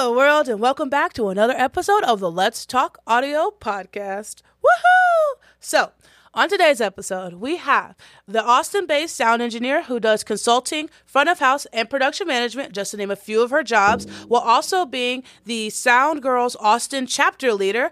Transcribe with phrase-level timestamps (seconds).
[0.00, 4.40] Hello, world, and welcome back to another episode of the Let's Talk Audio Podcast.
[4.64, 5.42] Woohoo!
[5.60, 5.92] So,
[6.32, 7.96] on today's episode, we have
[8.26, 12.92] the Austin based sound engineer who does consulting, front of house, and production management, just
[12.92, 17.52] to name a few of her jobs, while also being the Sound Girls Austin chapter
[17.52, 17.90] leader.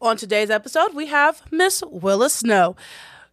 [0.00, 2.74] On today's episode, we have Miss Willa Snow.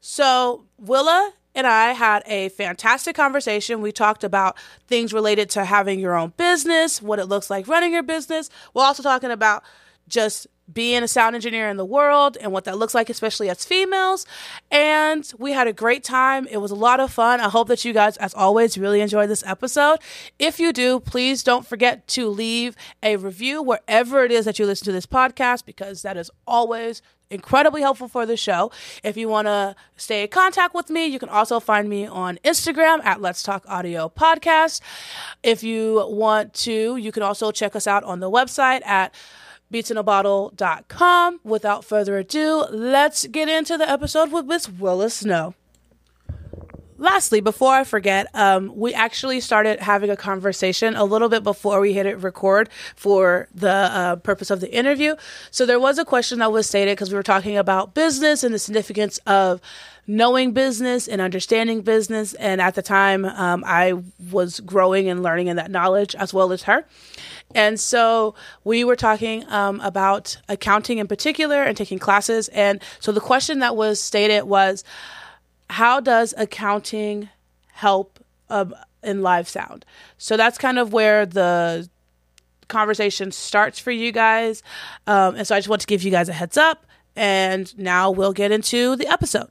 [0.01, 3.81] So, Willa and I had a fantastic conversation.
[3.81, 7.91] We talked about things related to having your own business, what it looks like running
[7.91, 8.51] your business.
[8.75, 9.63] We're also talking about
[10.07, 13.65] just being a sound engineer in the world and what that looks like, especially as
[13.65, 14.25] females.
[14.69, 16.47] And we had a great time.
[16.47, 17.39] It was a lot of fun.
[17.39, 19.99] I hope that you guys, as always, really enjoyed this episode.
[20.39, 24.65] If you do, please don't forget to leave a review wherever it is that you
[24.65, 28.71] listen to this podcast because that is always incredibly helpful for the show.
[29.03, 32.39] If you want to stay in contact with me, you can also find me on
[32.43, 34.81] Instagram at Let's Talk Audio Podcast.
[35.43, 39.13] If you want to, you can also check us out on the website at
[39.71, 41.39] beatsinabottle.com.
[41.43, 45.55] Without further ado, let's get into the episode with Miss Willa Snow.
[46.99, 51.79] Lastly, before I forget, um, we actually started having a conversation a little bit before
[51.79, 55.15] we hit it record for the uh, purpose of the interview.
[55.51, 58.53] So there was a question that was stated because we were talking about business and
[58.53, 59.61] the significance of
[60.07, 62.33] knowing business and understanding business.
[62.35, 63.93] And at the time, um, I
[64.31, 66.85] was growing and learning in that knowledge as well as her.
[67.53, 72.47] And so we were talking um, about accounting in particular and taking classes.
[72.49, 74.83] And so the question that was stated was,
[75.69, 77.29] how does accounting
[77.71, 78.73] help um,
[79.03, 79.85] in live sound?
[80.17, 81.89] So that's kind of where the
[82.67, 84.63] conversation starts for you guys.
[85.05, 86.85] Um, and so I just want to give you guys a heads up.
[87.15, 89.49] And now we'll get into the episode.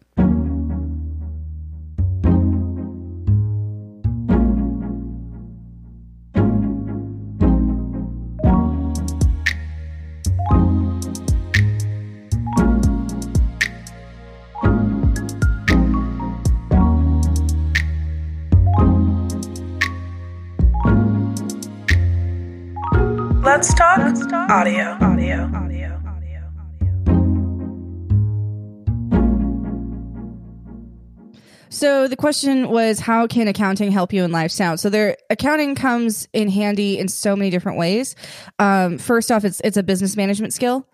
[31.87, 34.81] So the question was, how can accounting help you in life sound?
[34.81, 38.17] So there, accounting comes in handy in so many different ways.
[38.59, 40.85] Um, first off, it's it's a business management skill.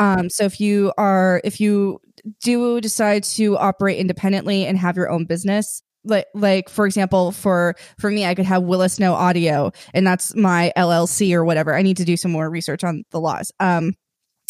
[0.00, 2.00] Um, so if you are, if you
[2.42, 7.76] do decide to operate independently and have your own business, like like for example for
[8.00, 11.82] for me i could have Willa Snow audio and that's my llc or whatever i
[11.82, 13.92] need to do some more research on the laws um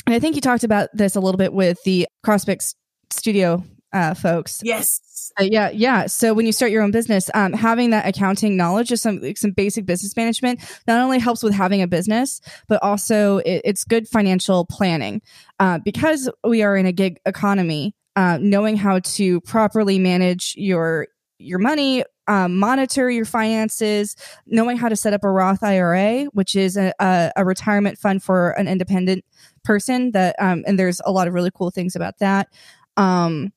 [0.06, 2.76] and i think you talked about this a little bit with the crossmix
[3.10, 5.00] studio uh folks Yes.
[5.40, 6.06] Uh, yeah, yeah.
[6.06, 9.38] So when you start your own business, um, having that accounting knowledge, just some like,
[9.38, 13.84] some basic business management, not only helps with having a business, but also it, it's
[13.84, 15.22] good financial planning.
[15.58, 21.08] Uh, because we are in a gig economy, uh, knowing how to properly manage your
[21.38, 24.14] your money, um, monitor your finances,
[24.46, 28.22] knowing how to set up a Roth IRA, which is a, a, a retirement fund
[28.22, 29.24] for an independent
[29.64, 30.12] person.
[30.12, 32.48] That um, and there's a lot of really cool things about that.
[32.96, 33.52] Um,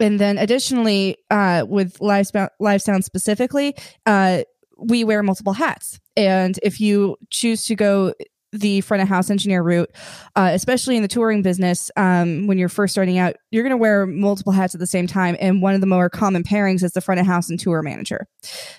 [0.00, 3.74] and then additionally, uh, with live, sp- live sound specifically,
[4.06, 4.42] uh,
[4.78, 6.00] we wear multiple hats.
[6.16, 8.12] And if you choose to go
[8.54, 9.90] the front of house engineer route,
[10.36, 13.76] uh, especially in the touring business, um, when you're first starting out, you're going to
[13.76, 15.36] wear multiple hats at the same time.
[15.40, 18.26] And one of the more common pairings is the front of house and tour manager.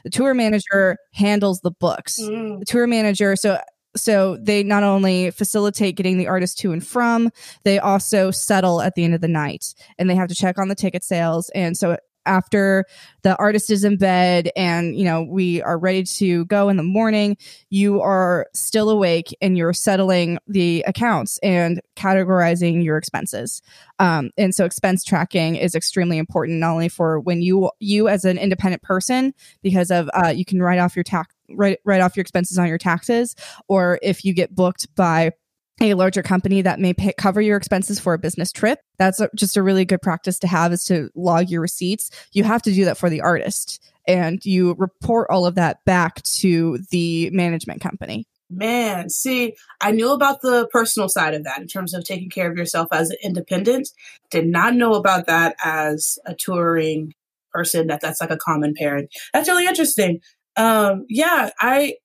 [0.04, 2.20] The tour manager handles the books.
[2.22, 2.60] Mm.
[2.60, 3.60] The tour manager, so
[3.96, 7.32] so they not only facilitate getting the artist to and from,
[7.64, 10.68] they also settle at the end of the night, and they have to check on
[10.68, 11.50] the ticket sales.
[11.56, 12.86] And so after
[13.22, 16.84] the artist is in bed and you know we are ready to go in the
[16.84, 17.38] morning
[17.70, 23.62] you are still awake and you're settling the accounts and categorizing your expenses
[24.00, 28.26] um, and so expense tracking is extremely important not only for when you you as
[28.26, 32.16] an independent person because of uh, you can write off your tax write, write off
[32.16, 33.36] your expenses on your taxes
[33.68, 35.32] or if you get booked by
[35.82, 38.80] a larger company that may pay, cover your expenses for a business trip.
[38.98, 42.12] That's a, just a really good practice to have is to log your receipts.
[42.32, 46.22] You have to do that for the artist and you report all of that back
[46.24, 48.26] to the management company.
[48.50, 52.50] Man, see, I knew about the personal side of that in terms of taking care
[52.50, 53.90] of yourself as an independent.
[54.30, 57.14] Did not know about that as a touring
[57.52, 57.88] person.
[57.88, 59.08] That that's like a common pairing.
[59.34, 60.20] That's really interesting.
[60.58, 61.96] Um, yeah, I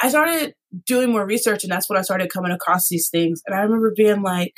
[0.00, 0.54] I started
[0.86, 3.42] doing more research, and that's when I started coming across these things.
[3.46, 4.54] And I remember being like,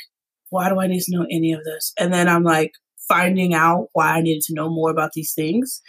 [0.49, 2.71] "Why do I need to know any of this?" And then I'm like
[3.07, 5.81] finding out why I needed to know more about these things.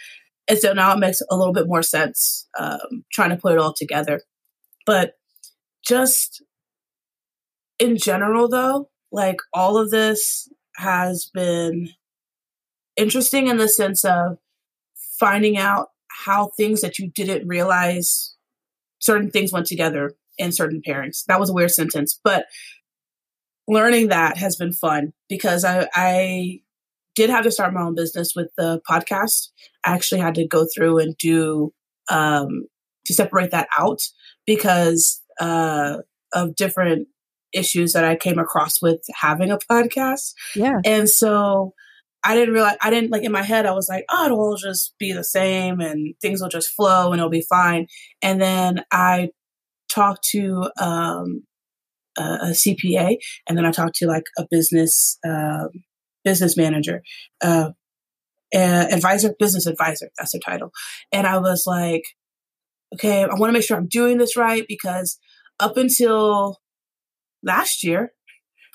[0.47, 3.59] And so now it makes a little bit more sense um, trying to put it
[3.59, 4.21] all together.
[4.85, 5.13] But
[5.85, 6.43] just
[7.79, 10.47] in general, though, like all of this
[10.77, 11.89] has been
[12.95, 14.37] interesting in the sense of
[15.19, 15.89] finding out
[16.25, 18.35] how things that you didn't realize
[18.99, 21.23] certain things went together in certain pairings.
[21.27, 22.45] That was a weird sentence, but
[23.67, 26.59] learning that has been fun because I, I
[27.15, 29.49] did have to start my own business with the podcast.
[29.85, 31.73] I actually had to go through and do
[32.09, 32.65] um,
[33.05, 33.99] to separate that out
[34.45, 35.97] because uh,
[36.33, 37.07] of different
[37.53, 40.33] issues that I came across with having a podcast.
[40.55, 40.79] Yeah.
[40.85, 41.73] And so
[42.23, 44.95] I didn't realize, I didn't like in my head, I was like, oh, it'll just
[44.99, 47.87] be the same and things will just flow and it'll be fine.
[48.21, 49.29] And then I
[49.89, 51.43] talked to um,
[52.17, 53.17] a, a, CPA
[53.47, 55.67] and then I talked to like a business, uh,
[56.23, 57.01] business manager,
[57.41, 57.71] uh,
[58.53, 60.09] advisor, business advisor.
[60.17, 60.71] That's the title.
[61.11, 62.03] And I was like,
[62.93, 65.19] okay, I want to make sure I'm doing this right because
[65.59, 66.57] up until
[67.43, 68.11] last year,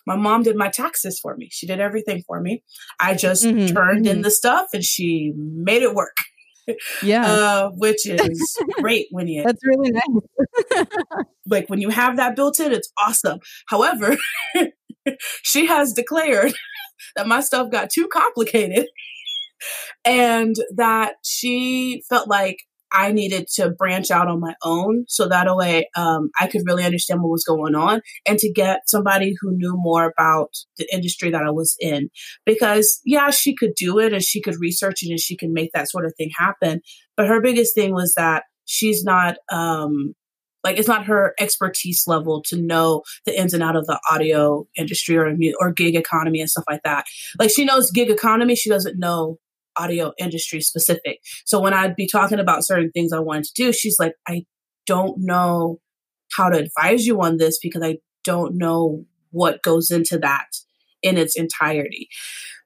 [0.06, 1.48] my mom did my taxes for me.
[1.50, 2.62] She did everything for me.
[3.00, 4.16] I just mm-hmm, turned mm-hmm.
[4.16, 6.16] in the stuff and she made it work.
[7.02, 7.22] Yeah.
[7.42, 9.42] Uh, which is great when you.
[9.42, 10.84] That's really nice.
[11.46, 13.40] like when you have that built in, it's awesome.
[13.66, 14.16] However,
[15.42, 16.54] she has declared
[17.16, 18.86] that my stuff got too complicated
[20.04, 22.58] and that she felt like
[22.92, 26.84] I needed to branch out on my own so that way um, I could really
[26.84, 31.30] understand what was going on and to get somebody who knew more about the industry
[31.30, 32.10] that I was in.
[32.44, 35.70] Because, yeah, she could do it and she could research it and she can make
[35.74, 36.80] that sort of thing happen.
[37.16, 40.14] But her biggest thing was that she's not, um,
[40.64, 44.64] like, it's not her expertise level to know the ins and out of the audio
[44.76, 47.04] industry or, or gig economy and stuff like that.
[47.38, 49.38] Like, she knows gig economy, she doesn't know
[49.76, 51.18] audio industry specific.
[51.44, 54.44] So when I'd be talking about certain things I wanted to do, she's like, I
[54.86, 55.80] don't know
[56.36, 60.46] how to advise you on this because I don't know what goes into that
[61.02, 62.08] in its entirety.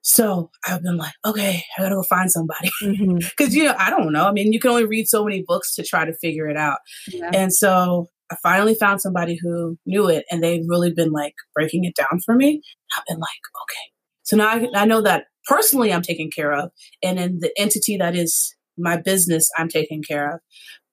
[0.03, 2.71] So I've been like, okay, I gotta go find somebody.
[2.81, 3.51] Because, mm-hmm.
[3.51, 4.25] you know, I don't know.
[4.27, 6.79] I mean, you can only read so many books to try to figure it out.
[7.09, 7.31] Yeah.
[7.35, 11.85] And so I finally found somebody who knew it and they've really been like breaking
[11.85, 12.63] it down for me.
[12.97, 13.29] I've been like,
[13.63, 13.93] okay.
[14.23, 16.71] So now I, I know that personally I'm taken care of.
[17.03, 20.41] And in the entity that is my business, I'm taken care of.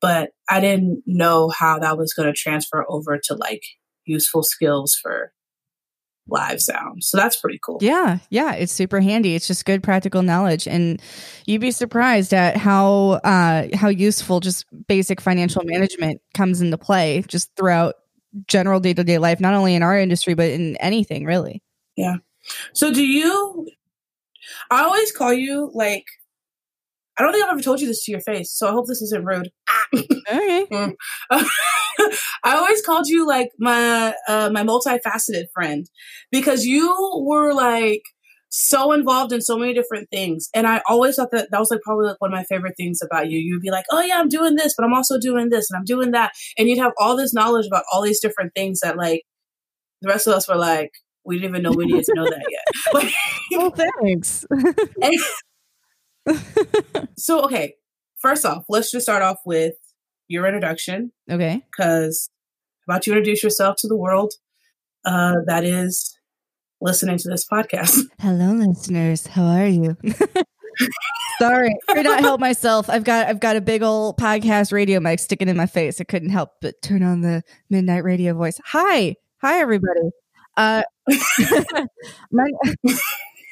[0.01, 3.61] But I didn't know how that was going to transfer over to like
[4.05, 5.31] useful skills for
[6.27, 7.03] live sound.
[7.03, 7.79] So that's pretty cool.
[7.81, 8.19] Yeah.
[8.29, 8.53] Yeah.
[8.53, 9.35] It's super handy.
[9.35, 10.67] It's just good practical knowledge.
[10.67, 11.01] And
[11.45, 17.23] you'd be surprised at how uh how useful just basic financial management comes into play
[17.27, 17.95] just throughout
[18.47, 21.61] general day to day life, not only in our industry, but in anything really.
[21.97, 22.15] Yeah.
[22.73, 23.67] So do you
[24.71, 26.05] I always call you like
[27.17, 29.01] I don't think I've ever told you this to your face, so I hope this
[29.01, 29.49] isn't rude.
[29.93, 30.65] Okay.
[30.71, 30.93] Mm.
[32.43, 35.85] I always called you like my uh, my multifaceted friend
[36.31, 36.89] because you
[37.23, 38.01] were like
[38.49, 41.81] so involved in so many different things, and I always thought that that was like
[41.81, 43.37] probably like one of my favorite things about you.
[43.37, 45.85] You'd be like, "Oh yeah, I'm doing this, but I'm also doing this, and I'm
[45.85, 49.21] doing that," and you'd have all this knowledge about all these different things that like
[50.01, 50.91] the rest of us were like,
[51.25, 53.13] we didn't even know we needed to know that yet.
[53.57, 53.71] well,
[54.01, 54.45] thanks.
[57.17, 57.75] so, okay,
[58.17, 59.75] first off, let's just start off with
[60.27, 61.11] your introduction.
[61.29, 61.61] Okay.
[61.71, 62.29] Because
[62.87, 64.33] about to introduce yourself to the world
[65.05, 66.17] uh, that is
[66.81, 68.01] listening to this podcast.
[68.19, 69.27] Hello, listeners.
[69.27, 69.95] How are you?
[71.39, 72.89] Sorry, could not help myself.
[72.89, 75.99] I've got I've got a big old podcast radio mic sticking in my face.
[75.99, 78.59] I couldn't help but turn on the midnight radio voice.
[78.65, 80.09] Hi, hi, everybody.
[80.57, 80.83] Uh,
[82.31, 82.49] my,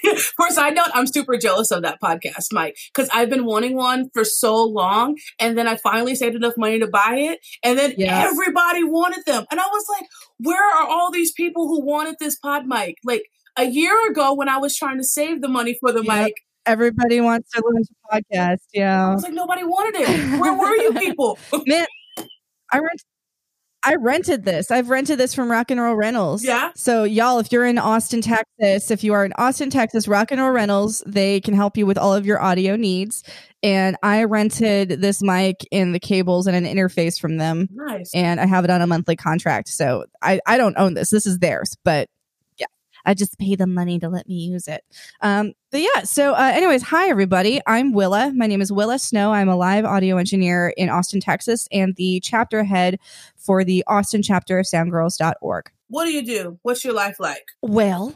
[0.35, 3.75] For a side note, I'm super jealous of that podcast, mic, because I've been wanting
[3.75, 5.17] one for so long.
[5.39, 7.39] And then I finally saved enough money to buy it.
[7.63, 8.31] And then yes.
[8.31, 9.45] everybody wanted them.
[9.51, 10.07] And I was like,
[10.39, 12.95] where are all these people who wanted this pod mic?
[13.05, 13.23] Like
[13.57, 16.25] a year ago when I was trying to save the money for the yep.
[16.25, 16.33] mic.
[16.65, 18.61] Everybody wants to launch a podcast.
[18.73, 19.09] Yeah.
[19.09, 20.39] I was like, nobody wanted it.
[20.39, 21.37] Where were you people?
[21.65, 21.85] Man,
[22.71, 23.01] I went
[23.83, 24.69] I rented this.
[24.69, 26.43] I've rented this from Rock and Roll Rentals.
[26.43, 26.71] Yeah.
[26.75, 30.39] So y'all, if you're in Austin, Texas, if you are in Austin, Texas, Rock and
[30.39, 33.23] Roll Rentals, they can help you with all of your audio needs.
[33.63, 37.69] And I rented this mic and the cables and an interface from them.
[37.71, 38.11] Nice.
[38.13, 39.69] And I have it on a monthly contract.
[39.69, 41.09] So I, I don't own this.
[41.09, 42.07] This is theirs, but
[43.05, 44.83] I just pay them money to let me use it.
[45.21, 47.61] Um, but yeah, so uh, anyways, hi everybody.
[47.65, 48.31] I'm Willa.
[48.35, 49.31] My name is Willa Snow.
[49.33, 52.99] I'm a live audio engineer in Austin, Texas, and the chapter head
[53.37, 55.71] for the Austin chapter of soundgirls.org.
[55.87, 56.59] What do you do?
[56.61, 57.45] What's your life like?
[57.61, 58.15] Well,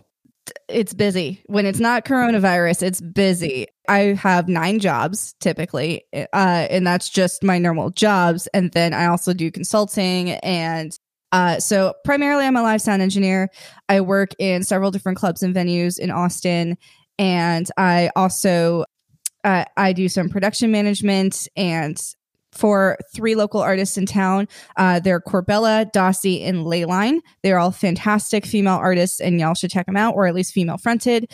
[0.68, 1.42] it's busy.
[1.48, 3.68] When it's not coronavirus, it's busy.
[3.88, 8.48] I have nine jobs typically, uh, and that's just my normal jobs.
[8.48, 10.98] And then I also do consulting and
[11.32, 13.50] Uh, so primarily, I'm a live sound engineer.
[13.90, 16.78] I work in several different clubs and venues in Austin,
[17.18, 18.86] and I also
[19.44, 22.02] uh, I do some production management and
[22.52, 24.48] for three local artists in town.
[24.78, 27.20] Uh, they're Corbella, Dossie, and Leyline.
[27.44, 30.78] They're all fantastic female artists, and y'all should check them out, or at least female
[30.78, 31.32] fronted.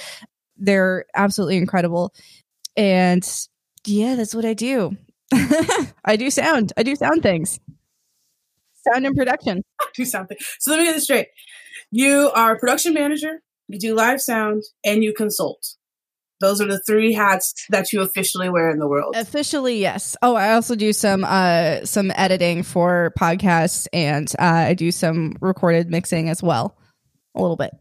[0.57, 2.13] They're absolutely incredible.
[2.75, 3.27] And
[3.85, 4.97] yeah, that's what I do.
[5.33, 6.73] I do sound.
[6.75, 7.59] I do sound things.
[8.87, 9.63] Sound and production.
[9.95, 10.37] Do something.
[10.59, 11.27] So let me get this straight.
[11.91, 15.75] You are a production manager, you do live sound, and you consult.
[16.39, 19.15] Those are the three hats that you officially wear in the world.
[19.15, 20.17] Officially, yes.
[20.21, 25.35] Oh, I also do some uh some editing for podcasts and uh, I do some
[25.39, 26.77] recorded mixing as well.
[27.35, 27.71] A little bit.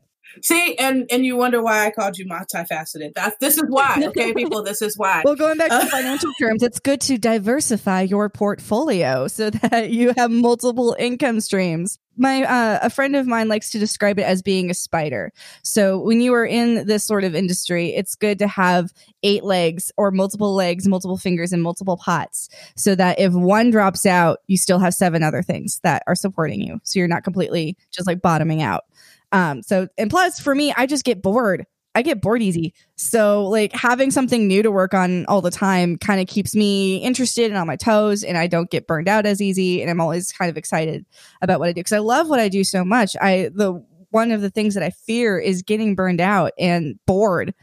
[0.43, 3.15] See, and and you wonder why I called you multifaceted.
[3.15, 4.63] That this is why, okay, people.
[4.63, 5.23] This is why.
[5.25, 10.13] Well, going back to financial terms, it's good to diversify your portfolio so that you
[10.17, 11.99] have multiple income streams.
[12.17, 15.33] My uh, a friend of mine likes to describe it as being a spider.
[15.63, 19.91] So when you are in this sort of industry, it's good to have eight legs
[19.97, 24.57] or multiple legs, multiple fingers, and multiple pots, so that if one drops out, you
[24.57, 26.81] still have seven other things that are supporting you.
[26.85, 28.85] So you're not completely just like bottoming out.
[29.33, 31.67] Um, so and plus for me, I just get bored.
[31.95, 32.73] I get bored easy.
[32.97, 36.99] So like having something new to work on all the time kind of keeps me
[36.99, 40.01] interested and on my toes and I don't get burned out as easy and I'm
[40.01, 41.05] always kind of excited
[41.43, 43.17] about what I do cuz I love what I do so much.
[43.21, 47.55] I the one of the things that I fear is getting burned out and bored.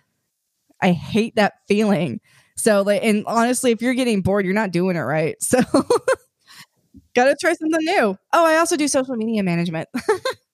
[0.82, 2.22] I hate that feeling.
[2.58, 5.36] So like and honestly if you're getting bored, you're not doing it right.
[5.44, 5.60] So
[7.16, 8.18] got to try something new.
[8.34, 9.90] Oh, I also do social media management.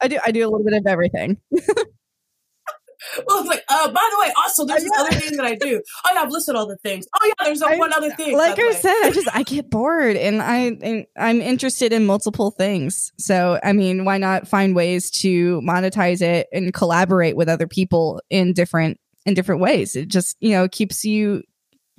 [0.00, 0.18] I do.
[0.24, 1.38] I do a little bit of everything.
[3.26, 5.82] well, it's like, uh, by the way, also there's this other thing that I do.
[6.04, 7.06] Oh yeah, I've listed all the things.
[7.14, 8.36] Oh yeah, there's a, one other thing.
[8.36, 12.50] Like I said, I just I get bored, and I and I'm interested in multiple
[12.50, 13.12] things.
[13.18, 18.20] So I mean, why not find ways to monetize it and collaborate with other people
[18.30, 19.96] in different in different ways?
[19.96, 21.42] It just you know keeps you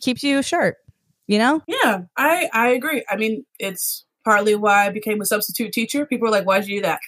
[0.01, 0.77] keeps you sharp.
[1.27, 1.61] You know?
[1.67, 3.05] Yeah, I I agree.
[3.09, 6.05] I mean, it's partly why I became a substitute teacher.
[6.05, 6.99] People are like, why'd you do that?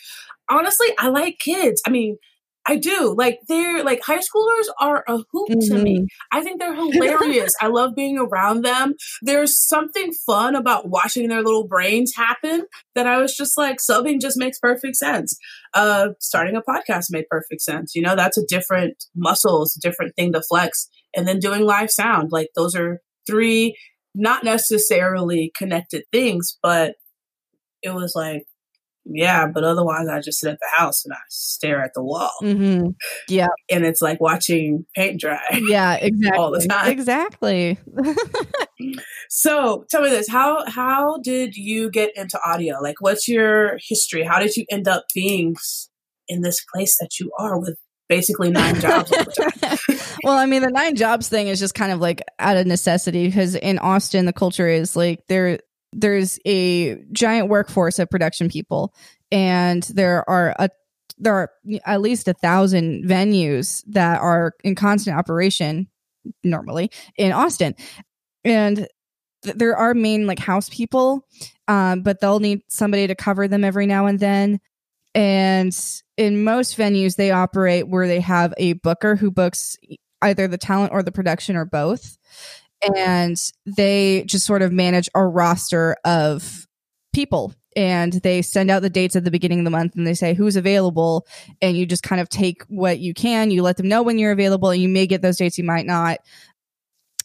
[0.49, 1.81] Honestly, I like kids.
[1.85, 2.17] I mean,
[2.65, 3.13] I do.
[3.17, 5.75] Like they're like high schoolers are a hoot mm-hmm.
[5.75, 5.97] to me.
[5.97, 6.05] Mm-hmm.
[6.31, 7.53] I think they're hilarious.
[7.61, 8.93] I love being around them.
[9.21, 14.21] There's something fun about watching their little brains happen that I was just like subbing
[14.21, 15.37] just makes perfect sense.
[15.73, 17.95] Uh starting a podcast made perfect sense.
[17.95, 20.87] You know, that's a different muscle, it's a different thing to flex.
[21.15, 22.31] And then doing live sound.
[22.31, 23.75] Like those are three
[24.15, 26.95] not necessarily connected things, but
[27.81, 28.45] it was like
[29.05, 32.31] yeah, but otherwise I just sit at the house and I stare at the wall.
[32.41, 32.89] Mm-hmm.
[33.27, 33.47] Yeah.
[33.69, 35.41] And it's like watching paint dry.
[35.63, 36.37] Yeah, exactly.
[36.37, 36.91] all the time.
[36.91, 37.77] Exactly.
[39.29, 40.29] so tell me this.
[40.29, 42.81] How how did you get into audio?
[42.81, 44.23] Like what's your history?
[44.23, 45.55] How did you end up being
[46.27, 47.77] in this place that you are with
[48.09, 49.11] basically nine jobs
[50.23, 53.25] well, I mean, the nine jobs thing is just kind of like out of necessity
[53.27, 55.59] because in Austin, the culture is like there
[55.95, 58.93] there's a giant workforce of production people
[59.31, 60.69] and there are a
[61.17, 61.51] there are
[61.85, 65.87] at least a thousand venues that are in constant operation
[66.43, 67.75] normally in austin.
[68.43, 68.87] And
[69.43, 71.27] th- there are main like house people
[71.67, 74.59] um, but they'll need somebody to cover them every now and then.
[75.15, 75.77] And
[76.17, 79.77] in most venues they operate where they have a booker who books
[80.23, 82.17] either the talent or the production or both
[82.95, 86.67] and they just sort of manage a roster of
[87.13, 87.53] people.
[87.75, 90.35] And they send out the dates at the beginning of the month and they say
[90.35, 91.25] who's available?
[91.59, 93.49] And you just kind of take what you can.
[93.49, 94.69] You let them know when you're available.
[94.69, 96.19] And you may get those dates you might not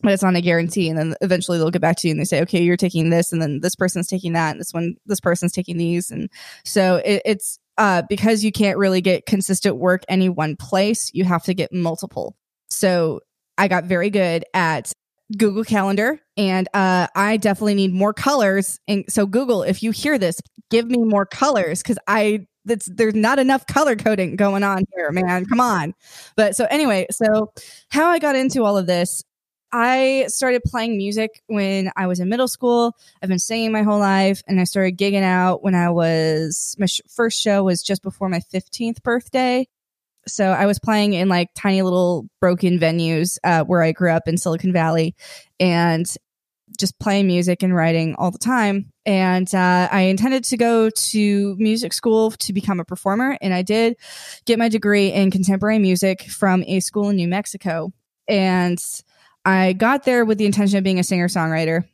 [0.02, 0.88] but it's not a guarantee.
[0.88, 3.32] And then eventually they'll get back to you and they say okay you're taking this
[3.32, 6.10] and then this person's taking that and this one this person's taking these.
[6.10, 6.30] And
[6.64, 11.24] so it, it's uh, because you can't really get consistent work any one place you
[11.24, 12.36] have to get multiple.
[12.70, 13.20] So
[13.56, 14.92] i got very good at
[15.37, 18.80] Google Calendar, and uh, I definitely need more colors.
[18.88, 23.14] And so, Google, if you hear this, give me more colors because I that's there's
[23.14, 25.44] not enough color coding going on here, man.
[25.47, 25.94] Come on.
[26.37, 27.52] But so anyway, so
[27.90, 29.23] how I got into all of this,
[29.73, 32.97] I started playing music when I was in middle school.
[33.23, 36.87] I've been singing my whole life, and I started gigging out when I was my
[36.87, 39.66] sh- first show was just before my 15th birthday.
[40.28, 44.28] So I was playing in like tiny little broken venues uh, where I grew up
[44.28, 45.14] in Silicon Valley
[45.58, 46.06] and
[46.78, 48.92] just playing music and writing all the time.
[49.06, 53.38] And uh, I intended to go to music school to become a performer.
[53.40, 53.97] And I did
[54.44, 57.92] get my degree in contemporary music from a school in New Mexico.
[58.28, 58.78] And
[59.44, 61.85] I got there with the intention of being a singer songwriter.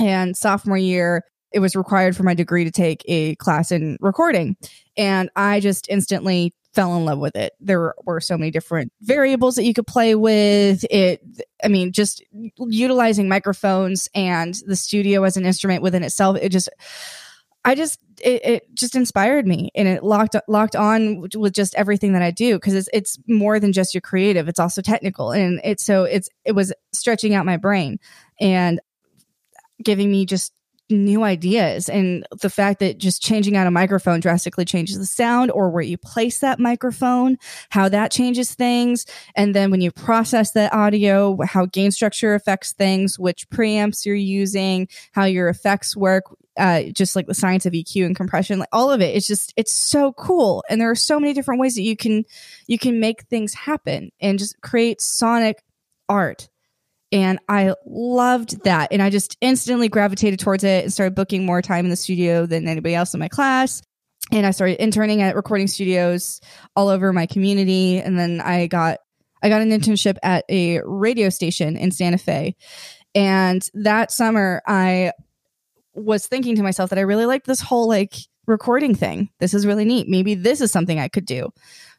[0.00, 4.56] And sophomore year, it was required for my degree to take a class in recording.
[4.96, 7.52] And I just instantly fell in love with it.
[7.60, 10.84] There were so many different variables that you could play with.
[10.90, 11.22] It,
[11.62, 12.22] I mean, just
[12.58, 16.38] utilizing microphones and the studio as an instrument within itself.
[16.40, 16.70] It just,
[17.64, 22.14] I just, it, it just inspired me and it locked, locked on with just everything
[22.14, 22.58] that I do.
[22.58, 24.48] Cause it's, it's more than just your creative.
[24.48, 25.30] It's also technical.
[25.30, 27.98] And it's, so it's, it was stretching out my brain
[28.40, 28.80] and
[29.82, 30.52] giving me just
[30.90, 31.88] new ideas.
[31.88, 35.82] And the fact that just changing out a microphone drastically changes the sound or where
[35.82, 37.38] you place that microphone
[37.70, 39.06] how that changes things.
[39.34, 44.14] And then when you process that audio how gain structure affects things which preamps you're
[44.14, 46.24] using how your effects work
[46.56, 49.54] uh, just like the science of EQ and compression, like all of it, it's just
[49.56, 52.24] it's so cool, and there are so many different ways that you can
[52.66, 55.62] you can make things happen and just create sonic
[56.10, 56.50] art
[57.12, 58.88] and I loved that.
[58.90, 62.46] And I just instantly gravitated towards it and started booking more time in the studio
[62.46, 63.82] than anybody else in my class.
[64.32, 66.40] And I started interning at recording studios
[66.74, 67.98] all over my community.
[67.98, 68.98] And then I got
[69.42, 72.56] I got an internship at a radio station in Santa Fe.
[73.14, 75.12] And that summer I
[75.94, 78.14] was thinking to myself that I really liked this whole like
[78.46, 79.28] recording thing.
[79.38, 80.08] This is really neat.
[80.08, 81.50] Maybe this is something I could do.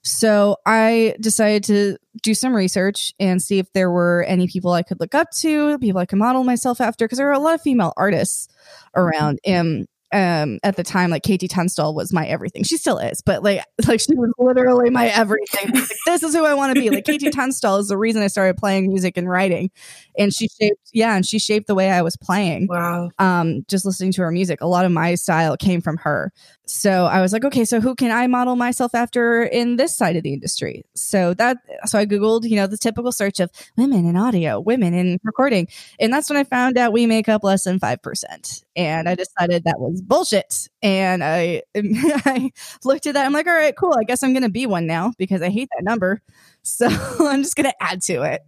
[0.03, 4.83] So I decided to do some research and see if there were any people I
[4.83, 7.55] could look up to, people I could model myself after, because there are a lot
[7.55, 8.47] of female artists
[8.95, 9.39] around.
[9.45, 12.63] And um at the time like KT Tunstall was my everything.
[12.63, 15.73] She still is, but like like she was literally my everything.
[15.73, 16.89] Like, this is who I want to be.
[16.91, 19.71] Like KT Tunstall is the reason I started playing music and writing.
[20.17, 22.67] And she shaped yeah, and she shaped the way I was playing.
[22.69, 23.09] Wow.
[23.17, 24.61] Um just listening to her music.
[24.61, 26.31] A lot of my style came from her.
[26.65, 30.15] So I was like, okay, so who can I model myself after in this side
[30.15, 30.85] of the industry?
[30.95, 34.93] So that so I googled, you know, the typical search of women in audio, women
[34.93, 35.67] in recording.
[35.99, 38.63] And that's when I found out we make up less than 5%.
[38.77, 40.69] And I decided that was bullshit.
[40.81, 42.51] And I, I
[42.85, 43.25] looked at that.
[43.25, 43.95] I'm like, all right, cool.
[43.99, 46.21] I guess I'm going to be one now because I hate that number.
[46.61, 46.87] So
[47.19, 48.41] I'm just going to add to it.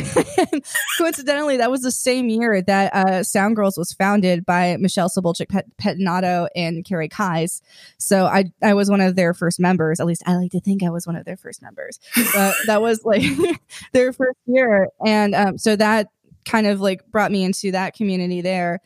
[0.98, 5.48] coincidentally, that was the same year that uh, Sound Girls was founded by Michelle Sabolchick
[5.48, 7.62] Pet- Pettinato and Karrie Keyes.
[7.98, 10.00] So I I was one of their first members.
[10.00, 11.98] At least I like to think I was one of their first members.
[12.34, 13.22] But that was like
[13.92, 16.08] their first year, and um, so that
[16.44, 18.80] kind of like brought me into that community there.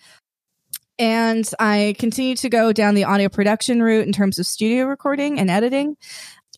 [1.00, 5.38] And I continued to go down the audio production route in terms of studio recording
[5.38, 5.96] and editing.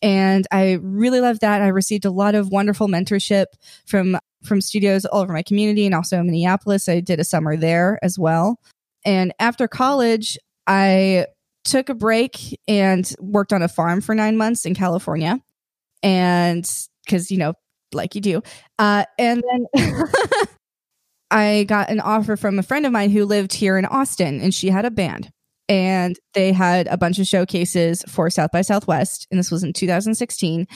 [0.01, 1.61] And I really loved that.
[1.61, 3.45] I received a lot of wonderful mentorship
[3.85, 6.89] from from studios all over my community and also in Minneapolis.
[6.89, 8.59] I did a summer there as well.
[9.05, 11.27] And after college, I
[11.63, 15.39] took a break and worked on a farm for nine months in California.
[16.01, 16.67] And
[17.05, 17.53] because, you know,
[17.93, 18.41] like you do.
[18.79, 19.43] Uh, and
[19.75, 19.87] then
[21.31, 24.53] I got an offer from a friend of mine who lived here in Austin and
[24.53, 25.31] she had a band
[25.71, 29.25] and they had a bunch of showcases for South by Southwest.
[29.31, 30.67] And this was in 2016.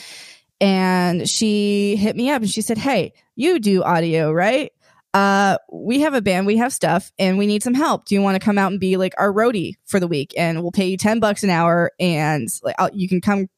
[0.62, 4.72] And she hit me up and she said, Hey, you do audio, right?
[5.14, 8.06] Uh, we have a band, we have stuff, and we need some help.
[8.06, 10.34] Do you want to come out and be like our roadie for the week?
[10.38, 13.50] And we'll pay you 10 bucks an hour and like I'll, you can come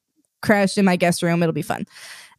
[0.41, 1.43] crash in my guest room.
[1.43, 1.85] It'll be fun.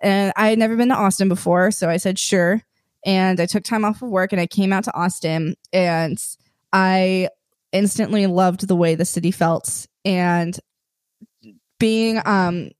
[0.00, 1.70] And I had never been to Austin before.
[1.70, 2.64] So I said, sure
[3.06, 6.18] and I took time off of work and I came out to Austin and
[6.72, 7.28] I
[7.72, 10.58] instantly loved the way the city felt and
[11.78, 12.70] being um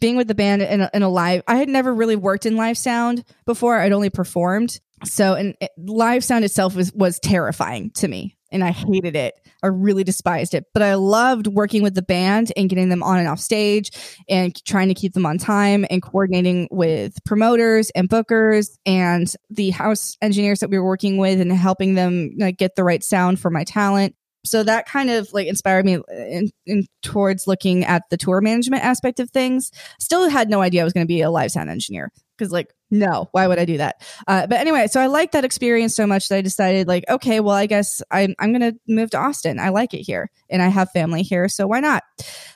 [0.00, 2.56] being with the band in a, in a live I had never really worked in
[2.56, 7.90] live sound before I'd only performed so and it, live sound itself was was terrifying
[7.92, 9.34] to me and I hated it.
[9.64, 13.18] I really despised it, but I loved working with the band and getting them on
[13.18, 13.90] and off stage
[14.28, 19.70] and trying to keep them on time and coordinating with promoters and bookers and the
[19.70, 23.40] house engineers that we were working with and helping them like, get the right sound
[23.40, 24.14] for my talent.
[24.44, 28.84] So that kind of like inspired me in, in towards looking at the tour management
[28.84, 29.70] aspect of things.
[29.98, 32.74] Still had no idea I was going to be a live sound engineer because like
[32.90, 34.02] no why would i do that?
[34.26, 37.40] Uh, but anyway so i liked that experience so much that i decided like okay
[37.40, 39.58] well i guess i'm, I'm gonna move to austin.
[39.58, 42.02] I like it here and i have family here so why not?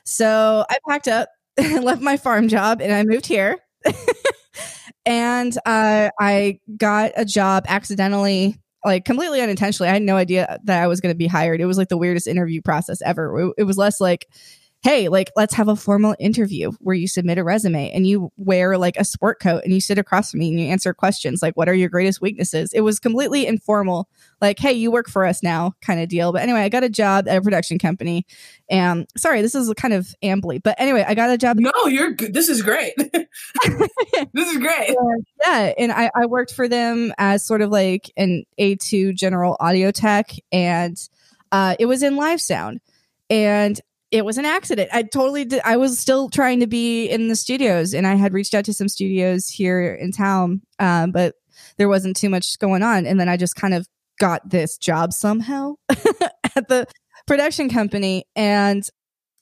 [0.05, 3.59] So i packed up and left my farm job and i moved here.
[5.07, 10.83] And uh, i got a job accidentally like completely unintentionally i had no idea that
[10.83, 11.61] i was going to be hired.
[11.61, 13.39] It was like the weirdest interview process ever.
[13.41, 14.29] It, it was less like
[14.83, 18.79] hey, like, let's have a formal interview where you submit a resume and you wear
[18.79, 21.57] like a sport coat and you sit across from me and you answer questions like,
[21.57, 22.73] what are your greatest weaknesses?
[22.73, 24.09] It was completely informal,
[24.41, 26.33] like, hey, you work for us now kind of deal.
[26.33, 28.25] But anyway, I got a job at a production company.
[28.71, 31.59] And sorry, this is kind of ambly, but anyway, I got a job.
[31.59, 32.33] No, you're good.
[32.33, 32.95] This is great.
[34.33, 34.95] this is great.
[35.45, 35.73] yeah.
[35.77, 40.31] And I, I worked for them as sort of like an A2 general audio tech.
[40.53, 40.97] And
[41.51, 42.79] Uh, it was in live sound,
[43.31, 44.91] and it was an accident.
[44.93, 45.61] I totally did.
[45.65, 48.73] I was still trying to be in the studios, and I had reached out to
[48.73, 51.35] some studios here in town, um, but
[51.77, 53.07] there wasn't too much going on.
[53.07, 53.87] And then I just kind of
[54.19, 56.87] got this job somehow at the
[57.27, 58.89] production company, and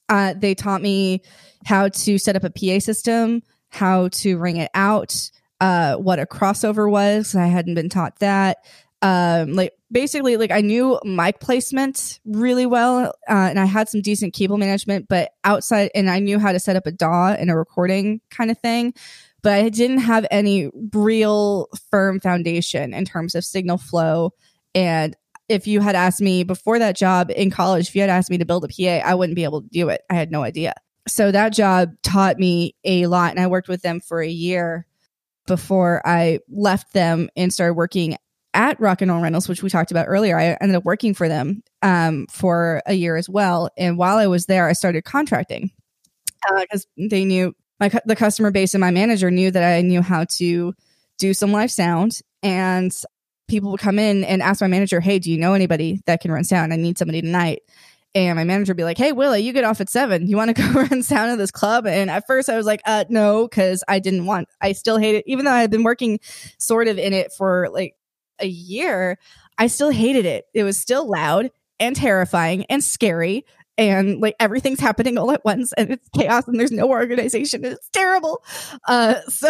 [0.08, 1.22] uh, they taught me
[1.64, 6.26] how to set up a PA system, how to ring it out, uh, what a
[6.26, 7.34] crossover was.
[7.34, 8.58] I hadn't been taught that.
[9.02, 14.00] Um, like basically, like I knew mic placement really well, uh, and I had some
[14.00, 17.50] decent cable management, but outside, and I knew how to set up a DAW and
[17.50, 18.94] a recording kind of thing.
[19.42, 24.32] But I didn't have any real firm foundation in terms of signal flow.
[24.74, 25.16] And
[25.48, 28.38] if you had asked me before that job in college, if you had asked me
[28.38, 30.02] to build a PA, I wouldn't be able to do it.
[30.10, 30.74] I had no idea.
[31.06, 34.86] So that job taught me a lot, and I worked with them for a year
[35.46, 38.16] before I left them and started working
[38.56, 40.38] at Rock and Roll Rentals, which we talked about earlier.
[40.38, 43.68] I ended up working for them um, for a year as well.
[43.76, 45.70] And while I was there, I started contracting
[46.60, 50.00] because uh, they knew my the customer base and my manager knew that I knew
[50.00, 50.74] how to
[51.18, 52.92] do some live sound and
[53.48, 56.32] people would come in and ask my manager, "Hey, do you know anybody that can
[56.32, 56.72] run sound?
[56.72, 57.60] I need somebody tonight."
[58.14, 60.26] And my manager would be like, "Hey, Willie, you get off at seven.
[60.26, 62.80] You want to go run sound at this club?" And at first, I was like,
[62.86, 64.48] "Uh, no," because I didn't want.
[64.62, 66.18] I still hate it, even though I had been working
[66.58, 67.94] sort of in it for like
[68.38, 69.18] a year.
[69.58, 70.46] I still hated it.
[70.54, 73.44] It was still loud and terrifying and scary
[73.78, 77.74] and like everything's happening all at once and it's chaos and there's no organization and
[77.74, 78.42] it's terrible
[78.88, 79.48] uh so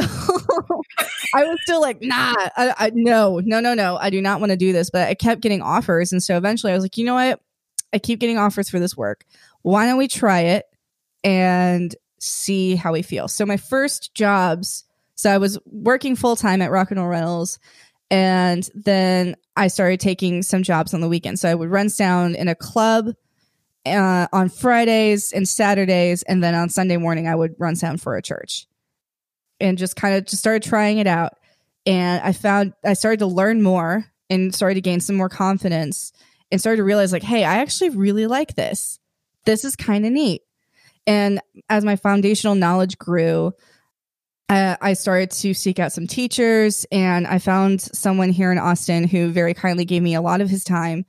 [1.33, 4.51] i was still like nah I, I, no no no no i do not want
[4.51, 7.05] to do this but i kept getting offers and so eventually i was like you
[7.05, 7.41] know what
[7.93, 9.25] I keep getting offers for this work.
[9.63, 10.67] Why don't we try it
[11.25, 13.29] and see how we feel?
[13.29, 17.59] So my first jobs, so I was working full time at Rock and Roll Rentals,
[18.11, 21.39] and then I started taking some jobs on the weekend.
[21.39, 23.11] So I would run sound in a club
[23.85, 28.17] uh, on Fridays and Saturdays, and then on Sunday morning I would run sound for
[28.17, 28.67] a church,
[29.61, 31.35] and just kind of just started trying it out.
[31.85, 36.13] And I found I started to learn more and started to gain some more confidence
[36.51, 38.99] and started to realize like, hey, I actually really like this.
[39.45, 40.43] This is kind of neat.
[41.07, 43.53] And as my foundational knowledge grew,
[44.49, 49.09] uh, I started to seek out some teachers, and I found someone here in Austin
[49.09, 51.05] who very kindly gave me a lot of his time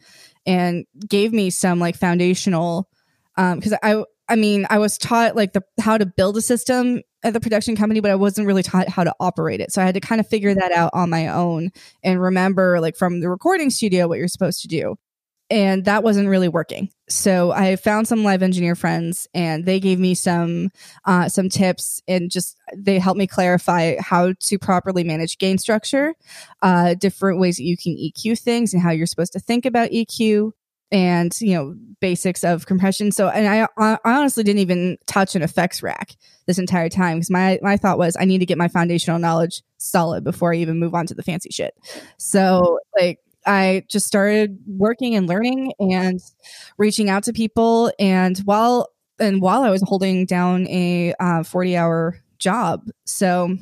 [0.45, 2.89] and gave me some like foundational.
[3.35, 7.01] Because um, I, I mean, I was taught like the how to build a system
[7.23, 9.71] at the production company, but I wasn't really taught how to operate it.
[9.71, 11.69] So I had to kind of figure that out on my own
[12.03, 14.95] and remember, like from the recording studio, what you're supposed to do
[15.49, 16.89] and that wasn't really working.
[17.09, 20.69] So I found some live engineer friends, and they gave me some
[21.05, 26.15] uh, some tips, and just they helped me clarify how to properly manage gain structure,
[26.61, 29.91] uh, different ways that you can EQ things, and how you're supposed to think about
[29.91, 30.51] EQ,
[30.91, 33.11] and you know basics of compression.
[33.13, 37.29] So, and I, I honestly didn't even touch an effects rack this entire time because
[37.29, 40.77] my my thought was I need to get my foundational knowledge solid before I even
[40.77, 41.73] move on to the fancy shit.
[42.17, 46.19] So, like I just started working and learning and
[46.77, 47.91] reaching out to people.
[47.97, 53.57] And while and while I was holding down a uh, 40 hour job, so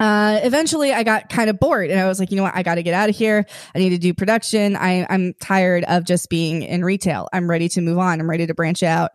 [0.00, 2.56] uh, eventually I got kind of bored and I was like, you know what?
[2.56, 3.46] I got to get out of here.
[3.74, 4.74] I need to do production.
[4.74, 7.28] I, I'm tired of just being in retail.
[7.32, 8.20] I'm ready to move on.
[8.20, 9.12] I'm ready to branch out.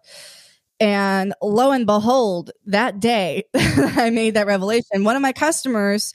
[0.79, 6.13] And lo and behold, that day I made that revelation, one of my customers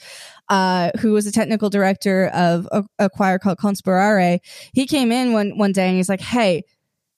[0.52, 4.38] uh, who was a technical director of a, a choir called Conspirare,
[4.74, 6.62] he came in one one day and he's like, "Hey,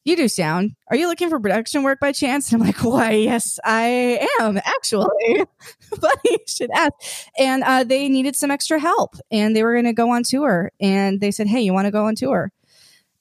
[0.05, 0.77] you do sound.
[0.89, 4.59] Are you looking for production work by chance?" And I'm like, "Why, yes, I am
[4.59, 5.45] actually."
[6.01, 6.93] but you should ask.
[7.37, 10.71] And uh, they needed some extra help, and they were going to go on tour.
[10.81, 12.53] And they said, "Hey, you want to go on tour?"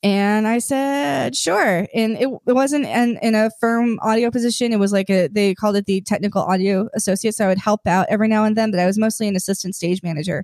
[0.04, 1.88] And I said, sure.
[1.94, 4.74] And it, it wasn't in, in a firm audio position.
[4.74, 7.36] It was like a, they called it the technical audio associate.
[7.36, 9.76] So I would help out every now and then, but I was mostly an assistant
[9.76, 10.44] stage manager.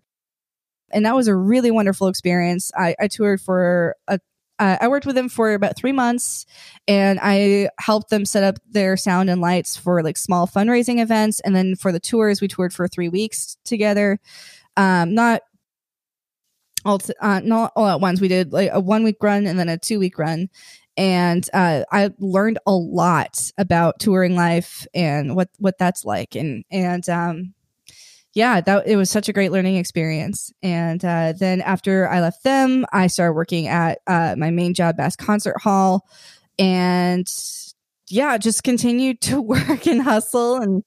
[0.92, 2.72] And that was a really wonderful experience.
[2.76, 4.20] I, I toured for a
[4.60, 6.46] uh, I worked with them for about three months
[6.86, 11.40] and I helped them set up their sound and lights for like small fundraising events.
[11.40, 14.20] And then for the tours, we toured for three weeks together.
[14.76, 15.44] Um, not
[16.86, 18.22] all t- uh, not all at once.
[18.22, 20.50] We did like a one week run and then a two week run,
[20.98, 26.36] and uh, I learned a lot about touring life and what what that's like.
[26.36, 27.54] And and um,
[28.34, 30.52] yeah, that it was such a great learning experience.
[30.62, 34.98] And uh, then after I left them, I started working at uh, my main job,
[34.98, 36.08] Bass Concert Hall,
[36.58, 37.28] and
[38.10, 40.84] yeah, just continued to work and hustle and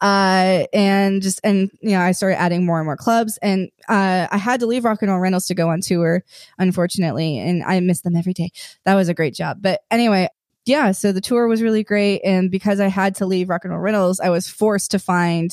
[0.00, 4.26] uh, and just and you know I started adding more and more clubs, and uh,
[4.30, 6.24] I had to leave Rock and Roll Rentals to go on tour,
[6.58, 8.50] unfortunately, and I miss them every day.
[8.84, 10.28] That was a great job, but anyway.
[10.66, 13.72] Yeah, so the tour was really great, and because I had to leave Rock and
[13.72, 15.50] Roll Rentals, I was forced to find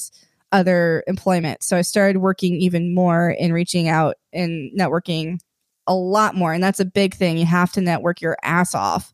[0.51, 1.63] other employment.
[1.63, 5.39] So I started working even more and reaching out and networking
[5.87, 6.53] a lot more.
[6.53, 7.37] And that's a big thing.
[7.37, 9.13] You have to network your ass off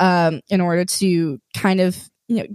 [0.00, 2.46] um, in order to kind of, you know,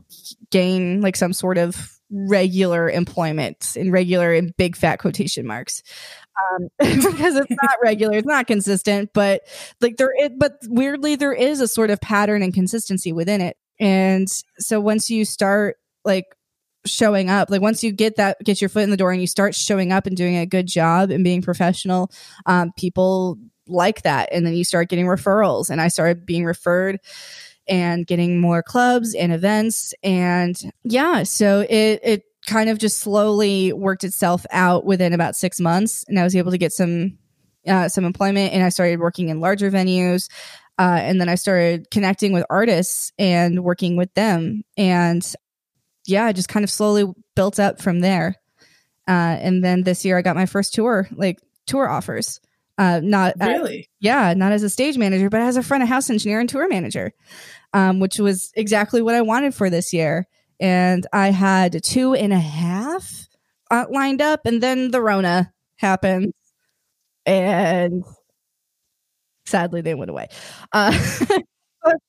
[0.51, 5.81] gain like some sort of regular employment in regular in big fat quotation marks.
[6.37, 9.43] Um, because it's not regular, it's not consistent, but
[9.79, 13.55] like there, but weirdly, there is a sort of pattern and consistency within it.
[13.79, 14.27] And
[14.57, 16.25] so once you start like
[16.85, 19.27] showing up like once you get that get your foot in the door and you
[19.27, 22.11] start showing up and doing a good job and being professional
[22.45, 26.99] um, people like that and then you start getting referrals and i started being referred
[27.67, 33.73] and getting more clubs and events and yeah so it it kind of just slowly
[33.73, 37.17] worked itself out within about six months and i was able to get some
[37.67, 40.29] uh, some employment and i started working in larger venues
[40.77, 45.35] uh, and then i started connecting with artists and working with them and
[46.05, 48.35] yeah, just kind of slowly built up from there.
[49.07, 52.39] Uh, and then this year I got my first tour, like tour offers.
[52.77, 55.89] Uh, not really, uh, yeah, not as a stage manager, but as a front of
[55.89, 57.13] house engineer and tour manager,
[57.73, 60.27] um, which was exactly what I wanted for this year.
[60.59, 63.27] And I had two and a half
[63.71, 66.33] uh, lined up, and then the Rona happened,
[67.25, 68.03] and
[69.45, 70.27] sadly they went away.
[70.73, 70.91] Uh,
[71.29, 71.41] but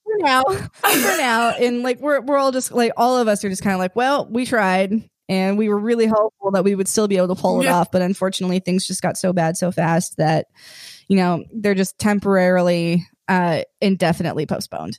[0.05, 3.49] for now, for now, and like we're we're all just like all of us are
[3.49, 6.89] just kind of like, well, we tried, and we were really hopeful that we would
[6.89, 7.77] still be able to pull it yeah.
[7.77, 10.47] off, but unfortunately, things just got so bad so fast that
[11.09, 14.99] you know they're just temporarily, uh, indefinitely postponed.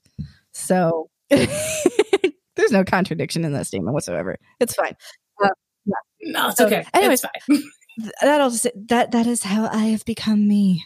[0.52, 4.38] So there's no contradiction in that statement whatsoever.
[4.60, 4.96] It's fine.
[5.44, 5.50] Uh,
[5.86, 5.94] yeah.
[6.22, 6.86] No, it's okay.
[6.94, 7.64] Anyways, it's fine.
[8.22, 10.86] that'll just that that is how I have become me.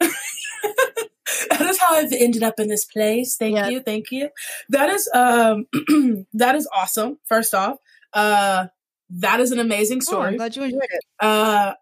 [1.50, 3.36] that is how I've ended up in this place.
[3.36, 4.30] Thank you, thank you.
[4.68, 5.66] That is um
[6.34, 7.18] that is awesome.
[7.26, 7.76] First off,
[8.12, 8.66] uh
[9.10, 10.24] that is an amazing story.
[10.24, 11.04] Oh, I'm glad you enjoyed it.
[11.20, 11.74] Uh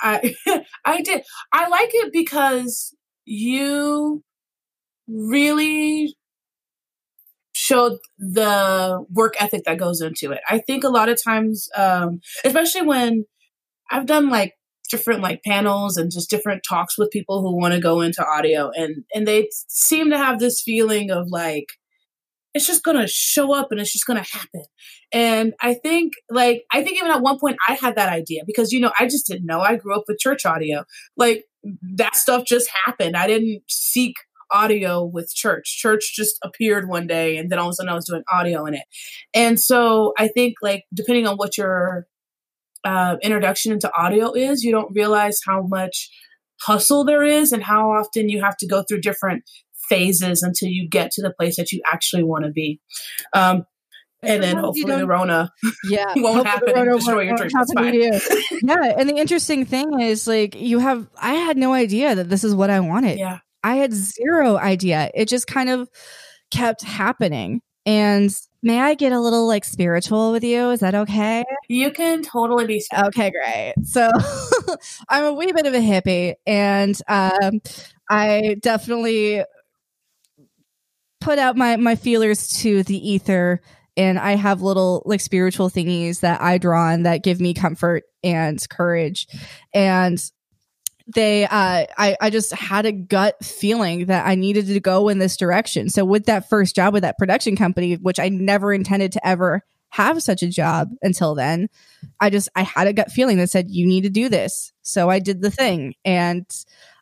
[0.00, 0.34] I
[0.84, 1.22] I did.
[1.52, 4.22] I like it because you
[5.08, 6.16] really
[7.52, 10.40] showed the work ethic that goes into it.
[10.48, 13.26] I think a lot of times um especially when
[13.90, 14.54] I've done like
[14.92, 18.70] different like panels and just different talks with people who want to go into audio
[18.76, 21.66] and and they seem to have this feeling of like
[22.54, 24.64] it's just to show up and it's just to happen.
[25.12, 28.72] And I think, like, I think even at one point I had that idea because,
[28.72, 29.60] you know, I just didn't know.
[29.60, 30.84] I grew up with church audio.
[31.16, 31.44] Like,
[31.96, 33.16] that stuff just happened.
[33.16, 34.16] I didn't seek
[34.50, 35.78] audio with church.
[35.78, 38.66] Church just appeared one day and then all of a sudden I was doing audio
[38.66, 38.84] in it.
[39.32, 42.06] And so I think, like, depending on what your
[42.84, 46.10] uh, introduction into audio is, you don't realize how much
[46.60, 49.44] hustle there is and how often you have to go through different
[49.88, 52.80] phases until you get to the place that you actually want to be.
[53.34, 53.64] Um,
[54.22, 55.50] and then hopefully the Rona
[55.88, 57.36] yeah, won't happen and destroy your.
[57.92, 58.20] You.
[58.62, 62.44] yeah, and the interesting thing is like you have I had no idea that this
[62.44, 63.18] is what I wanted.
[63.18, 63.40] Yeah.
[63.64, 65.10] I had zero idea.
[65.14, 65.88] It just kind of
[66.52, 67.62] kept happening.
[67.84, 70.70] And may I get a little like spiritual with you?
[70.70, 71.44] Is that okay?
[71.68, 73.08] You can totally be spiritual.
[73.08, 73.74] Okay, great.
[73.84, 74.10] So
[75.08, 77.60] I'm a wee bit of a hippie and um,
[78.08, 79.44] I definitely
[81.20, 83.60] put out my my feelers to the ether
[83.96, 88.04] and I have little like spiritual thingies that I draw on that give me comfort
[88.24, 89.26] and courage.
[89.74, 90.18] And
[91.06, 95.18] they uh I, I just had a gut feeling that I needed to go in
[95.18, 95.88] this direction.
[95.88, 99.62] So with that first job with that production company, which I never intended to ever
[99.90, 101.68] have such a job until then,
[102.18, 104.72] I just I had a gut feeling that said you need to do this.
[104.82, 106.46] So I did the thing and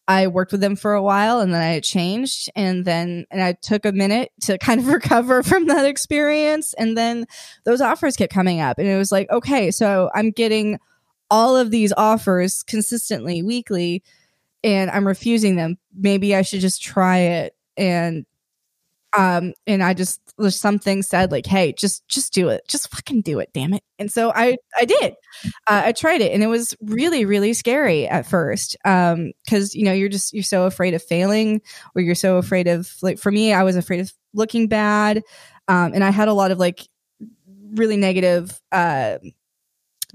[0.09, 3.53] I worked with them for a while and then I changed and then and I
[3.53, 7.27] took a minute to kind of recover from that experience and then
[7.65, 10.79] those offers kept coming up and it was like okay, so I'm getting
[11.31, 14.03] all of these offers consistently weekly
[14.63, 15.79] and I'm refusing them.
[15.95, 17.55] Maybe I should just try it.
[17.77, 18.27] And
[19.17, 22.63] um and I just there's something said like hey just just do it.
[22.69, 23.83] Just fucking do it damn it.
[23.99, 25.15] And so I I did.
[25.67, 29.85] Uh, I tried it and it was really really scary at first um because you
[29.85, 31.61] know you're just you're so afraid of failing
[31.95, 35.23] or you're so afraid of like for me I was afraid of looking bad
[35.67, 36.87] um and I had a lot of like
[37.73, 39.19] really negative uh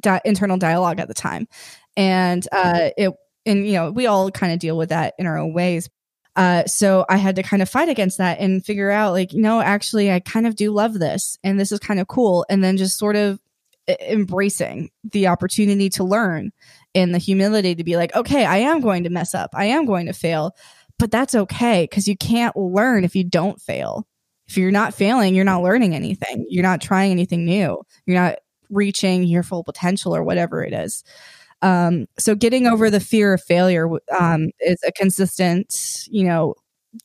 [0.01, 1.47] di- internal dialogue at the time,
[1.95, 3.13] and uh, it
[3.45, 5.89] and you know we all kind of deal with that in our own ways.
[6.35, 9.61] Uh, so I had to kind of fight against that and figure out, like, no,
[9.61, 12.45] actually, I kind of do love this and this is kind of cool.
[12.49, 13.39] And then just sort of
[14.01, 16.51] embracing the opportunity to learn
[16.93, 19.51] and the humility to be like, okay, I am going to mess up.
[19.53, 20.55] I am going to fail,
[20.97, 24.07] but that's okay because you can't learn if you don't fail.
[24.47, 26.45] If you're not failing, you're not learning anything.
[26.49, 27.81] You're not trying anything new.
[28.05, 28.35] You're not
[28.69, 31.03] reaching your full potential or whatever it is.
[31.61, 36.55] Um, so getting over the fear of failure um, is a consistent, you know,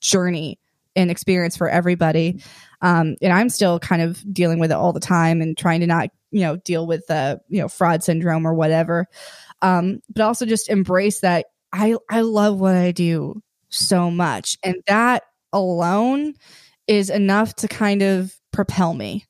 [0.00, 0.58] journey
[0.96, 2.42] and experience for everybody.
[2.82, 5.86] Um, and I'm still kind of dealing with it all the time and trying to
[5.86, 9.06] not, you know, deal with the, you know, fraud syndrome or whatever.
[9.62, 14.58] Um, but also just embrace that I, I love what I do so much.
[14.64, 16.34] And that alone
[16.86, 19.26] is enough to kind of propel me.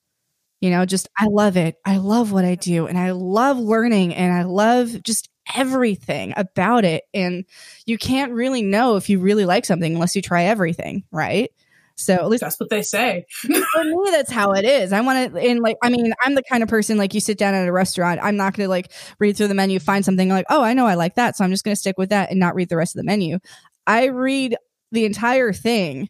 [0.60, 1.76] You know, just I love it.
[1.84, 6.84] I love what I do and I love learning and I love just everything about
[6.84, 7.04] it.
[7.14, 7.44] And
[7.86, 11.50] you can't really know if you really like something unless you try everything, right?
[11.96, 13.26] So at least that's what they say.
[13.40, 14.92] for me, that's how it is.
[14.92, 17.36] I want to, and like, I mean, I'm the kind of person like you sit
[17.36, 18.20] down at a restaurant.
[18.22, 20.86] I'm not going to like read through the menu, find something like, oh, I know
[20.86, 22.76] I like that, so I'm just going to stick with that and not read the
[22.76, 23.38] rest of the menu.
[23.86, 24.56] I read
[24.92, 26.08] the entire thing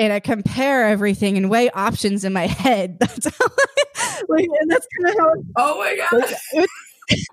[0.00, 2.98] and I compare everything and weigh options in my head.
[3.00, 5.32] That's how, I, like, and that's kind of how.
[5.56, 6.66] Oh my god!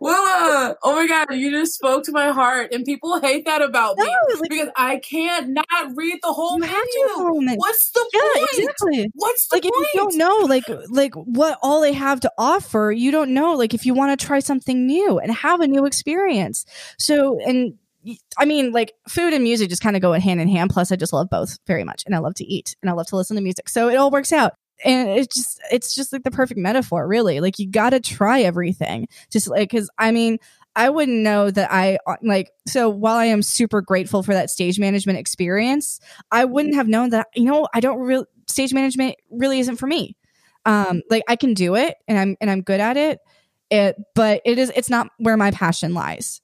[0.01, 3.97] Willa, oh my god, you just spoke to my heart, and people hate that about
[3.97, 6.73] no, me like, because I can't not read the whole menu.
[7.55, 8.49] What's the yeah, point?
[8.53, 9.11] Exactly.
[9.13, 9.75] What's the like point?
[9.77, 13.53] if you don't know, like like what all they have to offer, you don't know.
[13.53, 16.65] Like if you want to try something new and have a new experience,
[16.97, 17.75] so and
[18.37, 20.69] I mean, like food and music just kind of go hand in hand.
[20.69, 23.07] Plus, I just love both very much, and I love to eat and I love
[23.07, 26.23] to listen to music, so it all works out and it's just it's just like
[26.23, 27.39] the perfect metaphor really.
[27.39, 30.37] Like you got to try everything just like because i mean
[30.75, 34.49] i wouldn't know that i uh, like so while i am super grateful for that
[34.49, 35.99] stage management experience
[36.31, 39.87] i wouldn't have known that you know i don't really stage management really isn't for
[39.87, 40.15] me.
[40.65, 43.19] Um like i can do it and i'm and i'm good at it
[43.69, 46.41] it but it is it's not where my passion lies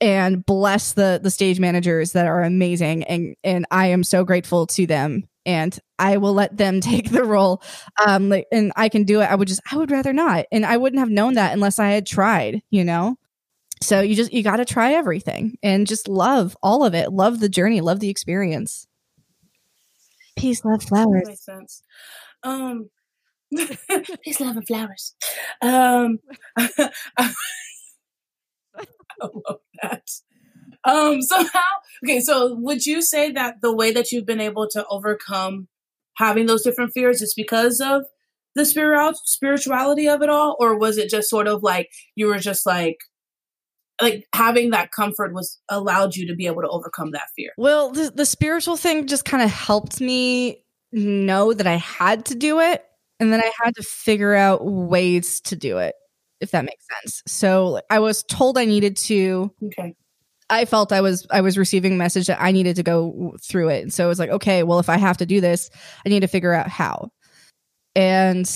[0.00, 4.66] and bless the the stage managers that are amazing and and I am so grateful
[4.68, 7.62] to them and I will let them take the role.
[8.04, 9.26] Um, like, and I can do it.
[9.26, 10.46] I would just, I would rather not.
[10.52, 13.16] And I wouldn't have known that unless I had tried, you know?
[13.82, 17.12] So you just, you got to try everything and just love all of it.
[17.12, 18.86] Love the journey, love the experience.
[20.36, 21.22] Peace, love, flowers.
[21.24, 21.82] That makes sense.
[22.42, 22.90] Um,
[24.22, 25.14] peace, love, and flowers.
[25.62, 26.18] Um,
[29.20, 30.08] I love that.
[30.84, 31.64] Um, so how,
[32.04, 35.68] okay, so would you say that the way that you've been able to overcome
[36.16, 38.04] having those different fears is because of
[38.54, 40.56] the spirit spirituality of it all?
[40.58, 42.98] Or was it just sort of like you were just like,
[44.00, 47.50] like having that comfort was allowed you to be able to overcome that fear?
[47.58, 52.34] Well, the, the spiritual thing just kind of helped me know that I had to
[52.34, 52.84] do it.
[53.18, 55.94] And then I had to figure out ways to do it,
[56.40, 57.22] if that makes sense.
[57.26, 59.94] So I was told I needed to okay.
[60.48, 63.68] I felt I was I was receiving a message that I needed to go through
[63.68, 63.82] it.
[63.82, 65.70] And so it was like, okay, well, if I have to do this,
[66.04, 67.10] I need to figure out how.
[67.94, 68.48] And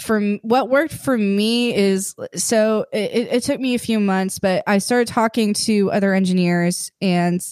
[0.00, 4.64] for what worked for me is so it, it took me a few months, but
[4.66, 7.44] I started talking to other engineers, and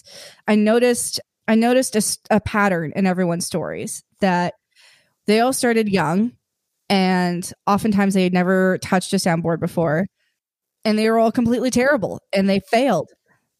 [0.48, 4.54] I noticed I noticed a, a pattern in everyone's stories that
[5.26, 6.32] they all started young,
[6.92, 10.08] and oftentimes they had never touched a soundboard before.
[10.84, 13.08] And they were all completely terrible and they failed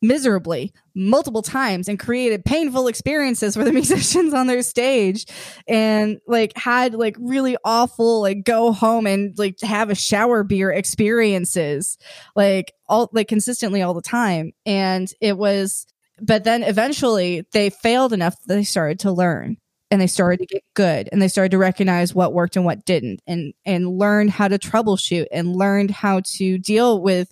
[0.02, 5.24] miserably multiple times and created painful experiences for the musicians on their stage
[5.66, 10.70] and like had like really awful like go home and like have a shower beer
[10.70, 11.96] experiences
[12.34, 14.52] like all like consistently all the time.
[14.66, 15.86] And it was
[16.20, 19.56] but then eventually they failed enough that they started to learn
[19.92, 22.86] and they started to get good and they started to recognize what worked and what
[22.86, 27.30] didn't and and learned how to troubleshoot and learned how to deal with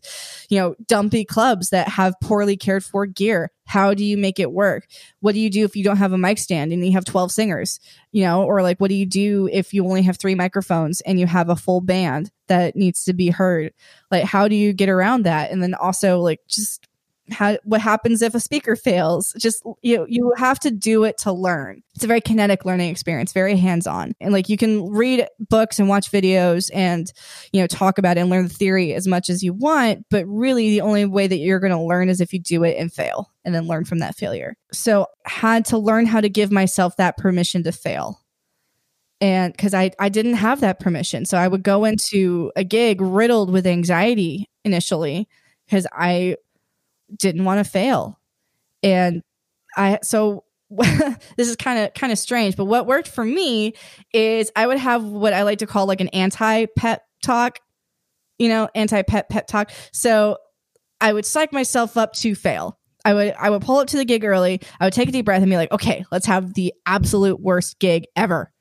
[0.50, 3.50] you know dumpy clubs that have poorly cared for gear.
[3.64, 4.86] How do you make it work?
[5.20, 7.32] What do you do if you don't have a mic stand and you have 12
[7.32, 7.80] singers
[8.12, 8.44] you know?
[8.44, 11.48] Or like what do you do if you only have three microphones and you have
[11.48, 13.72] a full band that needs to be heard?
[14.10, 15.50] Like how do you get around that?
[15.50, 16.86] And then also like just
[17.30, 19.34] how, what happens if a speaker fails?
[19.38, 21.82] Just you you have to do it to learn.
[21.94, 24.12] It's a very kinetic learning experience very hands-on.
[24.20, 27.12] And like you can read books and watch videos and
[27.52, 30.26] you know talk about it and learn the theory as much as you want but
[30.26, 32.92] really the only way that you're going to learn is if you do it and
[32.92, 34.56] fail and then learn from that failure.
[34.72, 38.20] So had to learn how to give myself that permission to fail.
[39.20, 41.24] And because I, I didn't have that permission.
[41.24, 45.28] So i would go into a gig riddled with anxiety initially
[45.66, 46.36] because i
[47.16, 48.18] didn't want to fail.
[48.82, 49.22] And
[49.76, 50.44] I so
[51.36, 53.74] this is kind of kind of strange, but what worked for me
[54.12, 57.58] is I would have what I like to call like an anti pep talk,
[58.38, 59.72] you know, anti pep pep talk.
[59.92, 60.38] So
[61.00, 62.78] I would psych myself up to fail.
[63.04, 64.60] I would I would pull up to the gig early.
[64.78, 67.78] I would take a deep breath and be like, okay, let's have the absolute worst
[67.78, 68.52] gig ever.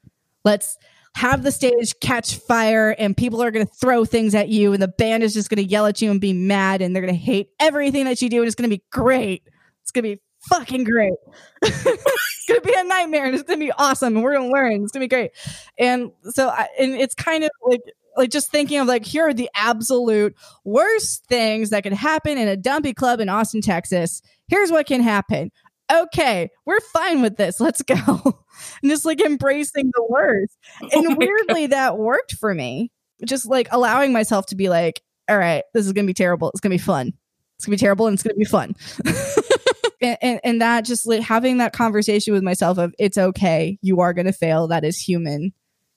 [0.44, 0.78] Let's
[1.20, 4.82] have the stage catch fire and people are going to throw things at you and
[4.82, 7.14] the band is just going to yell at you and be mad and they're going
[7.14, 9.44] to hate everything that you do and it's going to be great.
[9.82, 11.12] It's going to be fucking great.
[11.62, 14.48] it's going to be a nightmare and it's going to be awesome and we're going
[14.48, 14.82] to learn.
[14.82, 15.32] It's going to be great.
[15.78, 17.82] And so I, and it's kind of like
[18.16, 22.48] like just thinking of like here are the absolute worst things that could happen in
[22.48, 24.22] a dumpy club in Austin, Texas.
[24.48, 25.52] Here's what can happen.
[25.92, 27.60] Okay, we're fine with this.
[27.60, 27.96] Let's go.
[28.82, 30.56] and just like embracing the worst.
[30.94, 31.72] And oh weirdly, God.
[31.72, 32.92] that worked for me.
[33.26, 36.50] Just like allowing myself to be like, all right, this is gonna be terrible.
[36.50, 37.14] It's gonna be fun.
[37.58, 38.76] It's gonna be terrible and it's gonna be fun.
[40.02, 44.00] and, and, and that just like having that conversation with myself of it's okay, you
[44.00, 44.68] are gonna fail.
[44.68, 45.54] That is human,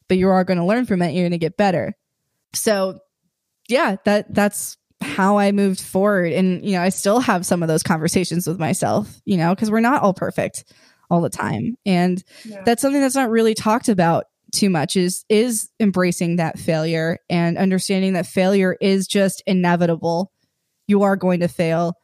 [0.09, 1.15] but you are gonna learn from it.
[1.15, 1.95] You're gonna get better
[2.55, 3.01] so
[3.69, 6.33] yeah, that that's how I moved forward.
[6.33, 9.71] And, you know, I still have some of those conversations with myself, you know, because
[9.71, 10.65] we're not all perfect
[11.11, 11.77] all the time.
[11.85, 12.63] And yeah.
[12.65, 17.57] that's something that's not really talked about too much is is embracing that failure and
[17.57, 20.31] understanding that failure is just inevitable.
[20.87, 21.95] You are going to fail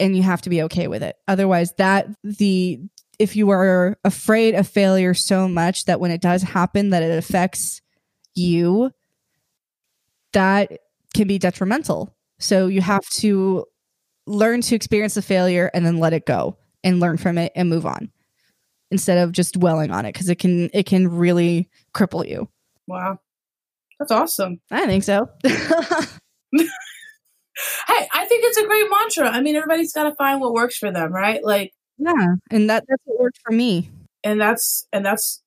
[0.00, 1.16] and you have to be okay with it.
[1.28, 2.80] Otherwise, that the
[3.18, 7.16] if you are afraid of failure so much that when it does happen that it
[7.16, 7.80] affects
[8.34, 8.90] you
[10.32, 10.72] that
[11.14, 12.14] can be detrimental.
[12.38, 13.64] So you have to
[14.26, 17.68] learn to experience the failure and then let it go and learn from it and
[17.68, 18.10] move on
[18.90, 22.48] instead of just dwelling on it because it can it can really cripple you.
[22.86, 23.18] Wow.
[23.98, 24.60] That's awesome.
[24.70, 25.28] I think so.
[25.44, 25.58] hey,
[26.56, 29.28] I think it's a great mantra.
[29.28, 31.42] I mean, everybody's got to find what works for them, right?
[31.44, 33.90] Like Yeah, and that that's what worked for me.
[34.22, 35.42] And that's and that's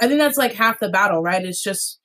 [0.00, 1.44] I think that's like half the battle, right?
[1.44, 2.00] It's just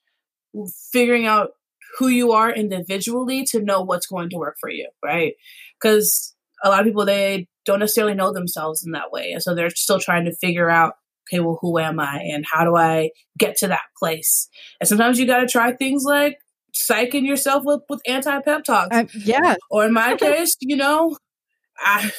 [0.91, 1.51] figuring out
[1.99, 5.33] who you are individually to know what's going to work for you, right?
[5.79, 6.33] Because
[6.63, 9.69] a lot of people they don't necessarily know themselves in that way, and so they're
[9.69, 10.93] still trying to figure out,
[11.27, 14.47] okay, well, who am I, and how do I get to that place?
[14.79, 16.37] And sometimes you got to try things like
[16.73, 19.55] psyching yourself with with anti pep talks, uh, yeah.
[19.69, 21.17] Or in my case, you know,
[21.77, 22.11] I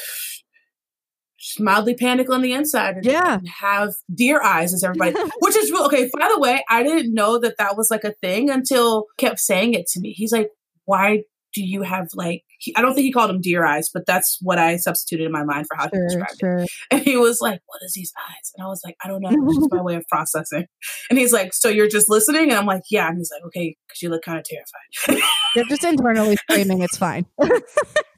[1.59, 3.39] mildly panic on the inside and yeah.
[3.61, 7.39] have deer eyes as everybody which is real okay by the way i didn't know
[7.39, 10.13] that that was like a thing until kept saying it to me.
[10.13, 10.51] He's like
[10.85, 11.23] why
[11.53, 14.39] do you have like he, i don't think he called them deer eyes but that's
[14.41, 16.59] what i substituted in my mind for how sure, he described sure.
[16.59, 18.53] it and he was like what is these eyes?
[18.57, 20.67] And i was like i don't know it's just my way of processing.
[21.09, 22.51] And he's like so you're just listening?
[22.51, 23.09] And i'm like yeah.
[23.09, 25.25] And he's like okay because you look kind of terrified.
[25.57, 27.27] You're just internally screaming it's fine.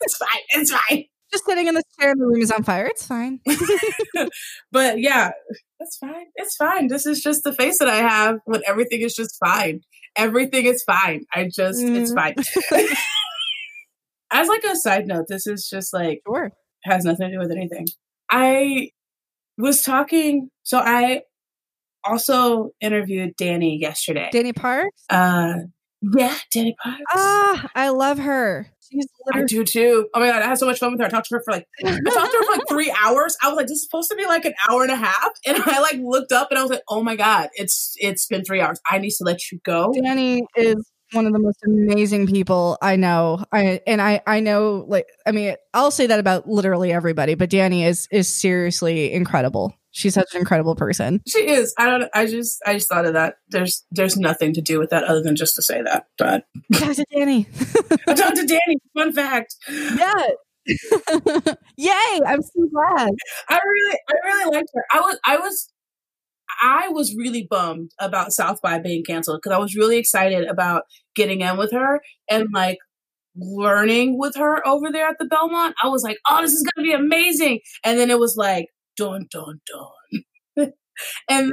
[0.04, 2.86] It's fine it's fine just sitting in the chair and the room is on fire.
[2.86, 3.40] It's fine.
[4.72, 5.30] but yeah,
[5.80, 6.26] that's fine.
[6.36, 6.88] It's fine.
[6.88, 9.80] This is just the face that I have when everything is just fine.
[10.16, 11.24] Everything is fine.
[11.34, 11.96] I just, mm.
[11.96, 12.34] it's fine.
[14.32, 16.52] As like a side note, this is just like, sure.
[16.84, 17.86] has nothing to do with anything.
[18.30, 18.90] I
[19.58, 21.22] was talking, so I
[22.04, 24.28] also interviewed Danny yesterday.
[24.32, 25.04] Danny Parks?
[25.08, 25.54] Uh,
[26.16, 27.02] yeah, Danny Parks.
[27.10, 28.68] Ah, I love her.
[28.92, 30.08] She's I do too.
[30.14, 31.06] Oh my god, I had so much fun with her.
[31.06, 33.36] I talked to her for like I talked to her for like three hours.
[33.42, 35.30] I was like, this is supposed to be like an hour and a half.
[35.46, 38.44] And I like looked up and I was like, oh my god, it's it's been
[38.44, 38.80] three hours.
[38.88, 39.92] I need to let you go.
[39.92, 40.76] Danny is
[41.12, 43.44] one of the most amazing people I know.
[43.52, 47.50] I and I I know like I mean I'll say that about literally everybody, but
[47.50, 49.74] Danny is is seriously incredible.
[49.92, 51.20] She's such an incredible person.
[51.26, 51.74] She is.
[51.78, 52.10] I don't.
[52.14, 52.60] I just.
[52.66, 53.36] I just thought of that.
[53.50, 53.84] There's.
[53.90, 56.06] There's nothing to do with that other than just to say that.
[56.18, 57.46] But talk to Danny.
[57.92, 58.76] Oh, I talked to Danny.
[58.96, 59.54] Fun fact.
[59.68, 60.14] Yeah.
[61.76, 62.20] Yay!
[62.26, 63.10] I'm so glad.
[63.48, 63.98] I really.
[64.08, 64.84] I really liked her.
[64.92, 65.18] I was.
[65.26, 65.68] I was.
[66.62, 70.84] I was really bummed about South by being canceled because I was really excited about
[71.14, 72.78] getting in with her and like
[73.36, 75.74] learning with her over there at the Belmont.
[75.82, 77.60] I was like, oh, this is going to be amazing.
[77.84, 78.66] And then it was like,
[78.96, 80.22] dun dun dun.
[80.56, 80.72] and
[81.28, 81.52] then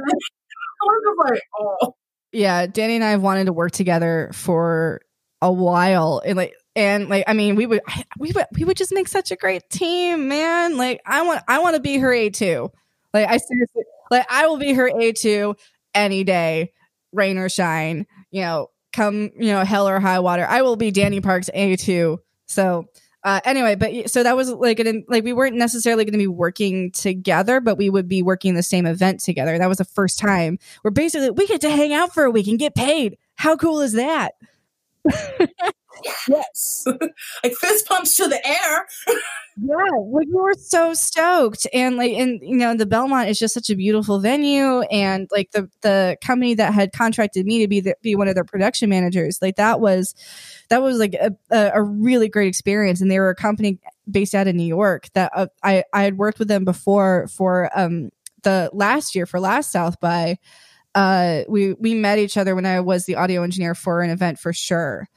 [0.82, 1.94] I was like, oh.
[2.32, 5.00] Yeah, Danny and I have wanted to work together for
[5.42, 7.80] a while, and like, and like, I mean, we would,
[8.18, 10.76] we would, we would just make such a great team, man.
[10.76, 12.70] Like, I want, I want to be her A two.
[13.12, 13.82] Like, I seriously,
[14.12, 15.56] like, I will be her A two
[15.92, 16.72] any day,
[17.12, 18.06] rain or shine.
[18.30, 20.46] You know, come, you know, hell or high water.
[20.48, 22.20] I will be Danny Parks A two.
[22.46, 22.86] So
[23.22, 26.26] uh, anyway, but so that was like an, like we weren't necessarily going to be
[26.26, 29.58] working together, but we would be working the same event together.
[29.58, 32.48] That was the first time where basically we get to hang out for a week
[32.48, 33.18] and get paid.
[33.34, 34.34] How cool is that?
[36.28, 36.84] yes,
[37.44, 38.86] like fist pumps to the air.
[39.56, 43.70] yeah, we were so stoked, and like, and you know, the Belmont is just such
[43.70, 47.94] a beautiful venue, and like the the company that had contracted me to be the,
[48.02, 50.14] be one of their production managers, like that was
[50.68, 53.78] that was like a, a, a really great experience, and they were a company
[54.10, 57.70] based out of New York that uh, I I had worked with them before for
[57.78, 58.10] um
[58.42, 60.38] the last year for last South by
[60.94, 64.38] uh we we met each other when I was the audio engineer for an event
[64.38, 65.08] for sure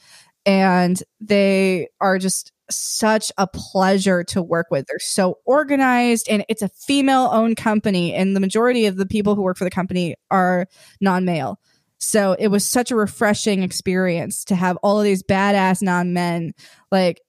[0.46, 4.86] and they are just such a pleasure to work with.
[4.88, 9.36] They're so organized and it's a female owned company and the majority of the people
[9.36, 10.68] who work for the company are
[11.02, 11.60] non-male.
[11.98, 16.54] So it was such a refreshing experience to have all of these badass non-men
[16.92, 17.22] like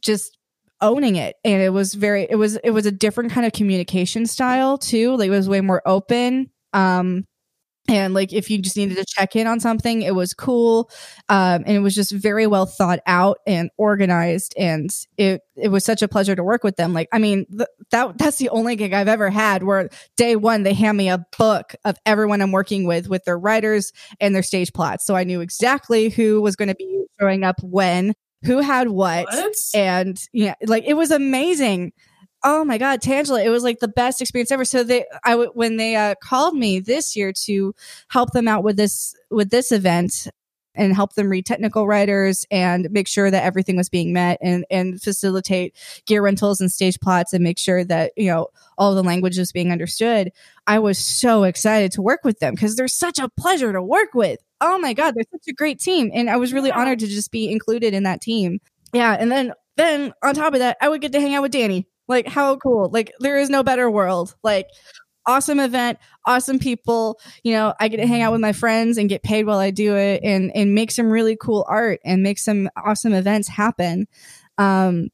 [0.00, 0.36] just
[0.80, 4.26] owning it and it was very it was it was a different kind of communication
[4.26, 7.26] style too like it was way more open um
[7.88, 10.90] and like if you just needed to check in on something it was cool
[11.28, 15.84] um, and it was just very well thought out and organized and it it was
[15.84, 16.92] such a pleasure to work with them.
[16.92, 20.62] Like i mean th- that that's the only gig i've ever had where day one
[20.62, 24.42] they hand me a book of everyone i'm working with with their riders and their
[24.42, 25.04] stage plots.
[25.04, 28.14] So i knew exactly who was going to be showing up when
[28.44, 29.54] who had what, What?
[29.74, 31.92] and yeah like it was amazing
[32.42, 34.64] oh my god tangela it was like the best experience ever.
[34.64, 37.74] So they i when they uh, called me this year to
[38.08, 40.28] help them out with this with this event
[40.74, 44.64] and help them read technical riders and make sure that everything was being met and
[44.70, 45.76] and facilitate
[46.06, 49.52] gear rentals and stage plots and make sure that you know all the language was
[49.52, 50.30] being understood
[50.66, 54.14] i was so excited to work with them because they're such a pleasure to work
[54.14, 54.38] with.
[54.60, 56.10] Oh my god they're such a great team.
[56.14, 58.60] And i was really honored to just be included in that team.
[58.92, 61.52] Yeah and then then on top of that i would get to hang out with
[61.52, 64.34] danny like how cool like there is no better world.
[64.42, 64.68] Like
[65.26, 69.10] awesome event awesome people you know i get to hang out with my friends and
[69.10, 72.38] get paid while i do it and and make some really cool art and make
[72.38, 74.08] some awesome events happen.
[74.58, 75.10] Um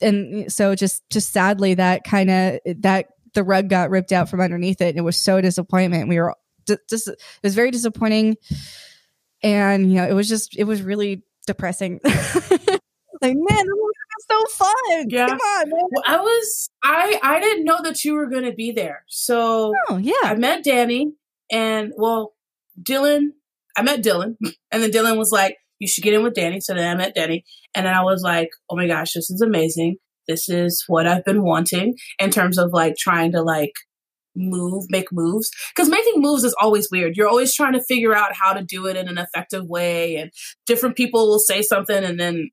[0.00, 4.40] and so just just sadly that kind of that the rug got ripped out from
[4.40, 6.08] underneath it and it was so disappointment.
[6.08, 6.34] We were
[6.66, 8.36] just it was very disappointing.
[9.42, 12.00] And you know it was just it was really depressing.
[13.22, 13.66] Like man
[14.30, 15.26] so fun Yeah.
[15.28, 18.72] come on Well, I was I I didn't know that you were going to be
[18.72, 19.04] there.
[19.08, 21.12] So oh yeah I met Danny
[21.50, 22.34] and well,
[22.80, 23.28] Dylan,
[23.76, 24.36] I met Dylan
[24.72, 26.60] and then Dylan was like, you should get in with Danny.
[26.60, 29.40] So then I met Danny and then I was like, oh my gosh, this is
[29.40, 29.96] amazing.
[30.28, 33.72] This is what I've been wanting in terms of like trying to like
[34.36, 35.50] move, make moves.
[35.76, 37.16] Cause making moves is always weird.
[37.16, 40.30] You're always trying to figure out how to do it in an effective way and
[40.66, 42.50] different people will say something and then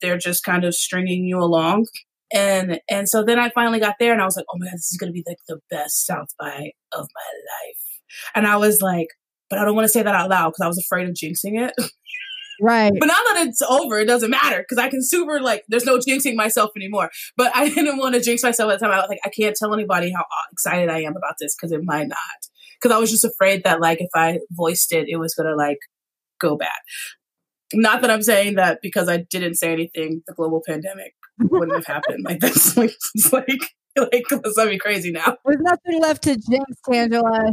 [0.00, 1.86] they're just kind of stringing you along.
[2.32, 4.74] And and so then I finally got there and I was like, oh my god,
[4.74, 8.00] this is gonna be like the best South by of my life.
[8.34, 9.08] And I was like,
[9.48, 11.60] but I don't want to say that out loud because I was afraid of jinxing
[11.60, 11.72] it.
[12.60, 15.84] right but now that it's over, it doesn't matter because I can super like there's
[15.84, 17.10] no jinxing myself anymore.
[17.36, 18.94] But I didn't want to jinx myself at the time.
[18.94, 21.80] I was like, I can't tell anybody how excited I am about this because it
[21.84, 22.18] might not.
[22.80, 25.78] Because I was just afraid that like if I voiced it, it was gonna like
[26.40, 26.68] go bad.
[27.74, 31.86] Not that I'm saying that because I didn't say anything, the global pandemic wouldn't have
[31.86, 32.24] happened.
[32.24, 32.76] Like this.
[32.76, 33.46] like it's like
[33.96, 35.36] like let's not be crazy now.
[35.44, 37.52] There's nothing left to jinx, Angela.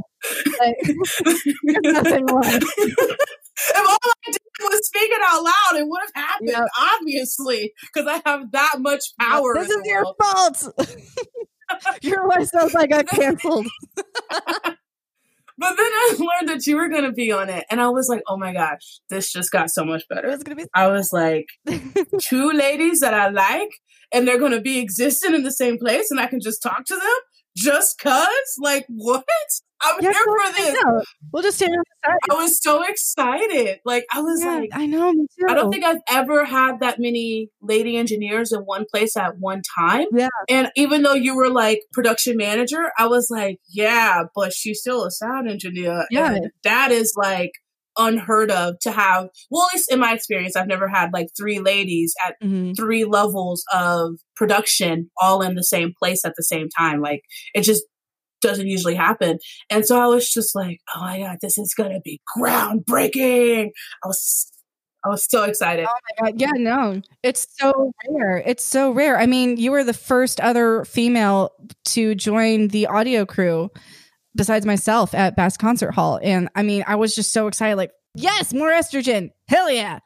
[0.59, 2.63] Like, there's nothing left.
[2.78, 6.63] if all I did was speak it out loud, it would have happened, Yep.
[6.80, 9.55] obviously, because I have that much power.
[9.55, 10.16] This is your world.
[10.22, 10.68] fault.
[12.01, 13.68] You're why South by got canceled.
[15.57, 18.07] But then I learned that you were going to be on it, and I was
[18.09, 20.65] like, "Oh my gosh, this just got so much better." was be.
[20.73, 21.47] I was like,
[22.21, 23.69] two ladies that I like,
[24.13, 26.85] and they're going to be existing in the same place, and I can just talk
[26.85, 27.19] to them
[27.55, 28.27] just cause.
[28.59, 29.25] Like, what?
[29.81, 31.05] I'm Yeah, here for this.
[31.31, 32.17] We'll just stand on the side.
[32.31, 33.79] I was so excited.
[33.85, 35.11] Like, I was Yeah, like, I know.
[35.11, 35.45] Me too.
[35.49, 39.61] I don't think I've ever had that many lady engineers in one place at one
[39.77, 40.05] time.
[40.13, 40.29] Yeah.
[40.49, 45.03] And even though you were like production manager, I was like, yeah, but she's still
[45.03, 46.05] a sound engineer.
[46.09, 46.33] Yeah.
[46.33, 47.51] And that is like
[47.97, 49.27] unheard of to have.
[49.49, 52.75] Well, at least in my experience, I've never had like three ladies at Mhm.
[52.75, 57.01] three levels of production all in the same place at the same time.
[57.01, 57.21] Like
[57.53, 57.83] it just
[58.41, 59.39] doesn't usually happen.
[59.69, 63.69] And so I was just like, oh my God, this is going to be groundbreaking.
[64.03, 64.51] I was,
[65.03, 65.85] I was so excited.
[65.89, 66.41] Oh my god!
[66.41, 68.37] yeah, no, it's so rare.
[68.45, 69.17] It's so rare.
[69.17, 71.51] I mean, you were the first other female
[71.85, 73.69] to join the audio crew
[74.36, 76.19] besides myself at Bass Concert Hall.
[76.21, 79.31] And I mean, I was just so excited like, yes, more estrogen.
[79.47, 79.99] Hell yeah.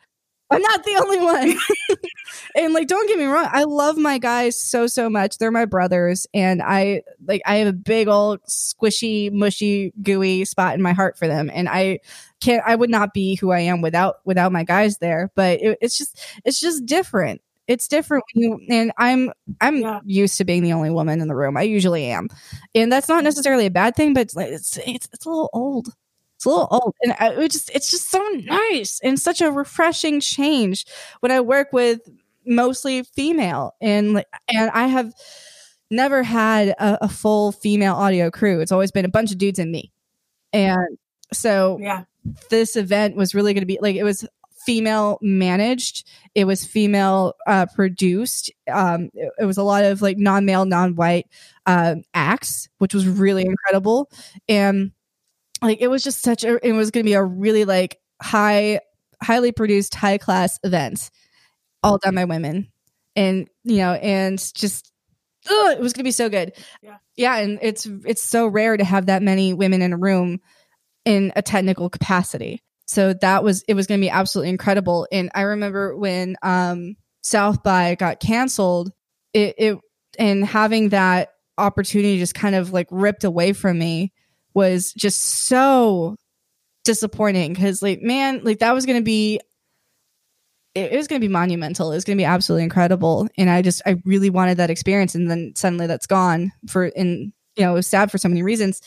[0.51, 1.97] I'm not the only one.
[2.55, 5.65] and like don't get me wrong i love my guys so so much they're my
[5.65, 10.93] brothers and i like i have a big old squishy mushy gooey spot in my
[10.93, 11.99] heart for them and i
[12.39, 15.77] can't i would not be who i am without without my guys there but it,
[15.81, 19.99] it's just it's just different it's different when you and i'm i'm Yeah.
[20.03, 21.55] used to being the only woman in the room.
[21.55, 22.27] I usually am.
[22.75, 23.25] And that's not mm-hmm.
[23.25, 25.89] necessarily a bad thing but it's like it's it's, it's a little old.
[26.35, 26.95] It's a little old.
[27.01, 30.85] And I, it just it's just so nice and such a refreshing change
[31.21, 32.01] when i work with
[32.45, 33.75] mostly female.
[33.79, 35.13] And like and i have
[35.91, 38.61] never had a, a full female audio crew.
[38.61, 39.91] It's always been a bunch of dudes and me.
[40.53, 40.97] And
[41.31, 42.05] so Yeah.
[42.49, 44.25] this event was really going to be like it was
[44.69, 46.07] female managed.
[46.35, 48.51] It was female uh produced.
[48.71, 51.25] Um it, it was a lot of like non-male non-white
[51.65, 54.11] um acts which was really incredible.
[54.47, 54.91] And
[55.63, 58.81] like it was just such a it was going to be a really like high
[59.23, 61.09] highly produced high class event
[61.81, 62.71] all done by women.
[63.15, 64.93] And you know and just
[65.49, 66.53] ugh, it was going to be so good.
[66.83, 66.97] Yeah.
[67.15, 70.41] yeah and it's it's so rare to have that many women in a room
[71.05, 75.07] in a technical capacity so that was it was going to be absolutely incredible.
[75.11, 78.91] And i remember when um south by got canceled
[79.33, 79.77] it, it
[80.17, 84.11] and having that opportunity just kind of like ripped away from me
[84.55, 86.15] was just so
[86.83, 89.39] disappointing because like man like that was going to be
[90.73, 91.91] it, it was going to be monumental.
[91.91, 93.27] It was going to be absolutely incredible.
[93.37, 97.33] And i just i really wanted that experience and then suddenly that's gone for and
[97.55, 98.81] you know it was sad for so many reasons.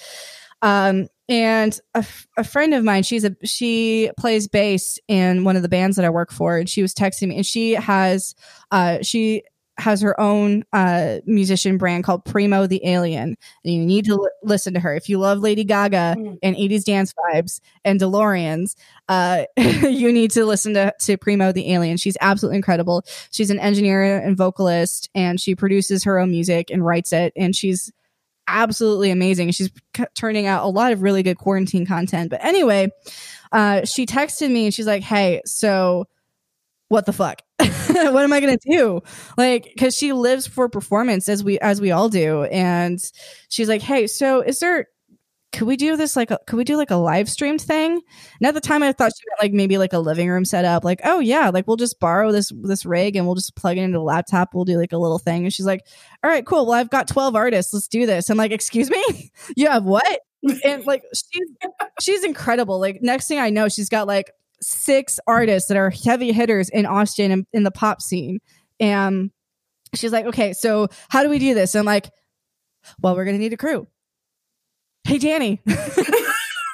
[0.61, 5.57] Um and a, f- a friend of mine she's a she plays bass in one
[5.57, 8.35] of the bands that i work for and she was texting me and she has
[8.73, 9.43] uh she
[9.79, 14.29] has her own uh musician brand called primo the alien and you need to li-
[14.43, 14.95] listen to her.
[14.95, 16.39] If you love lady gaga Mm.
[16.43, 18.75] and 80s dance vibes and deloreans
[19.09, 21.97] uh you need to listen to, to primo the alien.
[21.97, 23.03] She's absolutely incredible.
[23.31, 27.57] She's an engineer and vocalist and she produces her own music and writes it and
[27.57, 27.91] she's
[28.49, 29.51] absolutely amazing.
[29.53, 32.31] She's c- turning out a lot of really good quarantine content.
[32.31, 32.89] But anyway
[33.53, 36.07] uh she texted me and she's like hey so
[36.89, 37.43] what the fuck?
[37.93, 39.01] What am i gonna do?
[39.37, 42.45] Like because she lives for performance as we as we all do.
[42.45, 42.99] And
[43.49, 44.87] she's like hey so is there
[45.53, 48.01] could we do this like a, could we do like a live streamed thing?
[48.41, 50.83] And at the time i thought she meant like maybe like a living room setup
[50.83, 53.83] like oh yeah like we'll just borrow this this rig and we'll just plug it
[53.83, 55.45] into a laptop we'll do like a little thing.
[55.45, 55.87] And she's like
[56.25, 58.31] all right cool well i've got 12 artists let's do this.
[58.31, 59.03] I'm like excuse me?
[59.57, 60.21] You have what?
[60.65, 61.49] And like she's
[62.01, 66.33] she's incredible like next thing i know she's got like six artists that are heavy
[66.33, 68.41] hitters in austin and in the pop scene.
[68.81, 69.31] And
[69.95, 71.75] she's like okay so how do we do this?
[71.75, 72.11] And i'm like
[73.01, 73.87] well we're gonna need a crew
[75.05, 75.61] hey danny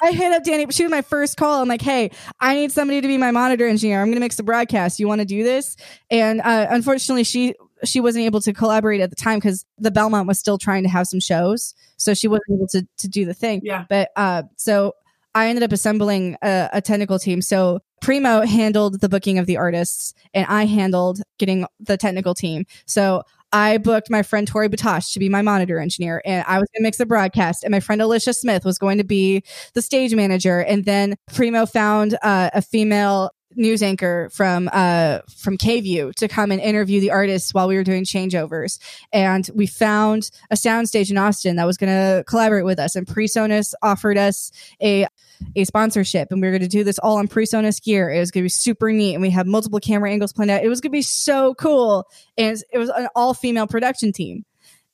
[0.02, 0.66] I hit up Danny.
[0.70, 1.60] She was my first call.
[1.60, 2.10] I'm like, hey,
[2.40, 4.00] I need somebody to be my monitor engineer.
[4.00, 5.00] I'm going to mix the broadcast.
[5.00, 5.76] You want to do this?
[6.10, 7.54] And uh, unfortunately, she
[7.84, 10.88] she wasn't able to collaborate at the time because the Belmont was still trying to
[10.88, 13.60] have some shows, so she wasn't able to to do the thing.
[13.64, 13.84] Yeah.
[13.88, 14.94] But uh, so
[15.34, 17.42] I ended up assembling a, a technical team.
[17.42, 22.66] So Primo handled the booking of the artists, and I handled getting the technical team.
[22.86, 23.22] So
[23.52, 26.82] I booked my friend Tori Batosh to be my monitor engineer, and I was going
[26.82, 27.64] to mix the broadcast.
[27.64, 29.42] And my friend Alicia Smith was going to be
[29.74, 30.60] the stage manager.
[30.60, 36.52] And then Primo found uh, a female news anchor from uh from KVUE to come
[36.52, 38.78] and interview the artists while we were doing changeovers
[39.12, 43.06] and we found a soundstage in Austin that was going to collaborate with us and
[43.06, 45.06] PreSonus offered us a
[45.56, 48.10] a sponsorship and we were going to do this all on PreSonus gear.
[48.10, 50.62] It was going to be super neat and we had multiple camera angles planned out.
[50.62, 54.44] It was going to be so cool and it was an all female production team.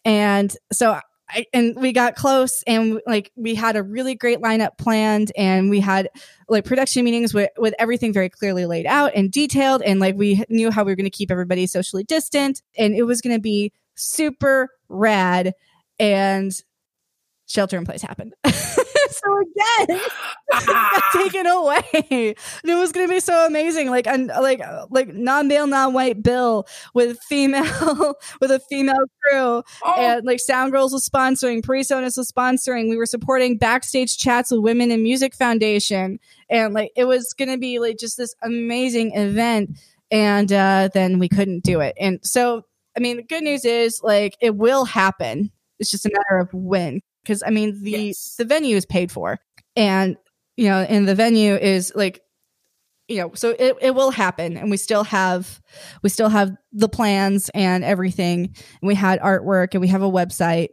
[0.05, 4.76] And so I, and we got close and like we had a really great lineup
[4.76, 6.09] planned and we had
[6.49, 10.45] like production meetings with, with everything very clearly laid out and detailed and like we
[10.49, 13.40] knew how we were going to keep everybody socially distant and it was going to
[13.40, 15.55] be super rad
[15.99, 16.62] and
[17.47, 18.34] shelter in place happened
[19.15, 20.01] so again
[20.67, 24.61] got taken away it was going to be so amazing like and like
[24.91, 30.93] like non-male non-white bill with female with a female crew Oh, and like Sound Girls
[30.93, 32.89] was sponsoring, PreSonus was sponsoring.
[32.89, 36.19] We were supporting backstage chats with Women in Music Foundation,
[36.51, 39.79] and like it was gonna be like just this amazing event.
[40.11, 41.95] And uh, then we couldn't do it.
[41.99, 42.62] And so,
[42.97, 45.51] I mean, the good news is like it will happen.
[45.79, 47.01] It's just a matter of when.
[47.25, 48.37] Because I mean, the Yes.
[48.39, 49.41] the venue is paid for,
[49.77, 50.16] and
[50.57, 52.20] you know, and the venue is like
[53.09, 54.57] you know so it, it will happen.
[54.57, 55.61] And we still have
[56.03, 58.45] we still have the plans and everything.
[58.47, 60.68] And we had artwork and we have a website.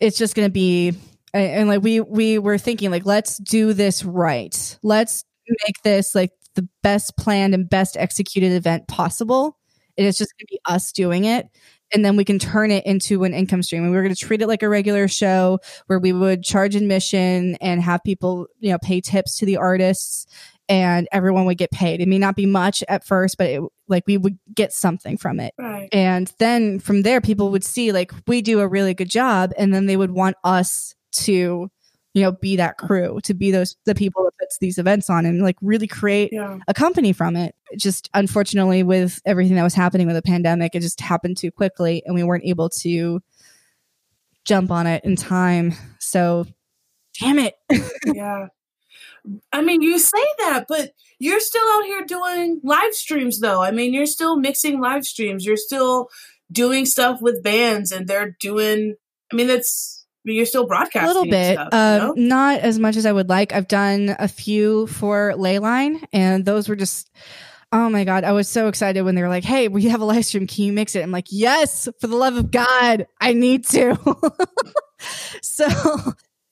[0.00, 0.88] It's just going to be
[1.34, 4.78] and, and like we we were thinking like let's do this right.
[4.82, 9.58] Let's make this like the best planned and best executed event possible.
[9.98, 11.48] And it's just going to be us doing it
[11.92, 13.82] and then we can turn it into an income stream.
[13.82, 16.74] And we were going to treat it like a regular show where we would charge
[16.74, 20.26] admission and have people you know pay tips to the artists
[20.68, 22.00] and everyone would get paid.
[22.00, 25.38] It may not be much at first but it, like we would get something from
[25.40, 25.54] it.
[25.58, 25.88] Right.
[25.92, 29.72] and then from there people would see like we do a really good job and
[29.72, 31.70] then they would want us to
[32.16, 35.26] you know be that crew to be those the people that puts these events on
[35.26, 36.58] and like really create Yeah.
[36.66, 37.54] a company from it.
[37.70, 41.50] It just unfortunately with everything that was happening with the pandemic, it just happened too
[41.50, 43.20] quickly and we weren't able to
[44.46, 45.74] jump on it in time.
[45.98, 46.46] So
[47.20, 47.54] damn it.
[48.06, 48.46] yeah.
[49.52, 53.62] I mean, you say that, but you're still out here doing live streams, though.
[53.62, 55.44] I mean, you're still mixing live streams.
[55.44, 56.08] You're still
[56.52, 58.94] doing stuff with bands, and they're doing.
[59.32, 59.95] I mean, that's
[60.26, 61.54] Mean, you're still broadcasting a little bit.
[61.54, 62.14] stuff, you uh, know?
[62.16, 63.52] Not as much as I would like.
[63.52, 67.10] I've done a few for Leyline and those were just
[67.72, 70.04] Oh my god, I was so excited when they were like, "Hey, we have a
[70.04, 70.46] live stream.
[70.46, 73.98] Can you mix it?" I'm like, "Yes, for the love of God, I need to."
[75.42, 75.66] so,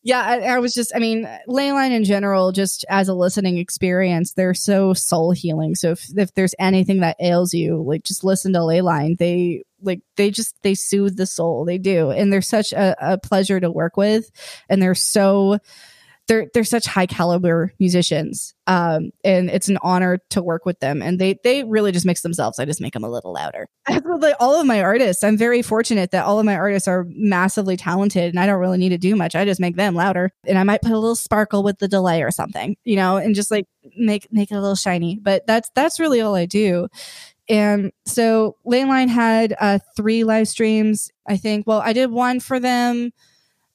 [0.03, 4.33] yeah, I, I was just, I mean, Leyline in general, just as a listening experience,
[4.33, 5.77] they're so soul healing.
[5.77, 9.17] So if if there's anything that ails you, like just listen to Leyline.
[9.17, 11.65] They like they just they soothe the soul.
[11.65, 14.31] They do, and they're such a, a pleasure to work with,
[14.69, 15.59] and they're so
[16.27, 18.55] they're they're such high caliber musicians.
[18.67, 21.03] Um and it's an honor to work with them.
[21.03, 22.59] And they they really just mix themselves.
[22.59, 23.69] I just make them a little louder.
[24.25, 27.77] Like all of my artists i'm very fortunate that all of my artists are massively
[27.77, 29.35] talented and i don't really need to do much.
[29.35, 30.31] I just make them louder.
[30.47, 33.35] And i might put a little sparkle with the delay or something you know and
[33.35, 33.67] just like
[33.97, 35.19] make make it a little shiny.
[35.21, 36.89] But that's that's really all i do
[37.49, 41.67] and so Leyline had uh, three live streams, I think.
[41.67, 43.13] Well, I did one for them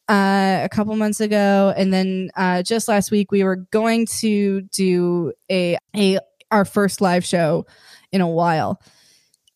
[0.09, 4.61] uh, a couple months ago, and then uh, just last week we were going to
[4.61, 6.19] do a a
[6.51, 7.67] our first live show
[8.11, 8.81] in a while,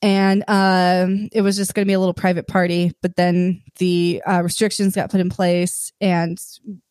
[0.03, 2.91] and um, it was just going to be a little private party.
[3.01, 6.38] But then the uh, restrictions got put in place, and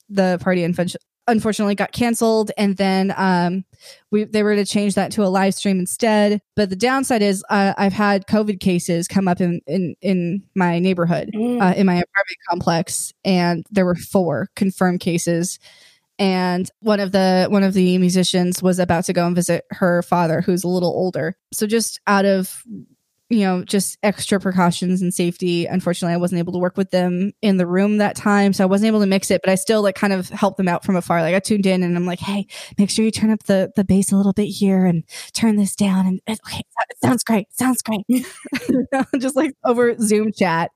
[0.08, 0.96] the party unf-
[1.28, 2.50] unfortunately got canceled.
[2.56, 3.64] And then um,
[4.10, 6.40] we they were to change that to a live stream instead.
[6.56, 10.78] But the downside is uh, I've had COVID cases come up in in, in my
[10.78, 11.60] neighborhood Mm.
[11.62, 15.58] uh, in my apartment complex, and there were four confirmed cases.
[16.18, 20.02] And one of the one of the musicians was about to go and visit her
[20.02, 21.36] father, who's a little older.
[21.52, 22.62] So just out of
[23.32, 27.32] you know just extra precautions and safety, unfortunately, I wasn't able to work with them
[27.42, 29.40] in the room that time, so I wasn't able to mix it.
[29.42, 31.22] But I still like kind of helped them out from afar.
[31.22, 32.46] Like I tuned in and I'm like, hey,
[32.78, 35.74] make sure you turn up the the bass a little bit here and turn this
[35.74, 36.06] down.
[36.06, 36.58] And okay,
[36.90, 38.04] it sounds great, sounds great.
[39.18, 40.70] Just like over Zoom chat,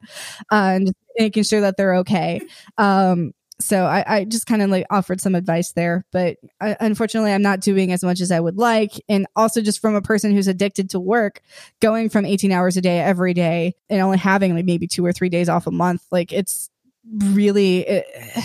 [0.51, 2.41] uh, and making sure that they're okay.
[2.79, 7.33] Um, so I, I just kind of like offered some advice there, but uh, unfortunately,
[7.33, 8.93] I'm not doing as much as I would like.
[9.09, 11.41] And also, just from a person who's addicted to work,
[11.81, 15.13] going from 18 hours a day every day and only having like maybe two or
[15.13, 16.71] three days off a month, like it's
[17.05, 17.81] really.
[17.81, 18.07] It,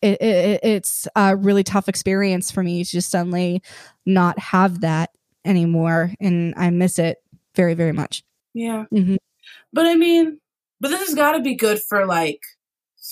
[0.00, 3.62] it, it, it's a really tough experience for me to just suddenly
[4.06, 5.10] not have that
[5.44, 7.18] anymore and i miss it
[7.56, 8.22] very very much
[8.54, 8.84] Yeah.
[8.92, 9.16] Mhm.
[9.72, 10.38] But I mean,
[10.80, 12.42] but this has got to be good for like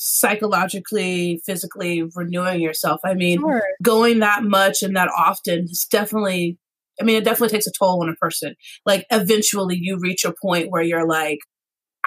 [0.07, 3.01] psychologically, physically renewing yourself.
[3.05, 3.43] I mean,
[3.83, 6.59] going that much and that often is definitely,
[7.01, 8.55] I mean, it definitely takes a toll on a person.
[8.85, 11.41] Like, eventually you reach a point where you're like,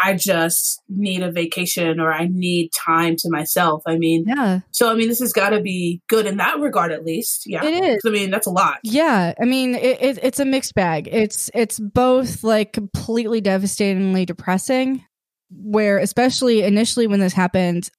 [0.02, 3.84] I just need a vacation or I need time to myself.
[3.86, 6.91] I mean, yeah so I mean, this has got to be good in that regard,
[6.91, 7.43] at least.
[7.45, 7.66] Yeah.
[7.66, 8.78] it is I mean, that's a lot.
[8.84, 11.10] Yeah, I mean it, it, it's a mixed bag.
[11.12, 15.04] It's it's both like completely devastatingly depressing,
[15.50, 17.89] where especially initially when this happened,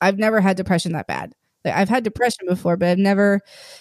[0.00, 1.34] I've never had depression that bad.
[1.64, 3.40] Like, I've had depression before, but I've never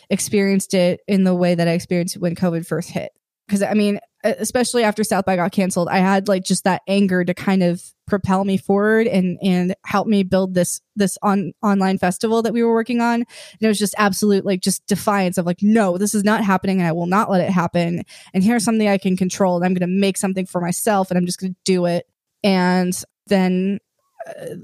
[0.10, 3.12] experienced it in the way that I experienced it when COVID first hit.
[3.48, 7.24] Because I mean, especially after South by got canceled, I had like just that anger
[7.24, 11.98] to kind of propel me forward and and help me build this this on online
[11.98, 13.16] festival that we were working on.
[13.16, 16.80] And it was just absolute like just defiance of like, no, this is not happening
[16.80, 18.04] and I will not let it happen.
[18.34, 21.18] And here's something I can control and I'm going to make something for myself and
[21.18, 22.06] I'm just going to do it.
[22.44, 23.80] And then
[24.28, 24.56] uh,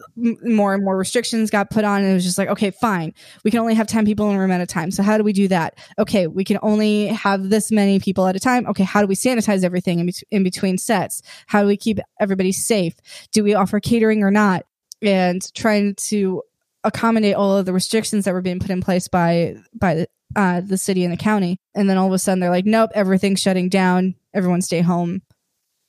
[0.43, 3.13] more and more restrictions got put on and it was just like okay fine.
[3.43, 4.91] We can only have 10 people in a room at a time.
[4.91, 5.77] So how do we do that?
[5.99, 8.67] Okay we can only have this many people at a time.
[8.67, 11.21] Okay how do we sanitize everything in, bet- in between sets?
[11.47, 12.95] How do we keep everybody safe?
[13.31, 14.65] Do we offer catering or not?
[15.01, 16.43] And trying to
[16.83, 20.61] accommodate all of the restrictions that were being put in place by by the, uh,
[20.61, 21.59] the city and the county.
[21.75, 24.15] And then all of a sudden they're like nope everything's shutting down.
[24.33, 25.21] Everyone stay home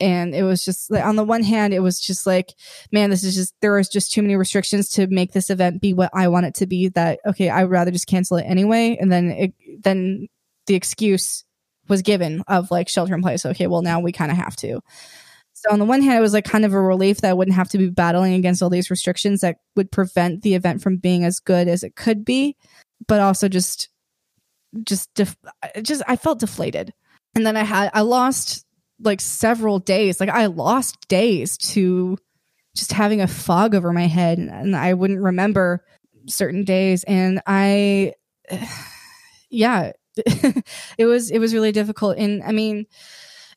[0.01, 2.55] and it was just like on the one hand it was just like
[2.91, 5.93] man this is just there was just too many restrictions to make this event be
[5.93, 9.13] what i want it to be that okay i'd rather just cancel it anyway and
[9.13, 10.27] then it then
[10.67, 11.45] the excuse
[11.89, 13.45] was given of like shelter in place.
[13.45, 14.81] Okay, well now we kind of have to.
[15.53, 17.57] So on the one hand, it was like kind of a relief that I wouldn't
[17.57, 21.25] have to be battling against all these restrictions that would prevent the event from being
[21.25, 22.57] as good as it could be,
[23.07, 23.89] but also just
[24.83, 25.37] just def-
[25.83, 26.93] just I felt deflated.
[27.35, 28.64] And then I had I lost
[29.05, 30.21] like several days.
[30.21, 32.19] Like I lost days to
[32.75, 35.85] just having a fog over my head and I wouldn't remember
[36.27, 38.15] certain days and I
[39.51, 42.87] yeah, it was it was really difficult and I mean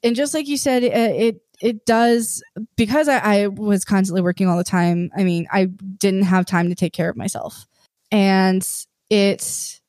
[0.03, 2.43] and just like you said it, it does
[2.75, 5.09] because I, I, was constantly working all the time.
[5.15, 7.65] I mean, I didn't have time to take care of myself,
[8.11, 8.67] and
[9.09, 9.79] it,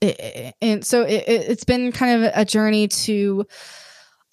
[0.00, 3.46] it and so it, it's been kind of a journey to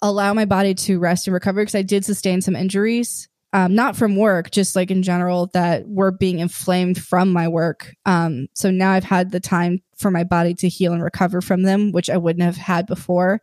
[0.02, 3.28] allow my body to rest and recover because I did sustain some injuries.
[3.52, 7.94] Um, not from work, just like in general, that were being inflamed from my work.
[8.04, 11.62] Um, so now I've had the time for my body to heal and recover from
[11.62, 13.40] them, which I wouldn't have had before.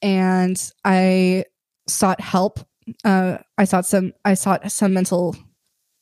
[0.00, 1.46] And I
[1.88, 2.60] sought help.
[3.04, 4.12] Uh, I sought some.
[4.24, 5.34] I sought some mental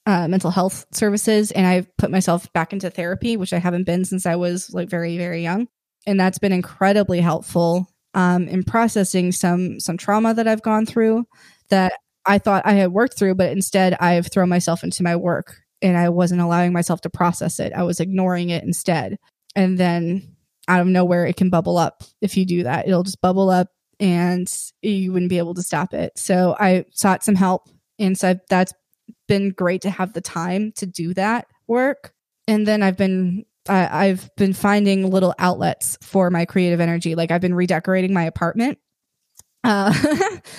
[0.04, 4.04] uh, mental health services, and I put myself back into therapy, which I haven't been
[4.04, 5.68] since I was like very very young,
[6.06, 11.24] and that's been incredibly helpful um, in processing some some trauma that I've gone through
[11.70, 11.94] that
[12.26, 15.96] I thought I had worked through, but instead I've thrown myself into my work and
[15.96, 17.72] I wasn't allowing myself to process it.
[17.72, 19.18] I was ignoring it instead,
[19.56, 20.36] and then
[20.68, 23.66] out of nowhere it can bubble up if you do that it'll just bubble up
[24.02, 24.52] and
[24.82, 26.12] you wouldn't be able to stop it.
[26.18, 27.68] So I sought some help.
[28.00, 28.72] And so that's
[29.28, 32.12] been great to have the time to do that work.
[32.48, 37.14] And then I've been I've been finding little outlets for my creative energy.
[37.14, 38.78] Like I've been redecorating my apartment
[39.64, 39.94] uh,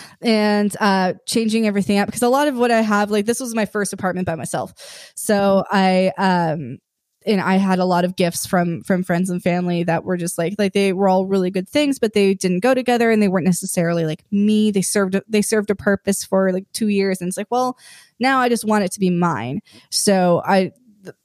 [0.22, 3.54] and uh, changing everything up because a lot of what I have, like this was
[3.54, 4.74] my first apartment by myself,
[5.16, 6.78] so I um
[7.26, 10.38] and I had a lot of gifts from from friends and family that were just
[10.38, 13.28] like like they were all really good things, but they didn't go together and they
[13.28, 14.72] weren't necessarily like me.
[14.72, 17.78] They served they served a purpose for like two years, and it's like, well,
[18.20, 19.62] now I just want it to be mine.
[19.90, 20.72] So I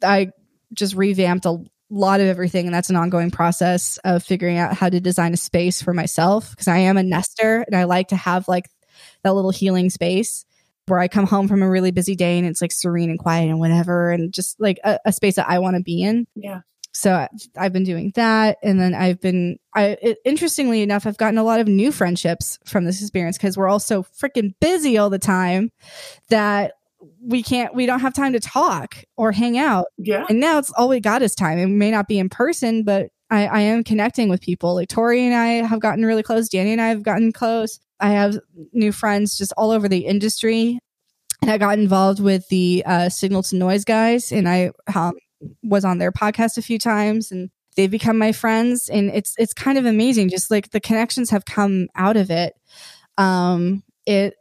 [0.02, 0.30] I
[0.72, 1.58] just revamped a
[1.90, 5.36] lot of everything, and that's an ongoing process of figuring out how to design a
[5.36, 8.68] space for myself because I am a nester and I like to have like
[9.22, 10.44] that little healing space
[10.86, 13.48] where I come home from a really busy day and it's like serene and quiet
[13.48, 16.26] and whatever, and just like a, a space that I want to be in.
[16.34, 16.60] Yeah.
[16.92, 19.58] So I've been doing that, and then I've been.
[19.74, 23.56] I it, interestingly enough, I've gotten a lot of new friendships from this experience because
[23.56, 25.70] we're all so freaking busy all the time
[26.30, 26.72] that
[27.20, 29.86] we can't we don't have time to talk or hang out.
[29.99, 30.26] Yeah.
[30.28, 31.59] And now it's all we got is time.
[31.59, 34.74] It may not be in person but I, I am connecting with people.
[34.74, 36.49] Like tori and i have gotten really close.
[36.49, 37.78] Danny and i have gotten close.
[38.01, 38.38] I have
[38.72, 40.78] new friends just all over the industry.
[41.42, 45.14] And I got involved with the uh, Signal to Noise guys, and I um,
[45.62, 48.88] was on their podcast a few times, and they've become my friends.
[48.88, 52.55] And it's it's kind of amazing, just like the connections have come out of it.
[53.18, 54.34] Um, it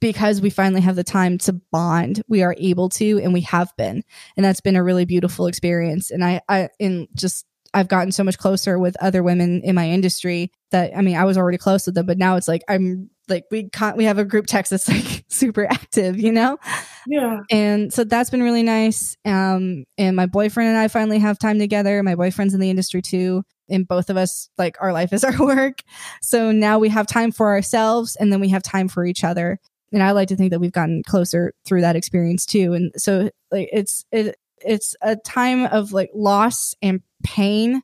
[0.00, 3.74] because we finally have the time to bond we are able to and we have
[3.76, 4.02] been
[4.36, 7.44] and that's been a really beautiful experience and i i in just
[7.74, 11.24] I've gotten so much closer with other women in my industry that I mean I
[11.24, 14.18] was already close with them, but now it's like I'm like we can't we have
[14.18, 16.58] a group text that's like super active, you know?
[17.06, 17.40] Yeah.
[17.50, 19.16] And so that's been really nice.
[19.24, 22.02] Um and my boyfriend and I finally have time together.
[22.02, 23.44] My boyfriend's in the industry too.
[23.68, 25.82] And both of us like our life is our work.
[26.22, 29.58] So now we have time for ourselves and then we have time for each other.
[29.92, 32.74] And I like to think that we've gotten closer through that experience too.
[32.74, 37.82] And so like it's it it's a time of like loss and pain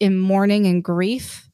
[0.00, 1.48] in mourning and grief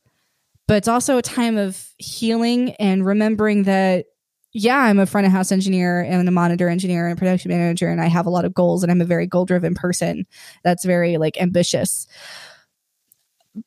[0.66, 4.06] but it's also a time of healing and remembering that
[4.52, 8.00] yeah i'm a front of house engineer and a monitor engineer and production manager and
[8.00, 10.24] i have a lot of goals and i'm a very goal driven person
[10.64, 12.06] that's very like ambitious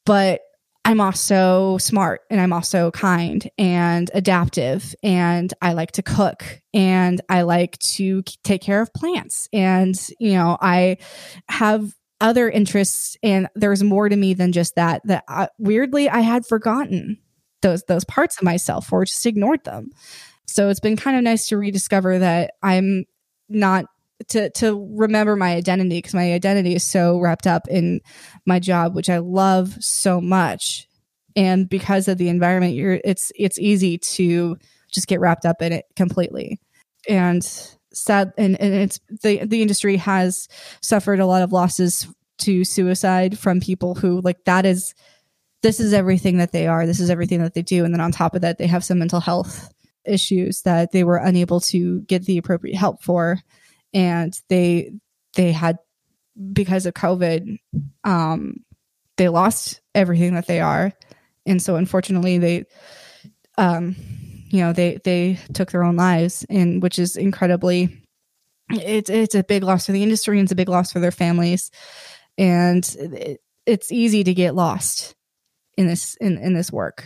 [0.06, 0.42] but
[0.86, 7.20] I'm also smart and I'm also kind and adaptive and I like to cook and
[7.28, 10.98] I like to take care of plants and you know I
[11.50, 16.20] have other interests and there's more to me than just that that I, weirdly I
[16.20, 17.18] had forgotten
[17.64, 19.90] those those parts of myself or just ignored them.
[20.46, 23.06] So it's been kind of nice to rediscover that I'm
[23.50, 23.86] not
[24.30, 28.01] to to remember my identity because my identity is so wrapped up in
[28.45, 30.88] my job which I love so much.
[31.36, 34.57] And because of the environment you're it's it's easy to
[34.89, 36.59] just get wrapped up in it completely.
[37.07, 37.43] And
[37.93, 40.47] sad and, and it's the the industry has
[40.82, 42.07] suffered a lot of losses
[42.38, 44.93] to suicide from people who like that is
[45.61, 46.86] this is everything that they are.
[46.86, 47.86] This is everything that they do.
[47.86, 49.74] And then on top of that they have some mental health
[50.05, 53.39] issues that they were unable to get the appropriate help for
[53.96, 54.91] and they
[55.34, 55.80] they had
[56.54, 57.58] because of covid
[58.04, 58.64] um
[59.18, 60.91] they lost everything that they are.
[61.46, 62.66] And so unfortunately they
[63.58, 63.96] um
[64.50, 68.04] you know they they took their own lives and which is incredibly
[68.70, 71.12] it's it's a big loss for the industry and it's a big loss for their
[71.12, 71.72] families.
[72.38, 75.16] And it, it's easy to get lost
[75.78, 77.06] in this in, in this work.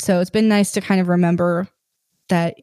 [0.00, 1.68] So it's been nice to kind of remember
[2.28, 2.56] that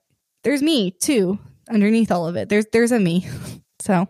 [0.43, 1.39] there's me too
[1.72, 2.49] underneath all of it.
[2.49, 3.28] There's there's a me.
[3.82, 4.07] So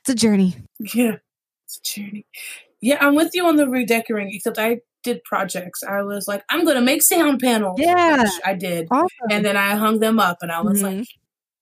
[0.00, 0.56] it's a journey.
[0.94, 1.16] Yeah
[1.64, 2.26] it's a journey.
[2.80, 5.82] Yeah i'm with you on the redecorating except i did projects.
[5.82, 8.24] I was like i'm gonna make sound panels yeah.
[8.44, 8.88] i did.
[8.90, 9.08] Awesome.
[9.30, 10.98] and then i hung them up and i was mm-hmm.
[10.98, 11.08] like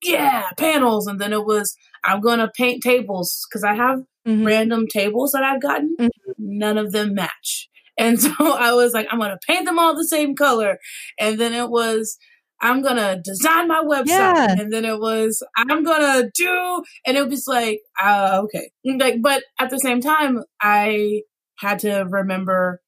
[0.02, 1.06] yeah panels.
[1.06, 1.74] And then it was
[2.04, 4.46] i'm gonna paint tables because i have mm-hmm.
[4.46, 5.96] random tables that i've gotten.
[5.98, 6.32] Mm-hmm.
[6.38, 7.68] none of them match.
[7.98, 10.78] And so i was like i'm gonna paint them all the same color.
[11.18, 12.18] And then it was
[12.62, 14.56] I'm gonna design my website, yeah.
[14.58, 19.42] and then it was I'm gonna do, and it was like, uh, okay, like, but
[19.60, 21.22] at the same time, I
[21.58, 22.80] had to remember.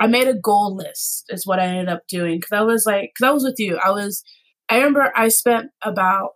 [0.00, 3.12] I made a goal list, is what I ended up doing, because I was like,
[3.14, 4.24] because I was with you, I was,
[4.68, 6.30] I remember I spent about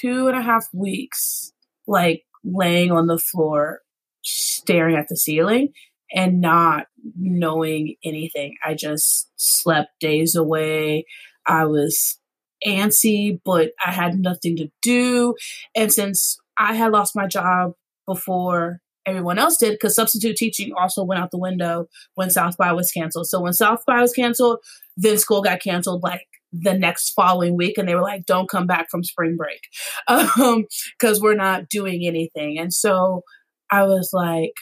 [0.00, 1.52] two and a half weeks,
[1.86, 3.80] like laying on the floor,
[4.22, 5.68] staring at the ceiling,
[6.14, 6.86] and not
[7.18, 8.56] knowing anything.
[8.64, 11.06] I just slept days away.
[11.46, 12.18] I was
[12.66, 15.34] antsy, but I had nothing to do.
[15.74, 17.72] And since I had lost my job
[18.06, 22.72] before everyone else did, because substitute teaching also went out the window when South by
[22.72, 23.28] was canceled.
[23.28, 24.58] So when South by was canceled,
[24.96, 28.66] then school got canceled like the next following week and they were like don't come
[28.66, 29.60] back from spring break
[30.08, 30.64] um
[30.98, 33.22] because we're not doing anything and so
[33.70, 34.52] i was like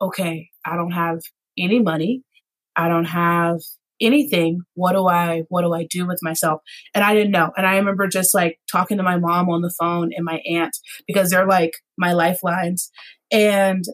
[0.00, 1.20] okay I don't have
[1.58, 2.22] any money.
[2.74, 3.60] I don't have
[4.00, 4.60] anything.
[4.74, 6.60] What do I what do I do with myself?
[6.94, 7.52] And I didn't know.
[7.56, 10.76] And I remember just like talking to my mom on the phone and my aunt
[11.06, 12.90] because they're like my lifelines
[13.30, 13.84] and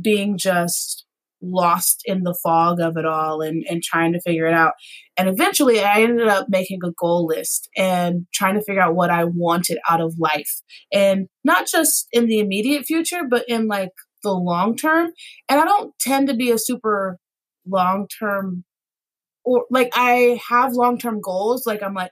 [0.00, 1.04] being just
[1.42, 4.72] lost in the fog of it all and, and trying to figure it out.
[5.16, 9.10] And eventually I ended up making a goal list and trying to figure out what
[9.10, 10.62] I wanted out of life.
[10.92, 13.90] And not just in the immediate future, but in like
[14.24, 15.12] the long term.
[15.48, 17.18] And I don't tend to be a super
[17.66, 18.64] long term
[19.44, 21.66] or like I have long term goals.
[21.66, 22.10] Like I'm like,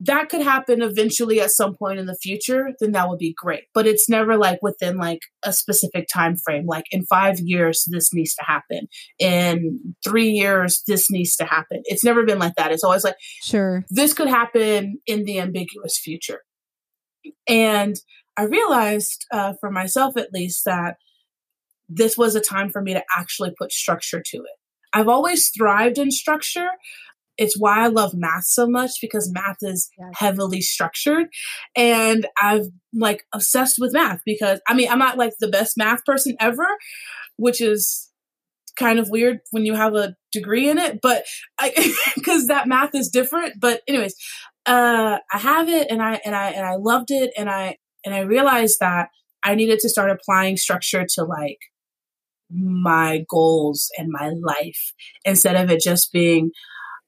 [0.00, 3.64] that could happen eventually at some point in the future, then that would be great.
[3.74, 6.66] But it's never like within like a specific time frame.
[6.66, 8.86] Like in five years, this needs to happen.
[9.18, 11.82] In three years, this needs to happen.
[11.84, 12.70] It's never been like that.
[12.70, 16.42] It's always like, sure, this could happen in the ambiguous future.
[17.48, 17.96] And
[18.36, 20.96] I realized uh, for myself at least that
[21.88, 24.58] this was a time for me to actually put structure to it.
[24.92, 26.68] I've always thrived in structure.
[27.36, 30.10] It's why I love math so much because math is yes.
[30.14, 31.26] heavily structured.
[31.76, 36.04] And I've like obsessed with math because I mean, I'm not like the best math
[36.04, 36.66] person ever,
[37.36, 38.10] which is
[38.76, 41.24] kind of weird when you have a degree in it, but
[41.58, 43.54] I, cause that math is different.
[43.60, 44.14] But anyways,
[44.66, 47.30] uh, I have it and I, and I, and I loved it.
[47.36, 49.08] And I, and I realized that
[49.44, 51.58] I needed to start applying structure to like
[52.50, 54.92] my goals and my life
[55.24, 56.50] instead of it just being,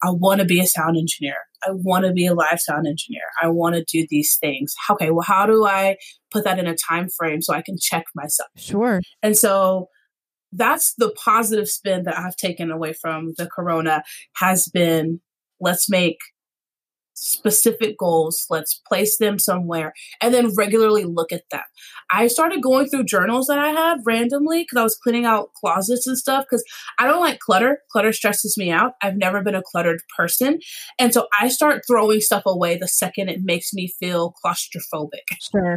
[0.03, 1.37] I want to be a sound engineer.
[1.67, 3.23] I want to be a live sound engineer.
[3.43, 4.75] I want to do these things.
[4.91, 5.97] Okay, well, how do I
[6.31, 8.49] put that in a time frame so I can check myself?
[8.57, 9.01] Sure.
[9.23, 9.89] And so
[10.53, 14.03] that's the positive spin that I've taken away from the corona
[14.37, 15.21] has been
[15.61, 16.17] let's make
[17.21, 18.47] specific goals.
[18.49, 19.93] Let's place them somewhere
[20.23, 21.61] and then regularly look at them.
[22.11, 26.07] I started going through journals that I had randomly because I was cleaning out closets
[26.07, 26.65] and stuff because
[26.99, 27.81] I don't like clutter.
[27.93, 28.93] Clutter stresses me out.
[29.03, 30.61] I've never been a cluttered person.
[30.99, 35.37] And so I start throwing stuff away the second it makes me feel claustrophobic.
[35.53, 35.77] Sure.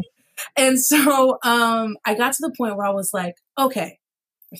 [0.56, 4.00] And so um, I got to the point where I was like, okay,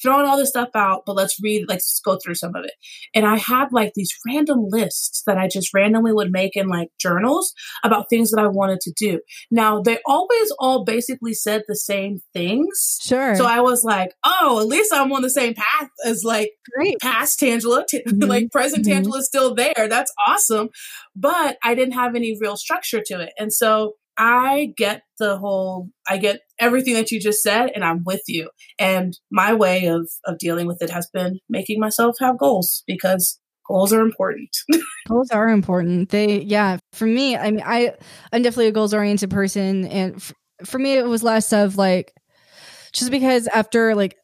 [0.02, 2.74] throwing all this stuff out, but let's read, like, let's go through some of it.
[3.14, 6.90] And I had like these random lists that I just randomly would make in like
[7.00, 9.20] journals about things that I wanted to do.
[9.52, 13.00] Now, they always all basically said the same things.
[13.02, 13.36] Sure.
[13.36, 17.00] So I was like, oh, at least I'm on the same path as like Great.
[17.00, 17.86] past Tangela.
[17.88, 18.30] T- mm-hmm.
[18.30, 19.04] like present mm-hmm.
[19.04, 19.88] Tangela is still there.
[19.90, 20.70] That's awesome.
[21.16, 23.34] But I didn't have any real structure to it.
[23.38, 28.04] And so I get the whole, I get everything that you just said, and I'm
[28.04, 28.50] with you.
[28.80, 33.40] And my way of of dealing with it has been making myself have goals because
[33.68, 34.50] goals are important.
[35.08, 36.10] goals are important.
[36.10, 37.94] They, yeah, for me, I mean, I,
[38.32, 40.34] I'm definitely a goals oriented person, and f-
[40.64, 42.14] for me, it was less of like,
[42.92, 44.16] just because after like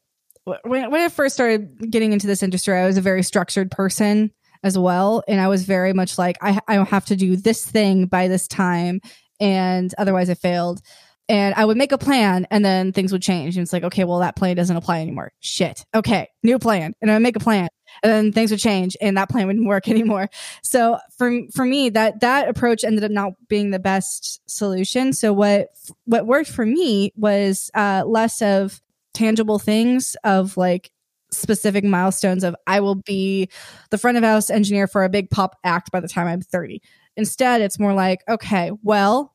[0.44, 4.30] when when I first started getting into this industry, I was a very structured person
[4.62, 8.06] as well, and I was very much like, I I have to do this thing
[8.06, 9.00] by this time,
[9.40, 10.80] and otherwise I failed.
[11.28, 13.56] And I would make a plan and then things would change.
[13.56, 15.32] And it's like, okay, well, that plan doesn't apply anymore.
[15.38, 15.84] Shit.
[15.94, 16.92] Okay, new plan.
[17.00, 17.68] And I make a plan.
[18.02, 20.28] and then things would change and that plan wouldn't work anymore
[20.62, 25.32] so for for me that that approach ended up not being the best solution so
[25.32, 25.68] what
[26.04, 28.80] what worked for me was uh, less of
[29.14, 30.90] tangible things of like
[31.32, 33.48] specific milestones of I will be
[33.90, 36.82] the front of house engineer for a big pop act by the time I'm 30.
[37.16, 39.34] Instead, it's more like, okay, well,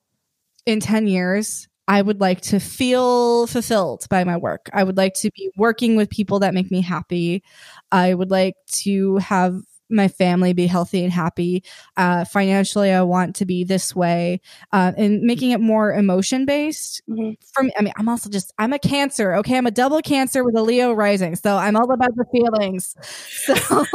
[0.66, 4.70] in 10 years, I would like to feel fulfilled by my work.
[4.74, 7.44] I would like to be working with people that make me happy.
[7.92, 11.64] I would like to have my family be healthy and happy.
[11.96, 17.04] Uh, financially, I want to be this way, uh, and making it more emotion based.
[17.10, 17.34] Mm-hmm.
[17.54, 19.36] For me, I mean, I'm also just I'm a Cancer.
[19.36, 22.96] Okay, I'm a double Cancer with a Leo rising, so I'm all about the feelings.
[23.46, 23.86] So.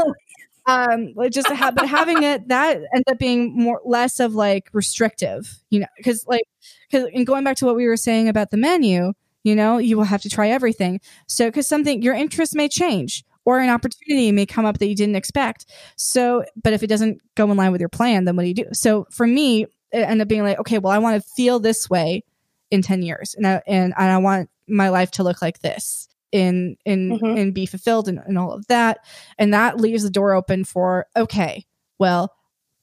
[0.70, 5.62] Um just ha- but having it that ends up being more less of like restrictive
[5.70, 6.44] you know because like
[6.90, 9.12] because and going back to what we were saying about the menu
[9.44, 13.24] you know you will have to try everything so because something your interest may change
[13.44, 15.66] or an opportunity may come up that you didn't expect.
[15.96, 18.54] So, but if it doesn't go in line with your plan, then what do you
[18.54, 18.66] do?
[18.72, 19.62] So for me,
[19.92, 22.22] it ended up being like, okay, well, I want to feel this way
[22.70, 26.08] in 10 years and I, and, and I want my life to look like this
[26.32, 27.38] in, in, mm-hmm.
[27.38, 29.04] and be fulfilled and, and all of that.
[29.38, 31.66] And that leaves the door open for, okay,
[31.98, 32.32] well,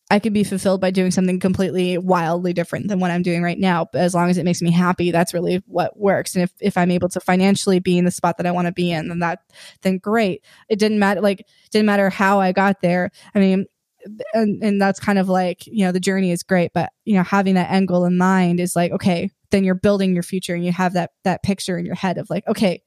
[0.10, 3.60] I could be fulfilled by doing something completely wildly different than what I'm doing right
[3.60, 3.88] now.
[3.92, 6.34] But as long as it makes me happy, that's really what works.
[6.34, 8.72] And if, if I'm able to financially be in the spot that I want to
[8.72, 9.40] be in, then that,
[9.82, 10.46] then great.
[10.70, 13.12] It didn't matter, like, didn't matter how I got there.
[13.36, 13.66] I mean,
[14.34, 17.24] and, and that's kind of like, you know, the journey is great, but, you know,
[17.24, 20.64] having that end goal in mind is like, okay, then you're building your future and
[20.64, 22.82] you have that, that picture in your head of like, okay,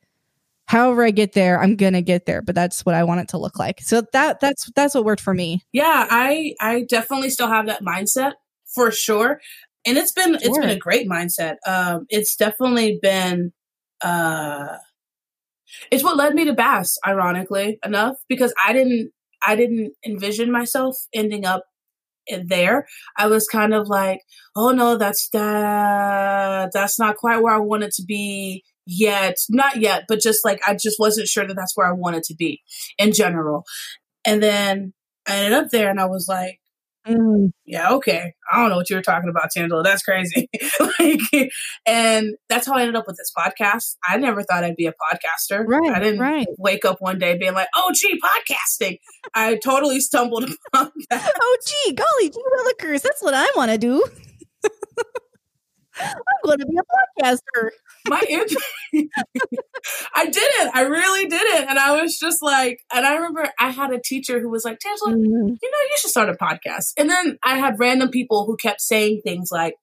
[0.71, 2.43] however I get there, I'm gonna get there.
[2.43, 3.81] But that's what I want it to look like.
[3.81, 5.63] So that that's that's what worked for me.
[5.73, 8.35] Yeah, I I definitely still have that mindset
[8.73, 9.41] for sure.
[9.85, 10.41] And it's been sure.
[10.41, 11.57] it's been a great mindset.
[11.67, 13.53] Um it's definitely been
[14.01, 14.77] uh
[15.91, 19.11] it's what led me to Bass, ironically enough, because I didn't
[19.45, 21.65] I didn't envision myself ending up
[22.45, 22.87] there.
[23.17, 24.21] I was kind of like,
[24.55, 29.37] oh no, that's that that's not quite where I wanted to be yet.
[29.49, 32.35] Not yet, but just like I just wasn't sure that that's where I wanted to
[32.35, 32.63] be
[32.99, 33.65] in general.
[34.27, 34.93] And then
[35.27, 36.61] I ended up there and I was like,
[37.07, 38.35] mm, yeah, okay.
[38.53, 39.85] I don't know what you were talking about, Tangela.
[39.85, 40.51] That's crazy.
[40.99, 41.51] like,
[41.87, 43.97] and that's how I ended up with this podcast.
[44.07, 45.65] I never thought I'd be a podcaster.
[45.67, 45.91] Right.
[45.91, 46.47] I didn't right.
[46.59, 48.99] wake up one day being like, oh, gee, podcasting.
[49.35, 51.33] I totally stumbled upon that.
[51.41, 53.03] Oh, gee, golly, gee willikers.
[53.03, 54.05] That's what I want to do.
[56.01, 57.71] I'm going to be a podcaster.
[58.09, 58.21] My
[60.15, 60.71] I did it.
[60.75, 61.69] I really did it.
[61.69, 64.79] And I was just like, and I remember I had a teacher who was like,
[64.79, 65.23] Tangela, mm-hmm.
[65.27, 66.93] you know, you should start a podcast.
[66.99, 69.75] And then I had random people who kept saying things like,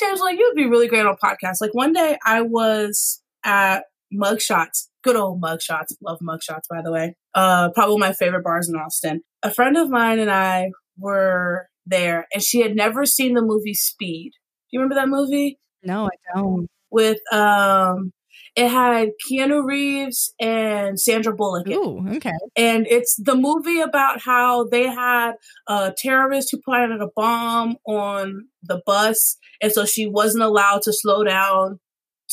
[0.00, 1.60] Tangela, you'd be really great on podcasts.
[1.60, 5.94] Like one day I was at Mugshots, good old Mugshots.
[6.02, 7.16] Love Mugshots, by the way.
[7.34, 9.22] Uh, probably my favorite bars in Austin.
[9.42, 13.74] A friend of mine and I were there and she had never seen the movie
[13.74, 14.32] Speed.
[14.72, 15.58] You remember that movie?
[15.84, 16.68] No, I don't.
[16.90, 18.12] With um
[18.54, 21.68] it had Keanu Reeves and Sandra Bullock.
[21.68, 22.32] Ooh, okay.
[22.54, 25.32] And it's the movie about how they had
[25.68, 30.92] a terrorist who planted a bomb on the bus, and so she wasn't allowed to
[30.92, 31.80] slow down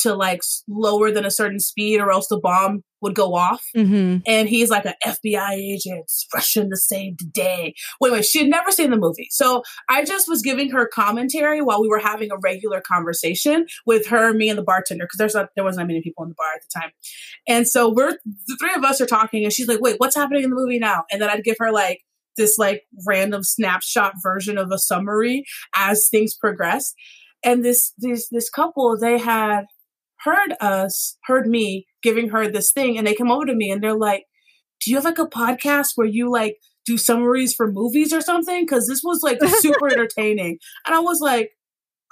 [0.01, 3.63] to like lower than a certain speed, or else the bomb would go off.
[3.75, 4.17] Mm-hmm.
[4.25, 7.73] And he's like an FBI agent rushing to save the day.
[8.01, 9.27] Wait, wait, she had never seen the movie.
[9.31, 14.07] So I just was giving her commentary while we were having a regular conversation with
[14.07, 16.35] her, me, and the bartender, because there's not, there wasn't that many people in the
[16.35, 16.91] bar at the time.
[17.47, 20.43] And so we're, the three of us are talking, and she's like, wait, what's happening
[20.43, 21.05] in the movie now?
[21.11, 22.01] And then I'd give her like,
[22.37, 25.43] this like random snapshot version of a summary
[25.75, 26.93] as things progress.
[27.43, 29.65] And this this this couple, they had
[30.23, 33.83] heard us, heard me giving her this thing, and they come over to me and
[33.83, 34.25] they're like,
[34.83, 38.63] Do you have like a podcast where you like do summaries for movies or something?
[38.63, 40.57] Because this was like super entertaining.
[40.85, 41.51] And I was like,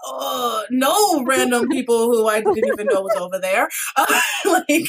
[0.05, 3.67] uh, no random people who I didn't even know was over there.
[3.95, 4.85] Uh, like,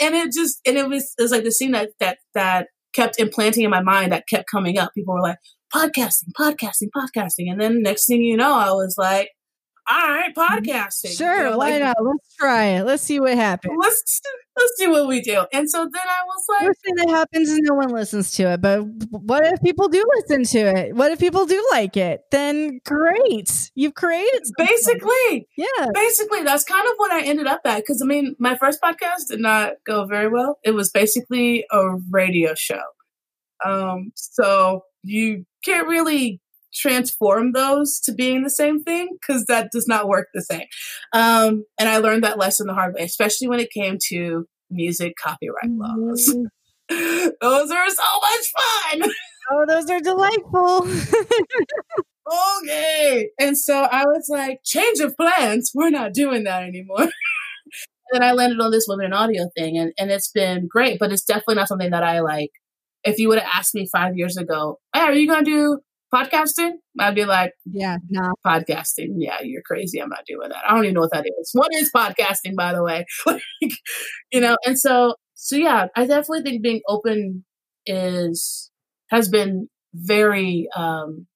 [0.00, 3.20] and it just, and it was, it was like the scene that, that, that kept
[3.20, 4.92] implanting in my mind that kept coming up.
[4.94, 5.38] People were like,
[5.74, 7.50] podcasting, podcasting, podcasting.
[7.50, 9.28] And then next thing you know, I was like,
[9.90, 11.16] all right, podcasting.
[11.16, 11.96] Sure, you know, why like, not?
[12.00, 12.84] Let's try it.
[12.84, 13.74] Let's see what happens.
[13.78, 14.20] Let's
[14.56, 15.46] let's see what we do.
[15.52, 18.52] And so then I was like, first thing that happens is no one listens to
[18.52, 18.60] it.
[18.60, 20.94] But what if people do listen to it?
[20.94, 22.22] What if people do like it?
[22.30, 24.46] Then great, you've created.
[24.46, 24.66] Something.
[24.66, 25.86] Basically, yeah.
[25.92, 27.78] Basically, that's kind of what I ended up at.
[27.78, 30.58] Because I mean, my first podcast did not go very well.
[30.62, 32.82] It was basically a radio show.
[33.64, 36.40] Um, so you can't really
[36.72, 40.66] transform those to being the same thing because that does not work the same.
[41.12, 45.14] Um, and I learned that lesson the hard way, especially when it came to music
[45.22, 46.26] copyright laws.
[46.88, 49.10] those are so much fun.
[49.52, 50.86] Oh, those are delightful.
[52.62, 53.30] okay.
[53.38, 55.72] And so I was like, change of plans.
[55.74, 57.00] We're not doing that anymore.
[57.02, 57.10] and
[58.12, 61.12] then I landed on this women in audio thing and, and it's been great, but
[61.12, 62.50] it's definitely not something that I like.
[63.02, 65.80] If you would have asked me five years ago, hey, are you going to do
[66.12, 66.72] podcasting?
[66.98, 68.20] I'd be like, yeah, no.
[68.22, 68.58] Nah.
[68.58, 69.14] Podcasting.
[69.18, 70.00] Yeah, you're crazy.
[70.00, 70.64] I'm not doing that.
[70.66, 71.50] I don't even know what that is.
[71.52, 73.06] What is podcasting, by the way?
[73.26, 73.40] like,
[74.32, 77.44] you know, and so, so yeah, I definitely think being open
[77.86, 78.70] is,
[79.10, 81.26] has been very, um,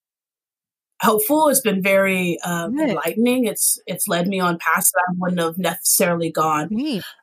[1.00, 1.48] helpful.
[1.48, 3.44] It's been very um, enlightening.
[3.44, 6.68] It's it's led me on paths that I wouldn't have necessarily gone.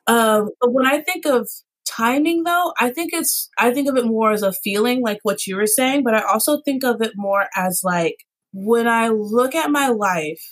[0.06, 1.48] Um, but when I think of
[1.86, 5.46] timing, though, I think it's I think of it more as a feeling, like what
[5.46, 6.02] you were saying.
[6.04, 8.16] But I also think of it more as like
[8.52, 10.42] when I look at my life,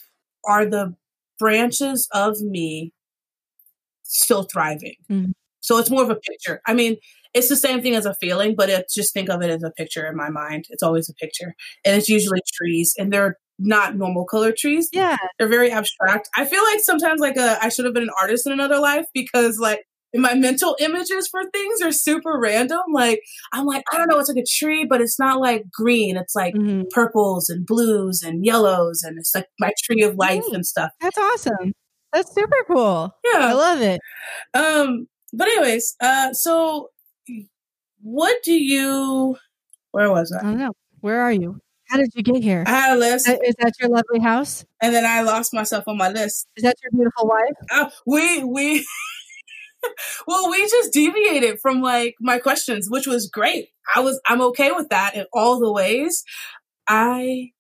[0.44, 0.94] are the
[1.39, 2.93] branches of me
[4.02, 4.97] still thriving?
[5.11, 5.32] Mm-hmm.
[5.61, 6.61] So it's more of a picture.
[6.66, 6.97] I mean,
[7.35, 9.70] it's the same thing as a feeling, but it's just think of it as a
[9.70, 10.65] picture in my mind.
[10.70, 11.55] It's always a picture.
[11.85, 14.89] And it's usually trees and they're not normal color trees.
[14.93, 15.16] Yeah.
[15.39, 16.28] They're very abstract.
[16.36, 19.05] I feel like sometimes like a, I should have been an artist in another life
[19.12, 19.85] because like
[20.15, 22.81] my mental images for things are super random.
[22.93, 23.20] Like
[23.53, 26.16] I'm like, I don't know, it's like a tree, but it's not like green.
[26.16, 26.82] It's like mm-hmm.
[26.91, 30.91] purples and blues and yellows and it's like my tree of life and stuff.
[31.01, 31.73] That's awesome.
[32.12, 33.15] That's super cool.
[33.24, 33.39] Yeah.
[33.39, 34.01] I love it.
[34.55, 36.89] Um, but anyways, uh, so
[38.03, 39.37] what do you?
[39.93, 40.41] Where was I?
[40.41, 40.73] I don't know.
[41.01, 41.61] Where are you?
[41.89, 42.62] How did you get here?
[42.66, 43.28] I had a list.
[43.28, 44.65] Is that your lovely house?
[44.81, 46.47] And then I lost myself on my list.
[46.57, 47.57] Is that your beautiful wife?
[47.70, 48.87] Uh, we we.
[50.27, 53.69] well, we just deviated from like my questions, which was great.
[53.94, 56.24] I was I'm okay with that in all the ways.
[56.89, 57.51] I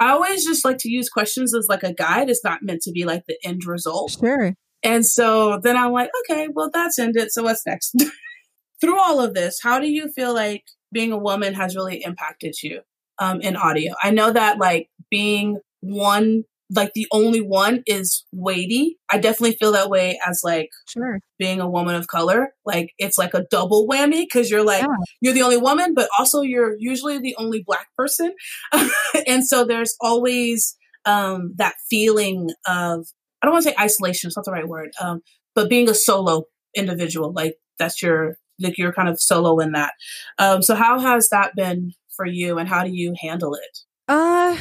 [0.00, 2.30] I always just like to use questions as like a guide.
[2.30, 4.16] It's not meant to be like the end result.
[4.20, 4.54] Sure.
[4.84, 7.32] And so then I'm like, okay, well that's ended.
[7.32, 7.94] So what's next?
[8.80, 12.54] through all of this, how do you feel like being a woman has really impacted
[12.62, 12.80] you
[13.18, 13.94] um, in audio?
[14.02, 18.98] I know that like being one, like the only one is weighty.
[19.10, 21.20] I definitely feel that way as like sure.
[21.38, 22.48] being a woman of color.
[22.64, 24.96] Like it's like a double whammy because you're like, yeah.
[25.20, 28.34] you're the only woman, but also you're usually the only black person.
[29.26, 30.76] and so there's always
[31.06, 33.06] um, that feeling of,
[33.42, 35.20] I don't want to say isolation, it's not the right word, um,
[35.54, 36.44] but being a solo
[36.76, 39.92] individual, like that's your like you're kind of solo in that.
[40.38, 43.78] Um, so how has that been for you, and how do you handle it?
[44.08, 44.56] Uh,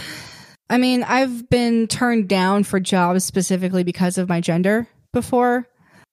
[0.69, 5.67] I mean, I've been turned down for jobs specifically because of my gender before,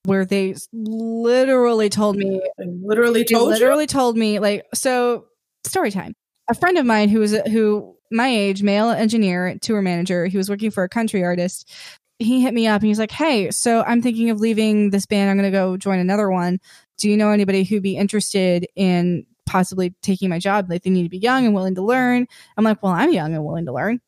[0.05, 3.87] where they literally told me, literally told, literally you?
[3.87, 5.25] told me, like, so
[5.65, 6.13] story time.
[6.47, 10.49] A friend of mine who was who my age, male engineer, tour manager, he was
[10.49, 11.69] working for a country artist.
[12.19, 15.29] He hit me up and he's like, "Hey, so I'm thinking of leaving this band.
[15.29, 16.59] I'm going to go join another one
[16.97, 20.69] do you know anybody who'd be interested in possibly taking my job?
[20.69, 22.27] Like they need to be young and willing to learn.
[22.57, 23.99] I'm like, well, I'm young and willing to learn.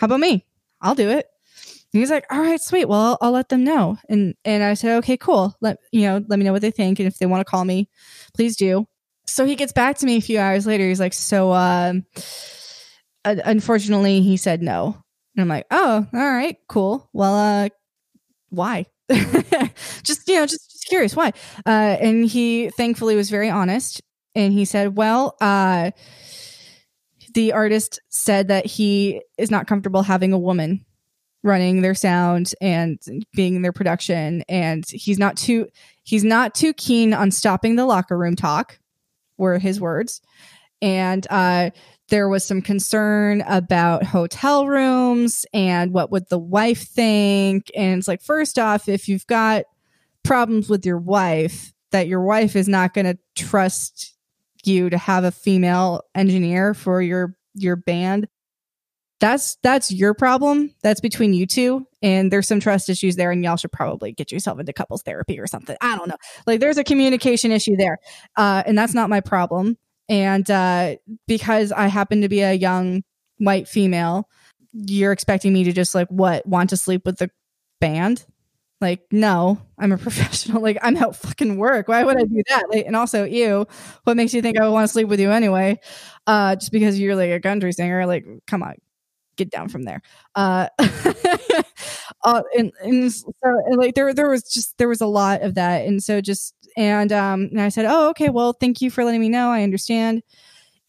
[0.00, 0.46] How about me?
[0.80, 1.26] I'll do it.
[1.92, 2.86] And he's like, all right, sweet.
[2.86, 3.98] Well, I'll, I'll, let them know.
[4.08, 5.54] And and I said, okay, cool.
[5.60, 7.66] Let you know, let me know what they think, and if they want to call
[7.66, 7.90] me,
[8.32, 8.86] please do.
[9.26, 10.88] So he gets back to me a few hours later.
[10.88, 12.06] He's like, so, um,
[13.24, 14.96] unfortunately, he said no.
[15.36, 17.10] And I'm like, oh, all right, cool.
[17.12, 17.68] Well, uh,
[18.48, 18.86] why?
[20.02, 21.34] just you know, just curious why.
[21.66, 24.00] Uh, and he thankfully was very honest.
[24.34, 25.90] And he said, well, uh,
[27.34, 30.84] the artist said that he is not comfortable having a woman
[31.42, 32.98] running their sound and
[33.34, 34.42] being in their production.
[34.48, 35.68] And he's not too
[36.02, 38.78] he's not too keen on stopping the locker room talk
[39.38, 40.20] were his words.
[40.82, 41.70] And uh
[42.08, 47.70] there was some concern about hotel rooms and what would the wife think.
[47.76, 49.64] And it's like first off if you've got
[50.24, 54.09] problems with your wife that your wife is not going to trust
[54.66, 58.28] you to have a female engineer for your your band.
[59.20, 60.74] That's that's your problem.
[60.82, 61.86] That's between you two.
[62.02, 65.38] And there's some trust issues there and y'all should probably get yourself into couples therapy
[65.38, 65.76] or something.
[65.80, 66.16] I don't know.
[66.46, 67.98] Like there's a communication issue there.
[68.36, 69.76] Uh, and that's not my problem.
[70.08, 70.96] And uh,
[71.28, 73.02] because i happen to be a young
[73.38, 74.28] white female
[74.72, 77.30] you're expecting me to just like what want to sleep with the
[77.80, 78.24] band
[78.80, 80.62] like, no, I'm a professional.
[80.62, 81.88] Like, I'm out fucking work.
[81.88, 82.66] Why would I do that?
[82.70, 83.66] Like, and also, you,
[84.04, 85.78] what makes you think I would want to sleep with you anyway?
[86.26, 88.06] Uh, just because you're like a country singer.
[88.06, 88.74] Like, come on,
[89.36, 90.02] get down from there.
[90.34, 90.68] Uh,
[92.24, 95.54] uh and, and so and like there there was just there was a lot of
[95.54, 99.04] that, and so just and um and I said, oh okay, well, thank you for
[99.04, 99.50] letting me know.
[99.50, 100.22] I understand.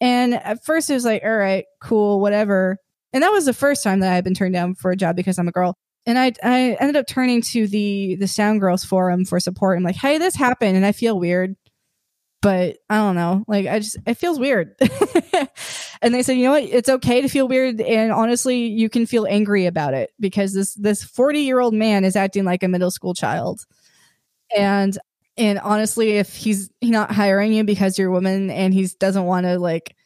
[0.00, 2.78] And at first it was like, all right, cool, whatever.
[3.12, 5.16] And that was the first time that I had been turned down for a job
[5.16, 5.76] because I'm a girl
[6.06, 9.76] and I I ended up turning to the the Sound Girls forum for support.
[9.78, 11.56] I'm like, hey, this happened, and I feel weird.
[12.42, 13.44] but I don't know.
[13.46, 14.74] Like I just it feels weird.
[16.02, 16.64] and they said, you know what?
[16.64, 20.74] It's okay to feel weird, and honestly, you can feel angry about it because this
[20.74, 23.64] this forty year old man is acting like a middle school child,
[24.56, 24.98] and
[25.36, 29.46] and honestly, if he's not hiring you because you're a woman and he doesn't want
[29.46, 29.96] to like.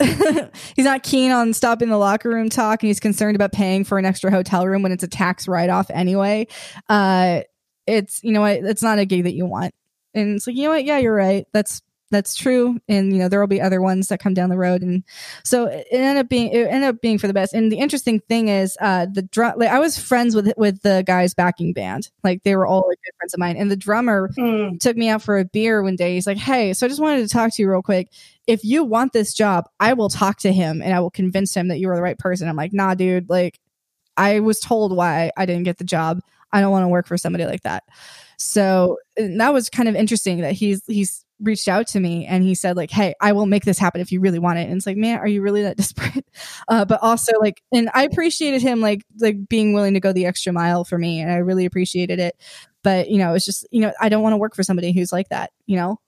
[0.76, 3.98] he's not keen on stopping the locker room talk and he's concerned about paying for
[3.98, 6.46] an extra hotel room when it's a tax write off anyway.
[6.88, 7.40] Uh,
[7.86, 8.58] it's, you know what?
[8.58, 9.74] It's not a gig that you want
[10.14, 12.78] and it's like you know what yeah you're right that's that's true.
[12.88, 14.82] And you know there will be other ones that come down the road.
[14.82, 15.04] And
[15.44, 17.54] so it ended up being it ended up being for the best.
[17.54, 21.04] And the interesting thing is uh the drum like i was friends with with the
[21.06, 22.10] guys backing band.
[22.24, 23.56] Like they were all like good friends of mine.
[23.56, 24.78] And the drummer mm.
[24.80, 26.14] took me out for a beer one day.
[26.14, 28.08] He's like hey so i just wanted to talk to you real quick.
[28.46, 31.68] If you want this job i will talk to him and i will convince him
[31.68, 32.48] that you are the right person.
[32.48, 33.30] I'm like nah dude.
[33.30, 33.58] Like
[34.16, 36.20] i was told why i didn't get the job.
[36.52, 37.84] I don't want to work for somebody like that.
[38.36, 42.54] So that was kind of interesting that he's he's reached out to me and he
[42.54, 44.86] said like, "Hey, I will make this happen if you really want it." And it's
[44.86, 46.26] like, man, are you really that desperate?
[46.68, 50.26] Uh, but also like, and I appreciated him like like being willing to go the
[50.26, 52.36] extra mile for me, and I really appreciated it.
[52.82, 55.12] But you know, it's just you know, I don't want to work for somebody who's
[55.12, 56.00] like that, you know.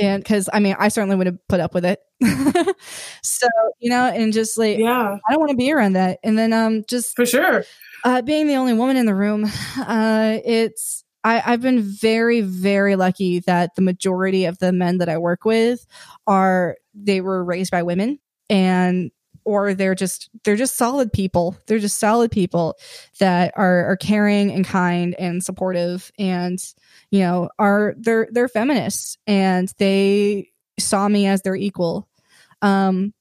[0.00, 2.00] And because I mean, I certainly would have put up with it.
[3.22, 3.46] so
[3.80, 6.20] you know, and just like, yeah, I don't want to be around that.
[6.22, 7.64] And then um, just for sure,
[8.04, 9.44] uh, being the only woman in the room,
[9.78, 15.08] uh, it's I, I've been very, very lucky that the majority of the men that
[15.08, 15.86] I work with
[16.26, 18.18] are they were raised by women
[18.48, 19.10] and
[19.44, 21.56] or they're just they're just solid people.
[21.66, 22.78] They're just solid people
[23.18, 26.58] that are are caring and kind and supportive and
[27.10, 32.08] you know are they're they're feminists and they saw me as their equal.
[32.62, 33.14] Um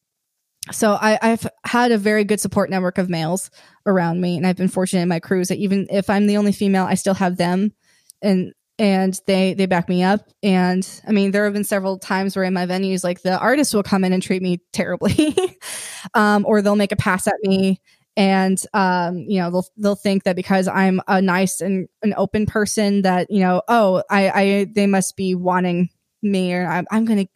[0.72, 3.50] so I, have had a very good support network of males
[3.88, 6.52] around me, and I've been fortunate in my crews that even if I'm the only
[6.52, 7.74] female, I still have them
[8.22, 10.22] and and they they back me up.
[10.42, 13.74] And i mean there have been several times where in my venues like the artists
[13.74, 15.36] will come in and treat me terribly
[16.14, 17.82] um, or they'll make a pass at me.
[18.18, 22.46] And um, you know they'll they'll think that because i'm a nice and an open
[22.46, 25.90] person that you know oh i i they must be wanting
[26.22, 27.28] me or i'm, I'm gonna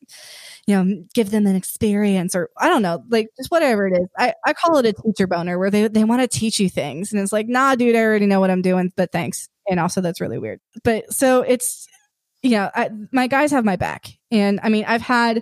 [0.68, 4.08] you know give them an experience or i don't know like just whatever it is.
[4.18, 7.12] I, I call it a teacher boner where they, they want to teach you things.
[7.14, 10.02] And it's like nah dude i already know what i'm doing but thanks and also
[10.02, 10.60] that's really weird.
[10.84, 11.88] But so it's
[12.44, 14.18] you know I, my guys have my back.
[14.30, 15.38] And i mean i've had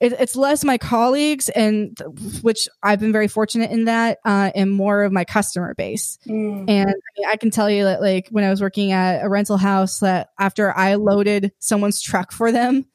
[0.00, 2.00] it, it's less my colleagues and
[2.42, 6.16] which i've been very fortunate in that uh, and more of my customer base.
[6.26, 6.64] Mm.
[6.68, 9.28] and I, mean, I, can tell you that like when i was working at a
[9.28, 12.86] rental house that after i loaded someone's truck for them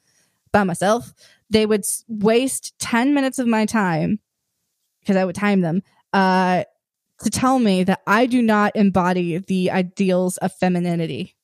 [0.52, 1.12] by myself
[1.50, 4.20] they would waste 10 minutes of my time
[5.00, 5.82] because i would time them
[6.14, 6.64] uh,
[7.22, 11.34] to tell me that I do not embody the ideals of femininity.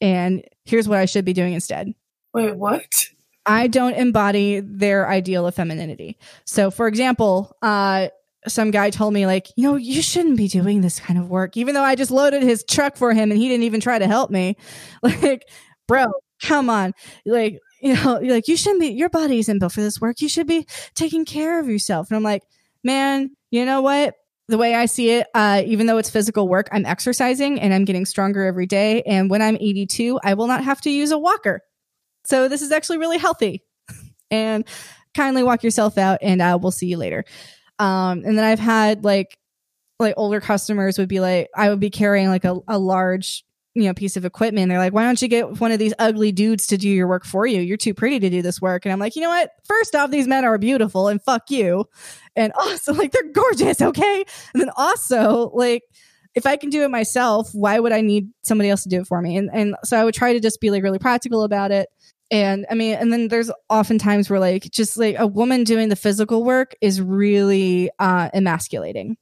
[0.00, 1.94] And here's what I should be doing instead.
[2.32, 3.08] Wait, what?
[3.46, 6.18] I don't embody their ideal of femininity.
[6.44, 8.08] So, for example, uh,
[8.46, 11.56] some guy told me, like, you know, you shouldn't be doing this kind of work,
[11.56, 14.06] even though I just loaded his truck for him and he didn't even try to
[14.06, 14.56] help me.
[15.02, 15.44] Like,
[15.88, 16.06] bro,
[16.42, 16.94] come on.
[17.26, 20.20] Like, you know, like, you shouldn't be, your body isn't built for this work.
[20.20, 22.10] You should be taking care of yourself.
[22.10, 22.42] And I'm like,
[22.84, 24.14] man, you know what?
[24.50, 27.84] The way I see it, uh, even though it's physical work, I'm exercising and I'm
[27.84, 29.02] getting stronger every day.
[29.02, 31.62] And when I'm 82, I will not have to use a walker.
[32.24, 33.62] So this is actually really healthy.
[34.30, 34.64] and
[35.14, 37.24] kindly walk yourself out, and uh, we'll see you later.
[37.78, 39.38] Um, and then I've had like
[39.98, 43.44] like older customers would be like, I would be carrying like a, a large
[43.80, 44.68] you know piece of equipment.
[44.68, 47.24] They're like why don't you get one of these ugly dudes to do your work
[47.24, 47.60] for you?
[47.60, 48.84] You're too pretty to do this work.
[48.84, 49.52] And i'm like you know what?
[49.64, 51.86] First off these men are beautiful and fuck you.
[52.36, 54.24] And also like they're gorgeous okay?
[54.54, 55.82] And then also like
[56.34, 59.06] if i can do it myself why would i need somebody else to do it
[59.06, 59.36] for me?
[59.36, 61.88] And and so i would try to just be like really practical about it.
[62.30, 65.88] And i mean and then there's often times where like just like a woman doing
[65.88, 69.16] the physical work is really uh emasculating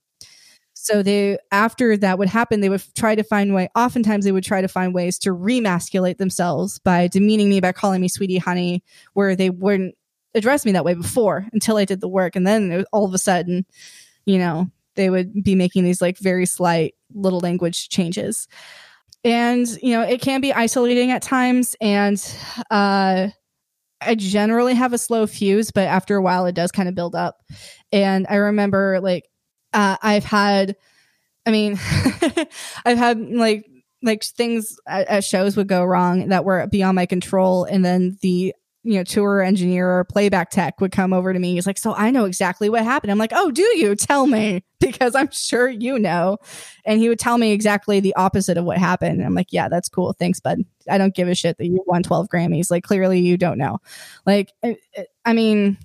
[0.89, 3.69] so they after that would happen, they would try to find way.
[3.77, 8.01] Oftentimes, they would try to find ways to remasculate themselves by demeaning me by calling
[8.01, 8.83] me sweetie, honey,
[9.13, 9.95] where they wouldn't
[10.35, 13.05] address me that way before until I did the work, and then it was, all
[13.05, 13.67] of a sudden,
[14.25, 18.49] you know, they would be making these like very slight little language changes,
[19.25, 22.19] and you know, it can be isolating at times, and
[22.71, 23.29] uh.
[24.01, 27.17] I generally have a slow fuse, but after a while, it does kind of build
[27.17, 27.43] up.
[27.91, 29.25] And I remember like
[29.73, 30.77] uh, I've had,
[31.47, 31.79] I mean,
[32.85, 33.67] I've had like
[34.03, 38.19] like things at, at, shows would go wrong that were beyond my control, and then
[38.23, 38.55] the
[38.85, 41.55] you know tour engineer or playback tech would come over to me.
[41.55, 43.11] He's like so i know exactly what happened.
[43.11, 43.95] I'm like oh do you?
[43.95, 46.39] Tell me because i'm sure you know.
[46.85, 49.69] And he would tell me exactly the opposite of what happened and i'm like yeah
[49.69, 50.15] that's cool.
[50.15, 50.61] Thanks bud.
[50.89, 52.71] I don't give a shit that you won 12 grammys.
[52.71, 53.79] Like clearly you don't know.
[54.25, 54.77] Like i,
[55.25, 55.77] I mean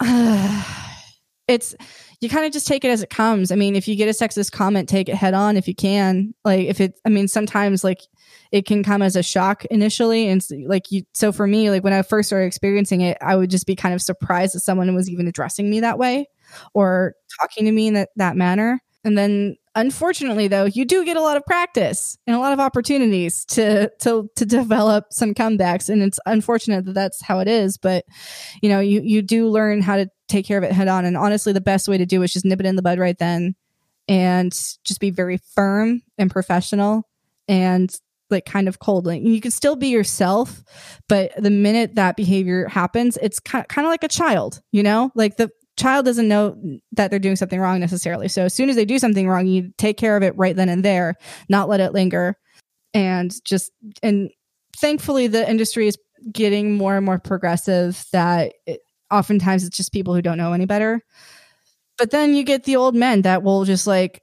[1.50, 1.74] it's
[2.20, 3.50] you kind of just take it as it comes.
[3.50, 6.34] I mean, if you get a sexist comment, take it head on if you can.
[6.44, 8.02] Like if it, I mean, sometimes like
[8.52, 11.02] it can come as a shock initially, and like you.
[11.14, 13.94] So for me, like when I first started experiencing it, I would just be kind
[13.94, 16.28] of surprised that someone was even addressing me that way
[16.74, 18.80] or talking to me in that that manner.
[19.02, 22.58] And then unfortunately though you do get a lot of practice and a lot of
[22.58, 27.78] opportunities to to to develop some comebacks and it's unfortunate that that's how it is
[27.78, 28.04] but
[28.62, 31.16] you know you you do learn how to take care of it head on and
[31.16, 33.54] honestly the best way to do is just nip it in the bud right then
[34.08, 34.52] and
[34.84, 37.08] just be very firm and professional
[37.48, 37.94] and
[38.30, 39.06] like kind of cold.
[39.06, 40.62] Like you can still be yourself,
[41.08, 44.82] but the minute that behavior happens, it's kind of, kind of like a child, you
[44.82, 45.10] know?
[45.14, 46.56] Like the child doesn't know
[46.92, 48.28] that they're doing something wrong necessarily.
[48.28, 50.68] So as soon as they do something wrong, you take care of it right then
[50.68, 51.16] and there,
[51.48, 52.36] not let it linger.
[52.94, 53.70] And just,
[54.02, 54.30] and
[54.76, 55.96] thankfully, the industry is
[56.32, 58.80] getting more and more progressive that it,
[59.10, 61.02] oftentimes it's just people who don't know any better.
[61.98, 64.22] But then you get the old men that will just like,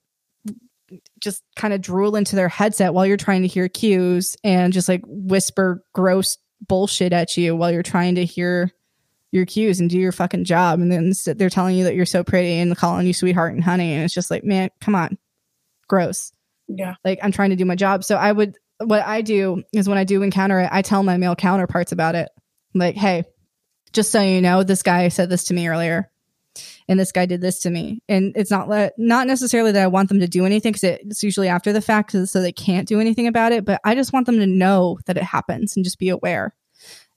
[1.20, 4.88] just kind of drool into their headset while you're trying to hear cues and just
[4.88, 8.72] like whisper gross bullshit at you while you're trying to hear
[9.32, 10.80] your cues and do your fucking job.
[10.80, 13.94] And then they're telling you that you're so pretty and calling you sweetheart and honey.
[13.94, 15.18] And it's just like, man, come on.
[15.88, 16.32] Gross.
[16.68, 16.96] Yeah.
[17.04, 18.04] Like I'm trying to do my job.
[18.04, 21.18] So I would, what I do is when I do encounter it, I tell my
[21.18, 22.30] male counterparts about it.
[22.74, 23.26] like, hey,
[23.94, 26.10] just so you know, this guy said this to me earlier
[26.88, 28.02] and this guy did this to me.
[28.08, 31.24] And it's not le- not necessarily that I want them to do anything because it's
[31.24, 33.66] usually after the fact, so they can't do anything about it.
[33.66, 36.56] But I just want them to know that it happens and just be aware.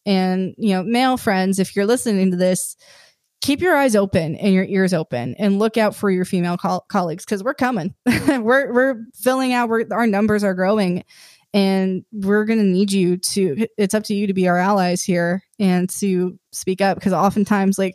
[0.06, 2.76] And, you know, male friends, if you're listening to this,
[3.40, 6.84] keep your eyes open and your ears open and look out for your female co-
[6.88, 7.94] colleagues because we're coming.
[8.28, 11.05] we're, we're filling out, we're, our numbers are growing
[11.52, 15.02] and we're going to need you to, it's up to you to be our allies
[15.02, 17.94] here and to speak up because oftentimes, like,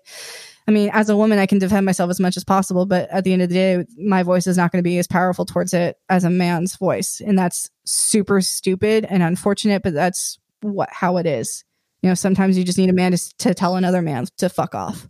[0.67, 3.23] I mean, as a woman, I can defend myself as much as possible, but at
[3.23, 5.73] the end of the day, my voice is not going to be as powerful towards
[5.73, 7.21] it as a man's voice.
[7.25, 11.63] And that's super stupid and unfortunate, but that's what, how it is.
[12.01, 14.73] You know, sometimes you just need a man to, to tell another man to fuck
[14.73, 15.07] off.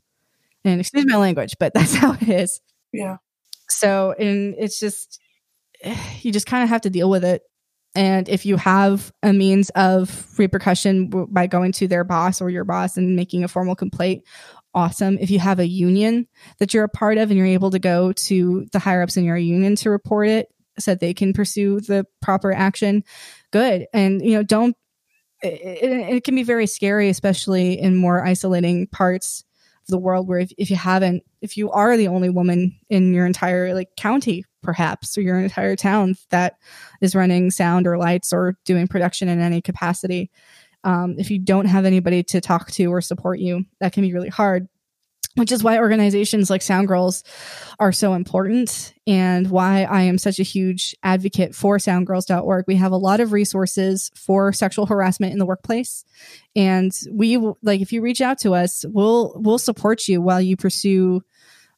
[0.66, 2.60] And excuse my language, but that's how it is.
[2.92, 3.18] Yeah.
[3.70, 5.20] So, and it's just,
[6.22, 7.44] you just kind of have to deal with it.
[7.96, 12.66] And if you have a means of repercussion by going to their boss or your
[12.66, 14.24] boss and making a formal complaint,
[14.74, 15.18] awesome.
[15.20, 16.28] If you have a union
[16.60, 19.24] that you're a part of and you're able to go to the higher ups in
[19.24, 23.04] your union to report it so that they can pursue the proper action,
[23.52, 23.88] good.
[23.94, 24.76] And, you know, don't
[25.42, 29.44] it, it, can be very scary, especially in more isolating parts
[29.91, 33.26] the world where if, if you haven't, if you are the only woman in your
[33.26, 36.57] entire like county, perhaps, or your entire town that
[37.02, 40.32] is running sound or lights or doing production in any capacity,
[40.84, 44.14] um, if you don't have anybody to talk to or support you, that can be
[44.14, 44.68] really hard
[45.36, 47.24] which is why organizations like Sound Girls
[47.80, 52.66] are so important and why I am such a huge advocate for soundgirls.org.
[52.68, 56.06] We have a lot of resources for sexual harassment in the workplace.
[56.56, 60.56] And we like if you reach out to us, we'll we'll support you while you
[60.56, 61.22] pursue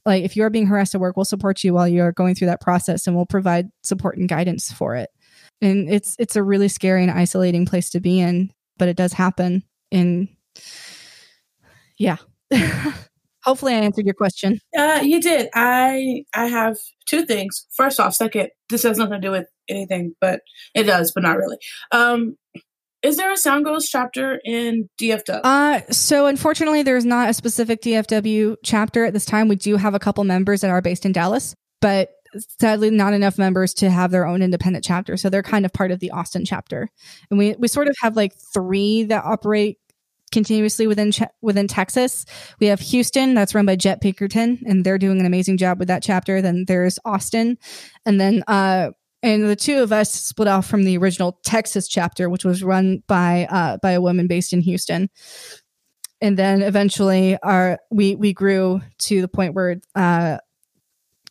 [0.06, 2.62] like if you're being harassed at work, we'll support you while you're going through that
[2.62, 5.10] process and we'll provide support and guidance for it.
[5.62, 9.14] And it's it's a really scary and isolating place to be in, but it does
[9.14, 9.64] happen.
[9.92, 10.30] And
[11.98, 12.18] yeah.
[13.48, 14.60] Hopefully, I answered your question.
[14.78, 15.48] Uh, you did.
[15.56, 17.66] I I have two things.
[17.72, 20.42] First off, second, this has nothing to do with anything, but
[20.76, 21.56] it does, but not really.
[21.94, 22.36] Um,
[23.02, 25.40] is there a Sound Girls chapter in DFW?
[25.46, 29.48] Uh, so unfortunately, there's not a specific DFW chapter at this time.
[29.48, 32.10] We do have a couple members that are based in Dallas, but
[32.60, 35.16] sadly not enough members to have their own independent chapter.
[35.16, 36.90] So they're kind of part of the Austin chapter.
[37.30, 39.78] And we, we sort of have like three that operate
[40.32, 42.26] continuously within within Texas.
[42.60, 45.88] We have Houston, that's run by Jet Pinkerton, and they're doing an amazing job with
[45.88, 46.42] that chapter.
[46.42, 47.58] Then there's Austin,
[48.06, 48.92] and then uh,
[49.24, 53.04] and the two of us split off from the original Texas chapter, which was run
[53.08, 55.10] by uh, by a woman based in Houston.
[56.20, 60.38] And then eventually, our we we grew to the point where uh,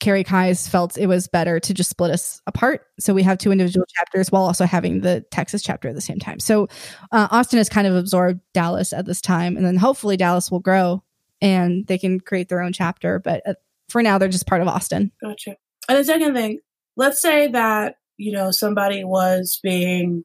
[0.01, 2.87] Karrie Keyes felt it was better to just split us apart.
[2.99, 6.19] So we have two individual chapters while also having the Texas chapter at the same
[6.19, 6.39] time.
[6.41, 6.69] So
[7.13, 9.57] uh, Austin has kind of absorbed Dallas at this time.
[9.57, 11.03] And then hopefully Dallas will grow
[11.41, 13.19] and they can create their own chapter.
[13.19, 13.55] But uh,
[13.89, 15.13] for now, they're just part of Austin.
[15.23, 15.57] Gotcha.
[15.89, 16.61] And the second thing,
[16.97, 20.25] let's say that, you know, somebody was being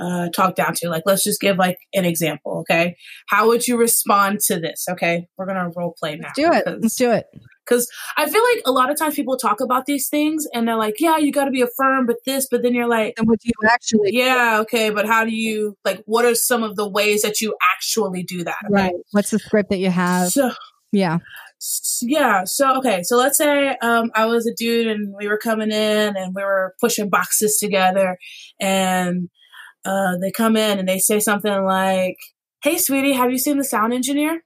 [0.00, 0.88] uh, talked down to.
[0.88, 2.60] Like, let's just give like an example.
[2.60, 2.96] Okay,
[3.28, 4.86] how would you respond to this?
[4.88, 6.28] Okay, we're gonna role play now.
[6.28, 6.82] Let's do it.
[6.82, 7.26] Let's do it.
[7.70, 10.76] Because I feel like a lot of times people talk about these things and they're
[10.76, 13.38] like, yeah, you got to be affirmed, but this, but then you're like, and what
[13.40, 14.10] do you actually?
[14.12, 16.02] Yeah, okay, but how do you like?
[16.06, 18.56] What are some of the ways that you actually do that?
[18.66, 18.82] Okay?
[18.82, 18.94] Right.
[19.12, 20.30] What's the script that you have?
[20.30, 20.50] So,
[20.92, 21.18] yeah
[22.02, 25.70] yeah so okay so let's say um, i was a dude and we were coming
[25.70, 28.16] in and we were pushing boxes together
[28.58, 29.28] and
[29.84, 32.16] uh, they come in and they say something like
[32.62, 34.42] hey sweetie have you seen the sound engineer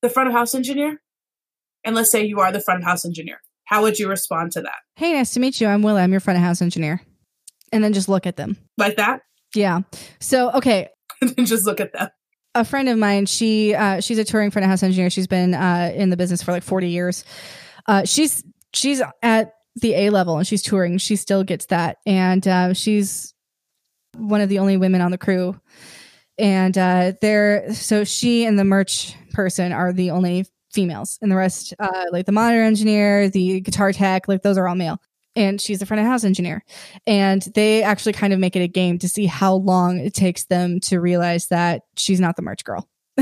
[0.00, 1.00] the front of house engineer
[1.84, 3.40] and let's say you are the front of house engineer.
[3.64, 4.78] How would you respond to that?
[4.96, 5.66] Hey nice to meet you.
[5.66, 6.02] I'm willa.
[6.02, 7.00] I'm your front of house engineer.
[7.72, 8.56] And then just look at them.
[8.76, 9.22] Like that?
[9.54, 9.80] Yeah.
[10.20, 10.88] So okay.
[11.38, 12.10] And just look at them.
[12.54, 15.10] A friend of mine, she uh, she's a touring front of house engineer.
[15.10, 17.24] She's been uh, in the business for like forty years.
[17.86, 18.44] Uh, she's
[18.74, 20.98] she's at the A level and she's touring.
[20.98, 23.34] She still gets that, and uh, she's
[24.16, 25.58] one of the only women on the crew.
[26.36, 31.36] And uh, they're so she and the merch person are the only females, and the
[31.36, 35.00] rest, uh, like the monitor engineer, the guitar tech, like those are all male
[35.36, 36.64] and she's a front of house engineer.
[37.06, 40.44] And they actually kind of make it a game to see how long it takes
[40.44, 42.88] them to realize that she's not the merch girl.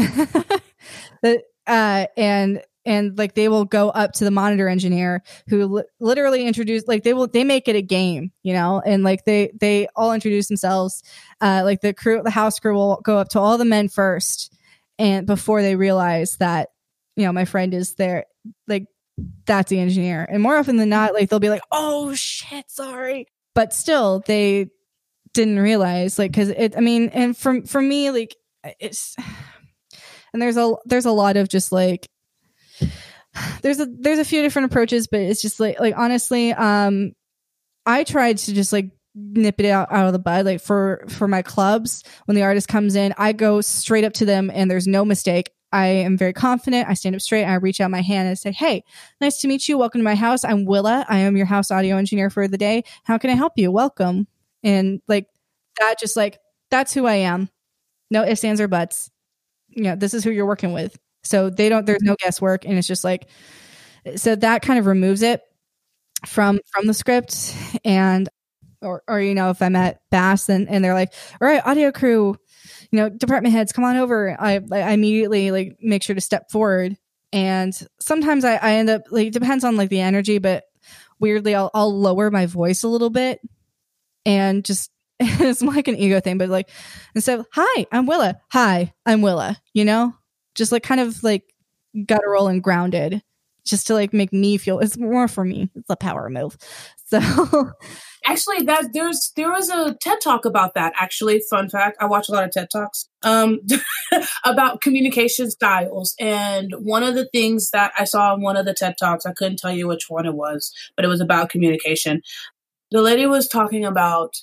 [1.67, 6.47] uh, and and like they will go up to the monitor engineer who li- literally
[6.47, 9.87] introduce like they will they make it a game you know and like they they
[9.95, 11.05] all introduce themselves
[11.41, 14.53] uh like the crew the house crew will go up to all the men first
[14.99, 16.71] and before they realize that
[17.17, 18.25] you know my friend is there
[18.67, 18.87] like
[19.47, 20.27] that's the engineer.
[20.29, 23.27] And more often than not, like they'll be like, oh shit, sorry.
[23.55, 24.71] But still, they
[25.35, 28.35] didn't realize, like, cause it, I mean, and from, for me, like,
[28.81, 29.17] it's,
[30.33, 32.09] and there's a, there's a lot of just like,
[33.63, 37.13] there's a, there's a few different approaches, but it's just like, like, honestly, um,
[37.85, 41.29] I tried to just like nip it out, out of the bud like for for
[41.29, 44.87] my clubs when the artist comes in i go straight up to them and there's
[44.87, 46.89] no mistake I am very confident.
[46.89, 47.45] I stand up straight.
[47.45, 48.85] I reach out my hand and say, Hey,
[49.21, 49.79] nice to meet you.
[49.79, 50.45] Welcome to my house.
[50.45, 51.07] I'm Willa.
[51.09, 52.85] I am your house audio engineer for the day.
[53.05, 53.73] How can I help you?
[53.73, 54.27] Welcome.
[54.63, 55.27] And like
[55.81, 56.39] that, just like,
[56.71, 57.49] that's who I am.
[58.11, 59.11] No ifs, ands, or buts.
[59.69, 60.99] You know, this is who you're working with.
[61.25, 62.67] So they don't, there's no guesswork.
[62.67, 63.29] And it's just like,
[64.17, 65.43] so that kind of removes it
[66.27, 67.55] from from the script
[67.85, 68.29] and
[68.81, 71.91] or or you know if i'm at bass and, and they're like all right audio
[71.91, 72.37] crew
[72.93, 74.37] you know, department heads, come on over.
[74.39, 76.97] I, I immediately like make sure to step forward.
[77.33, 80.65] And sometimes I, I end up like, depends on like the energy, but
[81.19, 83.41] weirdly, I'll, I'll lower my voice a little bit
[84.27, 84.91] and just,
[85.21, 86.69] it's like an ego thing, but like,
[87.15, 88.39] instead of, hi, I'm Willa.
[88.53, 90.15] Hi, I'm Willa, you know,
[90.55, 91.55] just like kind of like
[92.07, 93.23] guttural and grounded
[93.65, 95.71] just to like make me feel it's more for me.
[95.75, 96.57] It's a power move.
[97.13, 97.73] So
[98.25, 101.43] actually that there's there was a TED talk about that actually.
[101.51, 103.61] Fun fact, I watch a lot of TED talks um
[104.45, 108.75] about communication styles and one of the things that I saw in one of the
[108.75, 112.23] TED talks, I couldn't tell you which one it was, but it was about communication.
[112.91, 114.35] The lady was talking about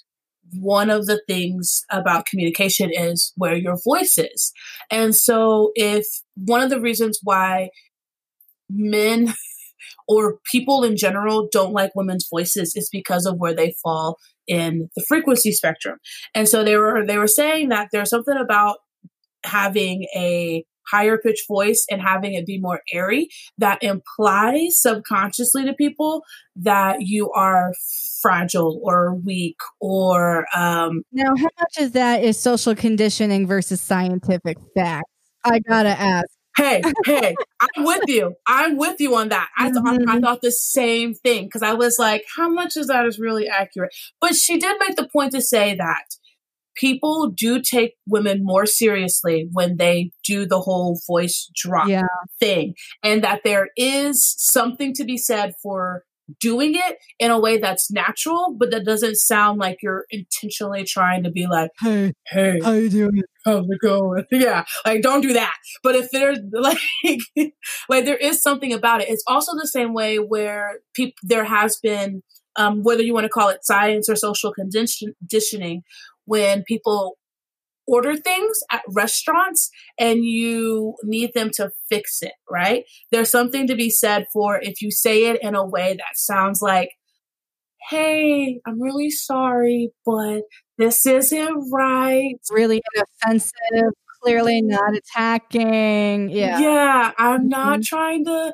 [0.54, 4.52] one of the things about communication is where your voice is.
[4.90, 6.06] And so if
[6.36, 7.70] one of the reasons why
[8.70, 9.34] men
[10.08, 14.90] or people in general don't like women's voices is because of where they fall in
[14.96, 15.98] the frequency spectrum.
[16.34, 18.78] And so they were they were saying that there's something about
[19.46, 23.28] having a higher pitch voice and having it be more airy
[23.58, 26.24] that implies subconsciously to people
[26.56, 27.74] that you are
[28.22, 34.58] fragile or weak or um now how much of that is social conditioning versus scientific
[34.76, 35.10] facts
[35.46, 36.28] i gotta ask
[36.60, 38.36] hey, hey, I'm with you.
[38.48, 39.50] I'm with you on that.
[39.58, 40.10] I, mm-hmm.
[40.10, 43.48] I thought the same thing because I was like, how much is that is really
[43.48, 43.94] accurate?
[44.20, 46.04] But she did make the point to say that
[46.76, 52.04] people do take women more seriously when they do the whole voice drop yeah.
[52.40, 52.74] thing,
[53.04, 56.04] and that there is something to be said for
[56.40, 61.24] doing it in a way that's natural, but that doesn't sound like you're intentionally trying
[61.24, 63.22] to be like, hey, hey, how you doing?
[63.46, 64.26] How's it going?
[64.32, 65.56] Yeah, like don't do that.
[65.84, 66.78] But if there's like,
[67.90, 69.10] like there is something about it.
[69.10, 72.24] It's also the same way where people there has been,
[72.56, 75.84] um, whether you want to call it science or social conditioning,
[76.26, 77.18] when people
[77.90, 82.84] order things at restaurants and you need them to fix it, right?
[83.12, 86.62] There's something to be said for if you say it in a way that sounds
[86.62, 86.90] like,
[87.90, 90.44] hey, I'm really sorry, but
[90.78, 92.36] this isn't right.
[92.52, 96.30] Really offensive, clearly not attacking.
[96.30, 96.60] Yeah.
[96.60, 97.96] Yeah, I'm not mm-hmm.
[97.96, 98.54] trying to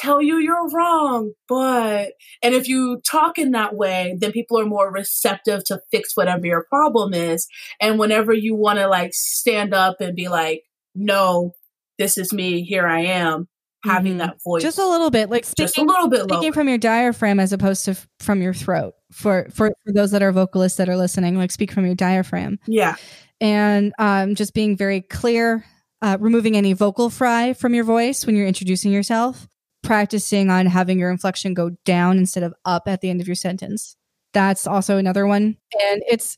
[0.00, 2.12] tell you you're wrong, but,
[2.42, 6.46] and if you talk in that way, then people are more receptive to fix whatever
[6.46, 7.46] your problem is.
[7.80, 10.62] And whenever you want to like stand up and be like,
[10.94, 11.54] no,
[11.98, 13.46] this is me, here I am,
[13.84, 14.18] having mm-hmm.
[14.18, 14.62] that voice.
[14.62, 16.52] Just a little bit, like speaking, just a little bit speaking lower.
[16.52, 18.94] from your diaphragm as opposed to f- from your throat.
[19.12, 22.58] For, for for those that are vocalists that are listening, like speak from your diaphragm.
[22.66, 22.94] Yeah,
[23.40, 25.64] and um, just being very clear,
[26.00, 29.48] uh, removing any vocal fry from your voice when you're introducing yourself,
[29.90, 33.34] practicing on having your inflection go down instead of up at the end of your
[33.34, 33.96] sentence.
[34.32, 36.36] That's also another one, and it's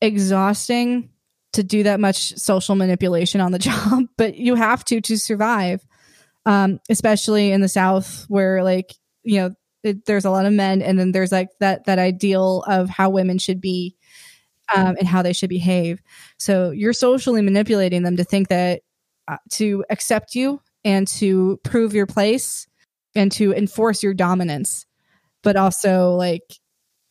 [0.00, 1.10] exhausting
[1.52, 5.86] to do that much social manipulation on the job, but you have to to survive
[6.46, 10.82] um, especially in the South where like, you know, it, there's a lot of men
[10.82, 13.96] and then there's like that, that ideal of how women should be
[14.74, 16.00] um, and how they should behave.
[16.38, 18.82] So you're socially manipulating them to think that
[19.28, 22.66] uh, to accept you and to prove your place
[23.14, 24.86] and to enforce your dominance,
[25.42, 26.42] but also like,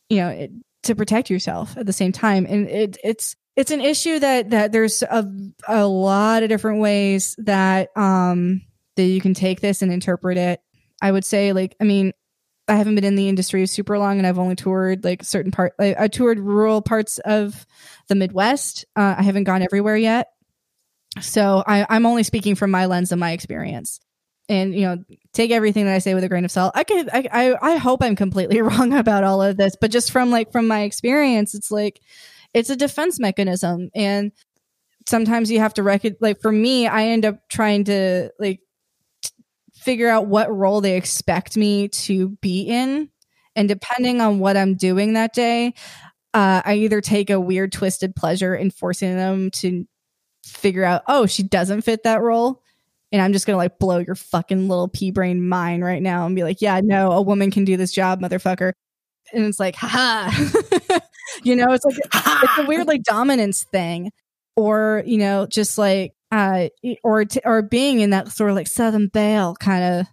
[0.08, 0.50] you know, it,
[0.84, 2.46] to protect yourself at the same time.
[2.48, 5.26] And it, it's, it's an issue that, that there's a,
[5.66, 8.60] a lot of different ways that, um,
[8.96, 10.60] that you can take this and interpret it.
[11.00, 12.12] I would say, like, I mean,
[12.66, 15.74] I haven't been in the industry super long, and I've only toured like certain part.
[15.78, 17.66] Like, I toured rural parts of
[18.08, 18.86] the Midwest.
[18.96, 20.28] Uh, I haven't gone everywhere yet,
[21.20, 24.00] so I, I'm only speaking from my lens and my experience.
[24.48, 25.02] And you know,
[25.32, 26.72] take everything that I say with a grain of salt.
[26.74, 30.10] I could, I, I, I hope I'm completely wrong about all of this, but just
[30.10, 32.00] from like from my experience, it's like
[32.52, 34.32] it's a defense mechanism, and
[35.08, 36.20] sometimes you have to recognize.
[36.20, 38.60] Like for me, I end up trying to like
[39.84, 43.10] figure out what role they expect me to be in.
[43.54, 45.74] And depending on what I'm doing that day,
[46.32, 49.86] uh, I either take a weird, twisted pleasure in forcing them to
[50.44, 52.62] figure out, oh, she doesn't fit that role.
[53.14, 56.34] And I'm just to like blow your fucking little pea brain mind right now and
[56.34, 58.72] be like, yeah, no, a woman can do this job, motherfucker.
[59.32, 60.32] And it's like, haha.
[61.44, 64.10] you know, it's like, it's a weird like dominance thing.
[64.56, 66.70] Or, you know, just like, uh,
[67.04, 70.06] or t- or being in that sort of like Southern Belle kind of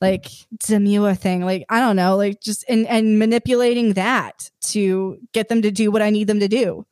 [0.00, 0.28] like
[0.64, 5.62] demure thing, like I don't know, like just and and manipulating that to get them
[5.62, 6.86] to do what I need them to do,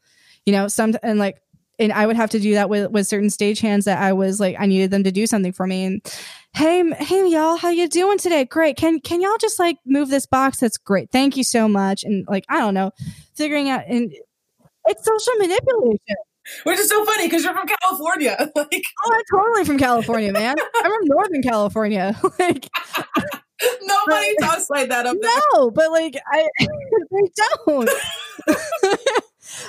[0.44, 0.66] you know.
[0.66, 1.40] Some and like
[1.80, 4.56] and I would have to do that with with certain stagehands that I was like
[4.58, 5.84] I needed them to do something for me.
[5.84, 6.14] And
[6.52, 8.44] hey, hey, y'all, how you doing today?
[8.44, 8.76] Great.
[8.76, 10.58] Can can y'all just like move this box?
[10.60, 11.10] That's great.
[11.10, 12.04] Thank you so much.
[12.04, 12.92] And like I don't know,
[13.34, 14.12] figuring out and
[14.86, 16.16] it's social manipulation.
[16.64, 18.36] Which is so funny because you're from California.
[18.56, 20.56] like, oh, I'm totally from California, man.
[20.76, 22.18] I'm from Northern California.
[22.38, 22.68] like,
[23.82, 25.40] nobody but, talks like that up there.
[25.54, 27.90] No, but like, I they don't.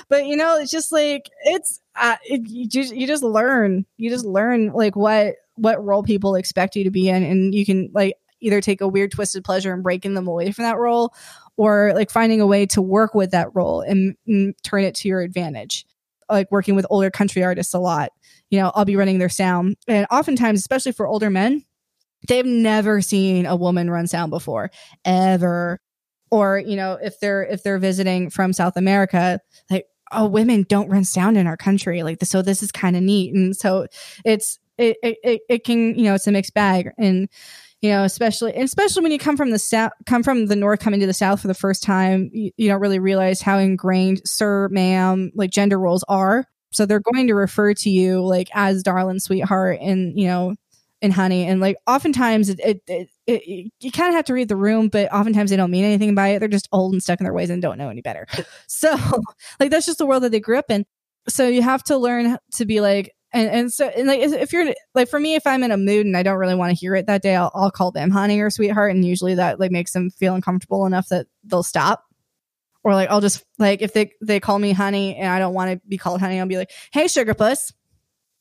[0.08, 3.86] but you know, it's just like it's uh, it, you just you just learn.
[3.96, 7.64] You just learn like what what role people expect you to be in, and you
[7.64, 11.14] can like either take a weird twisted pleasure in breaking them away from that role
[11.56, 15.06] or like finding a way to work with that role and, and turn it to
[15.06, 15.86] your advantage
[16.32, 18.10] like working with older country artists a lot.
[18.50, 19.76] You know, I'll be running their sound.
[19.86, 21.64] And oftentimes, especially for older men,
[22.28, 24.70] they've never seen a woman run sound before,
[25.04, 25.80] ever.
[26.30, 29.38] Or, you know, if they're if they're visiting from South America,
[29.70, 32.02] like, oh, women don't run sound in our country.
[32.02, 33.34] Like so this is kind of neat.
[33.34, 33.86] And so
[34.24, 36.90] it's it, it it can, you know, it's a mixed bag.
[36.98, 37.28] And
[37.80, 41.00] you know, especially especially when you come from the south, come from the north, coming
[41.00, 44.68] to the south for the first time, you, you don't really realize how ingrained sir,
[44.68, 46.46] ma'am, like gender roles are.
[46.70, 50.54] So they're going to refer to you like as darling, sweetheart, and you know,
[51.02, 54.48] and honey, and like oftentimes it, it, it, it you kind of have to read
[54.48, 56.38] the room, but oftentimes they don't mean anything by it.
[56.38, 58.26] They're just old and stuck in their ways and don't know any better.
[58.68, 58.96] So
[59.60, 60.86] like that's just the world that they grew up in.
[61.28, 64.74] So you have to learn to be like, and and so and like if you're
[64.94, 66.94] like for me if i'm in a mood and i don't really want to hear
[66.94, 69.92] it that day I'll, I'll call them honey or sweetheart and usually that like makes
[69.92, 72.04] them feel uncomfortable enough that they'll stop
[72.84, 75.70] or like i'll just like if they they call me honey and i don't want
[75.70, 77.72] to be called honey i'll be like hey sugar puss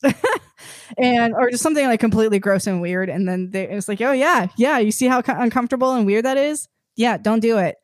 [0.98, 4.11] and or just something like completely gross and weird and then they, it's like oh
[4.11, 6.68] yeah yeah you see how co- uncomfortable and weird that is?
[6.95, 7.76] Yeah don't do it.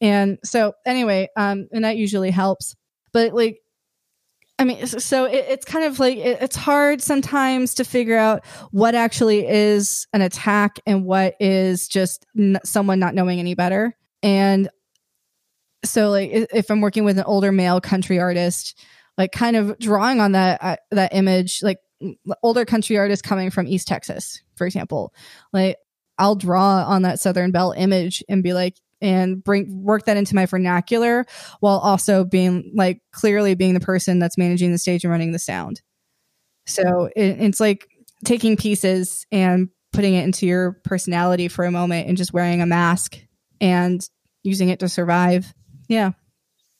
[0.00, 2.76] And so anyway um and that usually helps.
[3.12, 3.60] But like
[4.58, 8.44] I mean, so it, it's kind of like it, it's hard sometimes to figure out
[8.70, 13.94] what actually is an attack and what is just n- someone not knowing any better.
[14.22, 14.70] And
[15.84, 18.78] so, like, if I'm working with an older male country artist,
[19.18, 21.78] like, kind of drawing on that uh, that image, like
[22.42, 25.14] older country artist coming from East Texas, for example,
[25.52, 25.76] like
[26.18, 30.34] I'll draw on that Southern Belle image and be like, and bring work that into
[30.34, 31.26] my vernacular
[31.60, 35.38] while also being like clearly being the person that's managing the stage and running the
[35.38, 35.82] sound.
[36.66, 37.86] So it, it's like
[38.24, 42.66] taking pieces and putting it into your personality for a moment and just wearing a
[42.66, 43.18] mask
[43.60, 44.06] and
[44.42, 45.52] using it to survive.
[45.88, 46.12] Yeah.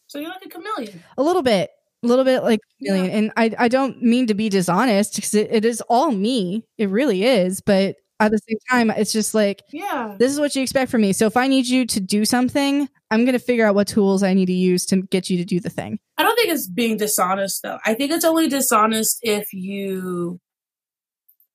[0.07, 1.03] So you're like a chameleon.
[1.19, 1.71] A little bit.
[2.07, 3.11] A little bit like chameleon.
[3.11, 6.65] And I I don't mean to be dishonest because it, it is all me.
[6.79, 7.61] It really is.
[7.61, 10.17] But at the same time, it's just like, Yeah.
[10.19, 11.13] this is what you expect from me.
[11.13, 14.23] So if I need you to do something, I'm going to figure out what tools
[14.23, 15.99] I need to use to get you to do the thing.
[16.17, 17.79] I don't think it's being dishonest though.
[17.85, 20.41] I think it's only dishonest if you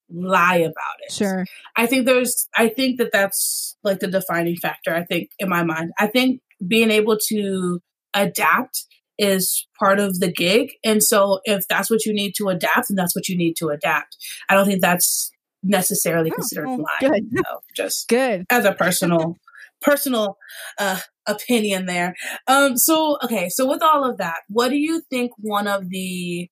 [0.09, 1.11] lie about it.
[1.13, 1.45] Sure.
[1.75, 5.63] I think there's I think that that's like the defining factor I think in my
[5.63, 5.91] mind.
[5.97, 7.79] I think being able to
[8.13, 8.85] adapt
[9.21, 12.95] is part of the gig and so if that's what you need to adapt then
[12.95, 14.17] that's what you need to adapt.
[14.49, 15.31] I don't think that's
[15.63, 17.13] necessarily Oh, considered well, lying.
[17.13, 17.23] good.
[17.31, 18.45] No, just Good.
[18.49, 19.37] as a personal
[19.81, 20.37] personal
[20.79, 22.15] uh opinion there.
[22.47, 26.49] Um so okay, so with all of that, what do you think one of the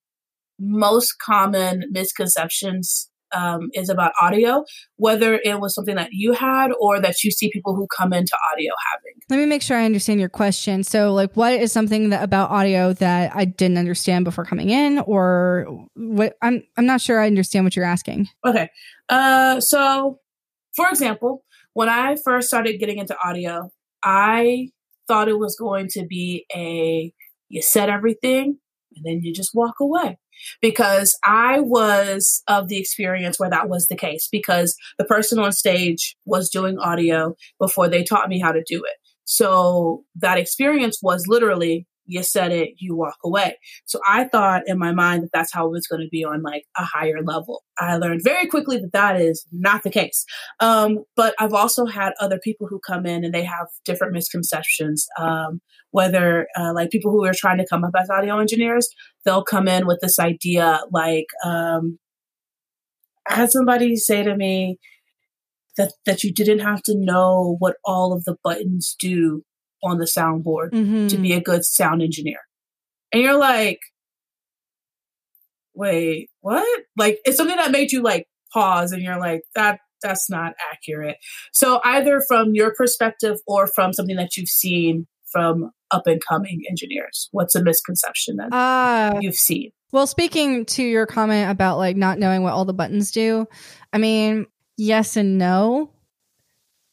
[0.58, 4.64] most common misconceptions um, is about audio,
[4.96, 8.36] whether it was something that you had or that you see people who come into
[8.52, 9.20] audio having.
[9.28, 10.82] Let me make sure I understand your question.
[10.82, 14.98] So, like, what is something that about audio that I didn't understand before coming in,
[15.00, 16.34] or what?
[16.42, 18.28] I'm I'm not sure I understand what you're asking.
[18.44, 18.68] Okay.
[19.08, 20.18] Uh, so,
[20.74, 21.44] for example,
[21.74, 23.70] when I first started getting into audio,
[24.02, 24.68] I
[25.08, 27.12] thought it was going to be a
[27.48, 28.58] you said everything
[28.94, 30.18] and then you just walk away.
[30.60, 35.52] Because I was of the experience where that was the case, because the person on
[35.52, 38.96] stage was doing audio before they taught me how to do it.
[39.24, 43.56] So that experience was literally you said it, you walk away.
[43.86, 46.42] So I thought in my mind that that's how it was going to be on
[46.42, 47.62] like a higher level.
[47.78, 50.24] I learned very quickly that that is not the case.
[50.58, 55.06] Um, but I've also had other people who come in and they have different misconceptions.
[55.18, 55.60] Um,
[55.92, 58.88] whether uh, like people who are trying to come up as audio engineers,
[59.24, 61.98] they'll come in with this idea like, um,
[63.28, 64.78] I had somebody say to me
[65.76, 69.44] that that you didn't have to know what all of the buttons do
[69.82, 71.06] on the soundboard Mm-hmm.
[71.08, 72.38] to be a good sound engineer.
[73.12, 73.78] And you're like,
[75.74, 76.80] wait, what?
[76.96, 81.16] Like it's something that made you like pause and you're like, that that's not accurate.
[81.52, 86.62] So either from your perspective or from something that you've seen from up and coming
[86.68, 89.72] engineers, what's a misconception that Uh, you've seen?
[89.92, 93.46] Well, speaking to your comment about like not knowing what all the buttons do,
[93.92, 94.46] I mean,
[94.76, 95.92] yes and no.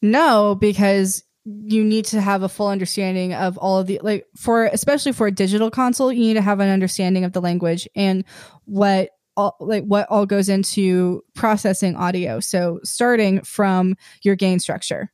[0.01, 4.65] No, because you need to have a full understanding of all of the like for
[4.65, 8.25] especially for a digital console, you need to have an understanding of the language and
[8.65, 12.41] what all like what all goes into processing audio.
[12.41, 15.11] So starting from your gain structure.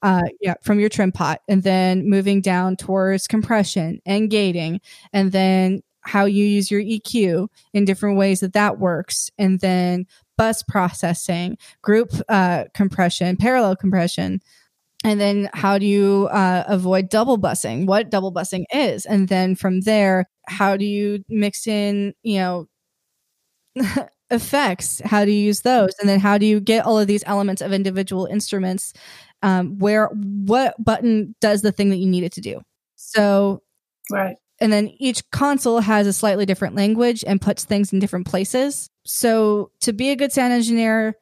[0.00, 4.80] Uh yeah, from your trim pot and then moving down towards compression and gating
[5.12, 10.06] and then how you use your EQ in different ways that that works, and then
[10.38, 14.40] bus processing, group uh, compression, parallel compression,
[15.08, 17.86] and then how do you uh, avoid double busing?
[17.86, 22.68] What double busing is, and then from there, how do you mix in, you know,
[24.30, 25.00] effects?
[25.04, 27.62] How do you use those, and then how do you get all of these elements
[27.62, 28.92] of individual instruments?
[29.42, 32.60] Um, where what button does the thing that you need it to do?
[32.96, 33.62] So
[34.10, 34.36] Right.
[34.60, 38.88] and then each console has a slightly different language and puts things in different places.
[39.04, 41.14] So to be a good sound engineer,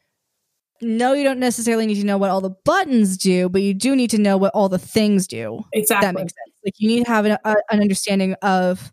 [0.81, 3.97] no, you don't necessarily need to know what all the buttons do, but you do
[3.97, 5.65] need to know what all the things do.
[5.73, 6.07] Exactly.
[6.07, 6.57] That makes sense.
[6.65, 8.93] Like you need to have an, a, an understanding of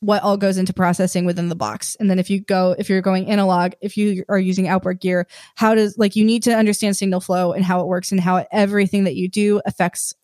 [0.00, 1.96] what all goes into processing within the box.
[1.98, 5.26] And then if you go, if you're going analog, if you are using outboard gear,
[5.56, 8.46] how does like you need to understand signal flow and how it works and how
[8.52, 10.14] everything that you do affects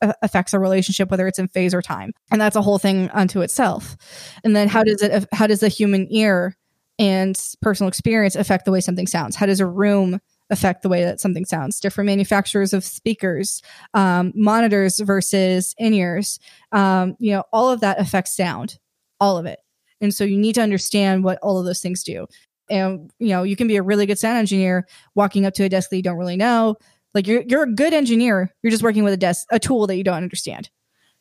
[0.00, 3.10] uh, affects a relationship whether it's in phase or time and that's a whole thing
[3.10, 3.96] unto itself
[4.44, 6.56] and then how does it how does the human ear
[6.98, 9.36] and personal experience affect the way something sounds?
[9.36, 10.20] How does a room
[10.50, 11.80] affect the way that something sounds?
[11.80, 13.62] Different manufacturers of speakers
[13.94, 16.38] um, monitors versus in-ears
[16.72, 18.78] um, you know all of that affects sound
[19.20, 19.58] all of it.
[20.00, 22.26] And so you need to understand what all of those things do.
[22.70, 25.68] And you know you can be a really good sound engineer walking up to a
[25.68, 26.76] desk that you don't really know.
[27.14, 28.54] Like you're you're a good engineer.
[28.62, 30.70] You're just working with a desk, a tool that you don't understand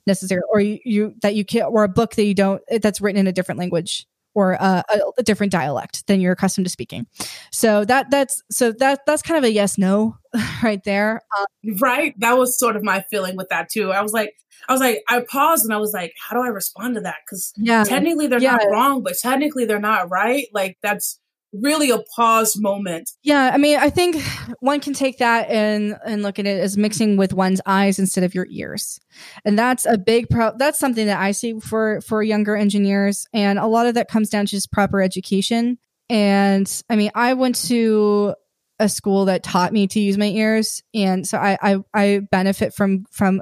[0.05, 3.19] necessarily, or you, you that you can't, or a book that you don't that's written
[3.19, 4.05] in a different language
[4.37, 7.07] or a, a, a different dialect than you're accustomed to speaking.
[7.51, 10.15] So that that's so that that's kind of a yes no
[10.63, 11.23] right there.
[11.39, 11.45] Um,
[11.79, 12.13] Right.
[12.19, 13.91] That was sort of my feeling with that too.
[13.91, 14.33] I was like,
[14.69, 17.15] I was like, I paused and I was like, how do I respond to that?
[17.25, 18.57] Because yeah, technically they're Yeah.
[18.57, 20.45] not wrong, but technically they're not right.
[20.53, 21.19] Like that's
[21.53, 23.09] really a pause moment.
[23.23, 24.21] Yeah, I mean, I think
[24.59, 28.23] one can take that and and look at it as mixing with one's eyes instead
[28.23, 28.99] of your ears,
[29.45, 30.51] and that's a big pro.
[30.57, 34.29] That's something that I see for for younger engineers, and a lot of that comes
[34.29, 35.77] down to just proper education.
[36.09, 38.35] And I mean, I went to
[38.79, 42.73] a school that taught me to use my ears, and so I I, I benefit
[42.73, 43.41] from from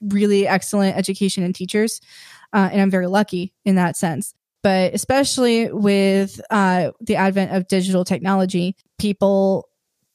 [0.00, 2.00] really excellent education and teachers,
[2.52, 4.34] uh, and I'm very lucky in that sense.
[4.66, 9.68] But especially with uh, the advent of digital technology, people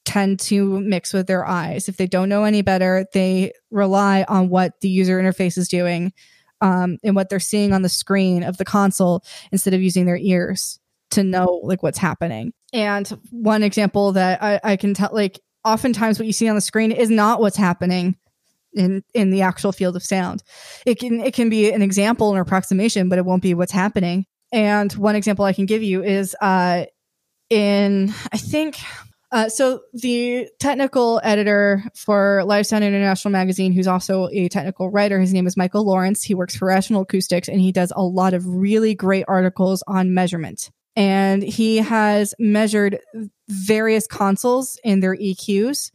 [0.04, 1.88] tend to mix with their eyes.
[1.88, 6.12] If they don't know any better, they rely on what the user interface is doing
[6.60, 10.18] um, and what they're seeing on the screen of the console instead of using their
[10.18, 10.78] ears
[11.12, 12.52] to know like what's happening.
[12.74, 16.60] And one example that I, I can tell, like, oftentimes what you see on the
[16.60, 18.18] screen is not what's happening
[18.74, 20.42] in in the actual field of sound.
[20.84, 24.26] It can it can be an example, an approximation, but it won't be what's happening.
[24.52, 26.84] And one example I can give you is uh,
[27.48, 28.78] in I think
[29.32, 35.18] uh, so the technical editor for Live Sound International magazine, who's also a technical writer,
[35.18, 36.22] his name is Michael Lawrence.
[36.22, 40.12] He works for Rational Acoustics, and he does a lot of really great articles on
[40.12, 40.70] measurement.
[40.96, 42.98] And he has measured
[43.48, 45.92] various consoles and their EQs.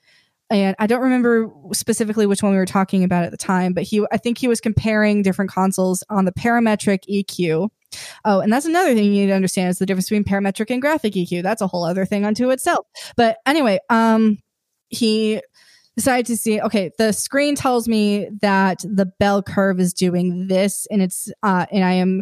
[0.49, 3.83] And I don't remember specifically which one we were talking about at the time, but
[3.83, 7.69] he, I think he was comparing different consoles on the parametric EQ
[8.25, 10.81] Oh, and that's another thing you need to understand is the difference between parametric and
[10.81, 11.43] graphic EQ.
[11.43, 12.85] That's a whole other thing unto itself.
[13.15, 14.39] But anyway, um,
[14.89, 15.41] he
[15.97, 20.85] decided to see okay the screen tells me that the bell curve is doing this
[20.91, 22.21] and it's uh and i am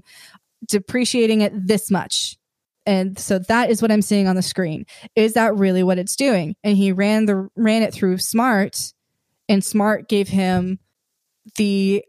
[0.65, 2.37] depreciating it this much
[2.85, 4.85] and so that is what i'm seeing on the screen
[5.15, 8.93] is that really what it's doing and he ran the ran it through Smaart
[9.49, 10.79] and Smaart gave him
[11.57, 12.03] the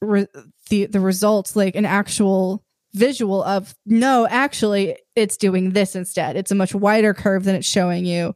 [0.00, 0.26] re,
[0.68, 2.63] the the results like an actual
[2.94, 6.36] visual of no, actually, it's doing this instead.
[6.36, 8.34] It's a much wider curve than it's showing you.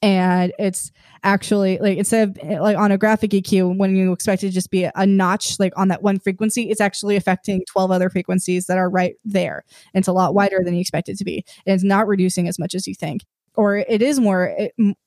[0.00, 0.92] And it's
[1.24, 4.70] actually like instead of like on a graphic EQ, when you expect it to just
[4.70, 8.78] be a notch like on that one frequency, it's actually affecting 12 other frequencies that
[8.78, 9.64] are right there.
[9.92, 11.44] And it's a lot wider than you expect it to be.
[11.66, 13.24] And it's not reducing as much as you think.
[13.54, 14.56] Or it is more,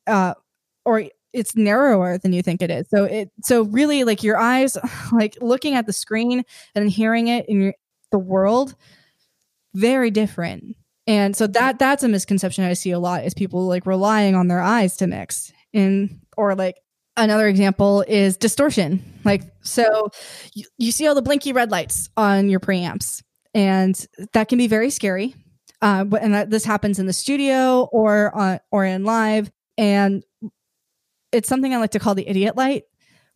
[0.08, 0.34] uh,
[0.84, 2.90] or it's narrower than you think it is.
[2.90, 4.78] So it so really like your eyes
[5.14, 6.44] like looking at the screen
[6.76, 7.74] and hearing it in your
[8.12, 8.76] the world
[9.74, 10.76] very different.
[11.08, 14.48] And so that that's a misconception I see a lot is people like relying on
[14.48, 15.52] their eyes to mix.
[15.74, 16.76] And or like
[17.18, 19.04] another example is distortion.
[19.24, 20.10] Like so
[20.54, 23.24] you, you see all the blinky red lights on your preamps
[23.54, 25.36] and that can be very scary.
[25.82, 30.24] Uh, and that this happens in the studio or on or in live and
[31.32, 32.84] it's something I like to call the idiot light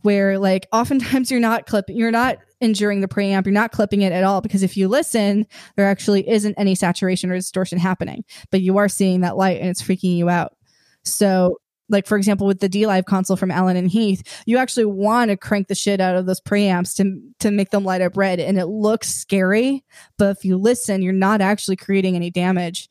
[0.05, 4.13] where like oftentimes you're not clipping you're not injuring the preamp you're not clipping it
[4.13, 5.45] at all because if you listen
[5.75, 9.69] there actually isn't any saturation or distortion happening but you are seeing that light and
[9.69, 10.55] it's freaking you out
[11.03, 11.57] so
[11.89, 15.37] like for example with the dLive console from Allen and Heath, you actually want to
[15.37, 18.57] crank the shit out of those preamps to to make them light up red, and
[18.57, 19.83] it looks scary.
[20.17, 22.89] But if you listen, you're not actually creating any damage.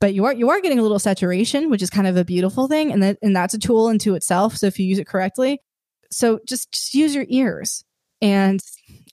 [0.00, 2.68] But you are you are getting a little saturation, which is kind of a beautiful
[2.68, 4.56] thing, and that and that's a tool into itself.
[4.56, 5.60] So if you use it correctly,
[6.12, 7.84] so just just use your ears
[8.20, 8.60] and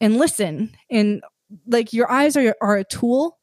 [0.02, 1.24] and listen and
[1.68, 3.38] like your eyes are are a tool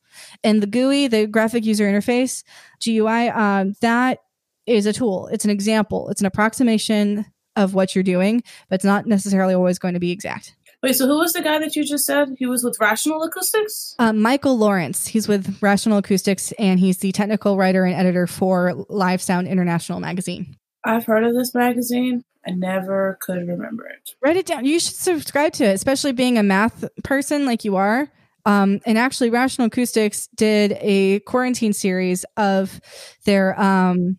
[0.44, 2.44] and the GUI the graphic user interface
[2.84, 4.20] GUI um, that
[4.66, 7.26] is a tool it's an example it's an approximation
[7.56, 11.06] of what you're doing but it's not necessarily always going to be exact Wait, so
[11.06, 12.36] who was the guy that you just said?
[12.38, 13.94] He was with Rational Acoustics?
[13.98, 15.06] Um, Michael Lawrence.
[15.06, 20.00] He's with Rational Acoustics and he's the technical writer and editor for Live Sound International
[20.00, 20.56] magazine.
[20.86, 22.24] I've heard of this magazine.
[22.46, 24.14] I never could remember it.
[24.22, 24.64] Write it down.
[24.64, 28.08] You should subscribe to it, especially being a math person like you are.
[28.44, 32.80] Um, and actually, Rational Acoustics did a quarantine series of
[33.24, 34.18] their um,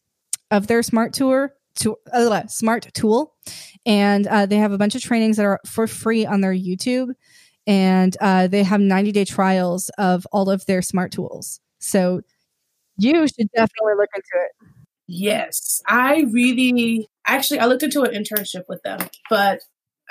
[0.51, 3.33] of their Smaart tour to uh, Smaart tool,
[3.85, 7.13] and uh, they have a bunch of trainings that are for free on their YouTube,
[7.65, 11.61] and uh, they have ninety day trials of all of their Smaart tools.
[11.79, 12.19] So
[12.97, 14.76] you should definitely look into it.
[15.07, 19.59] Yes, I really actually I looked into an internship with them, but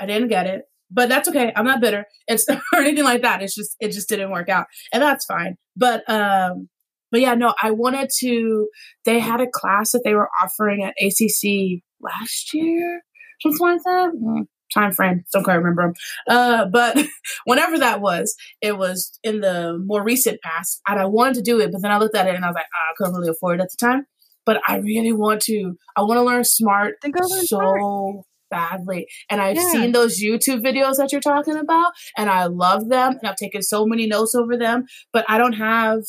[0.01, 0.62] I didn't get it.
[0.90, 1.52] But that's okay.
[1.55, 2.06] I'm not bitter.
[2.28, 3.43] It's or anything like that.
[3.43, 5.56] It's just it just didn't work out, and that's fine.
[5.77, 6.68] But um,
[7.10, 8.68] but yeah, no, I wanted to.
[9.05, 13.02] They had a class that they were offering at ACC last year,
[13.43, 14.12] something like that.
[14.14, 15.93] Mm, time frame, don't quite remember.
[16.28, 16.98] Uh, but
[17.44, 21.60] whenever that was, it was in the more recent past, and I wanted to do
[21.60, 23.31] it, but then I looked at it and I was like, oh, I couldn't really
[23.31, 24.06] afford it at the time
[24.47, 25.77] but I really want to.
[25.97, 28.24] I want to learn Smaart learn so smart.
[28.51, 29.06] badly.
[29.28, 29.70] And I've yeah.
[29.70, 33.62] seen those YouTube videos that you're talking about, and I love them, and I've taken
[33.62, 34.85] so many notes over them.
[35.12, 36.01] But I don't have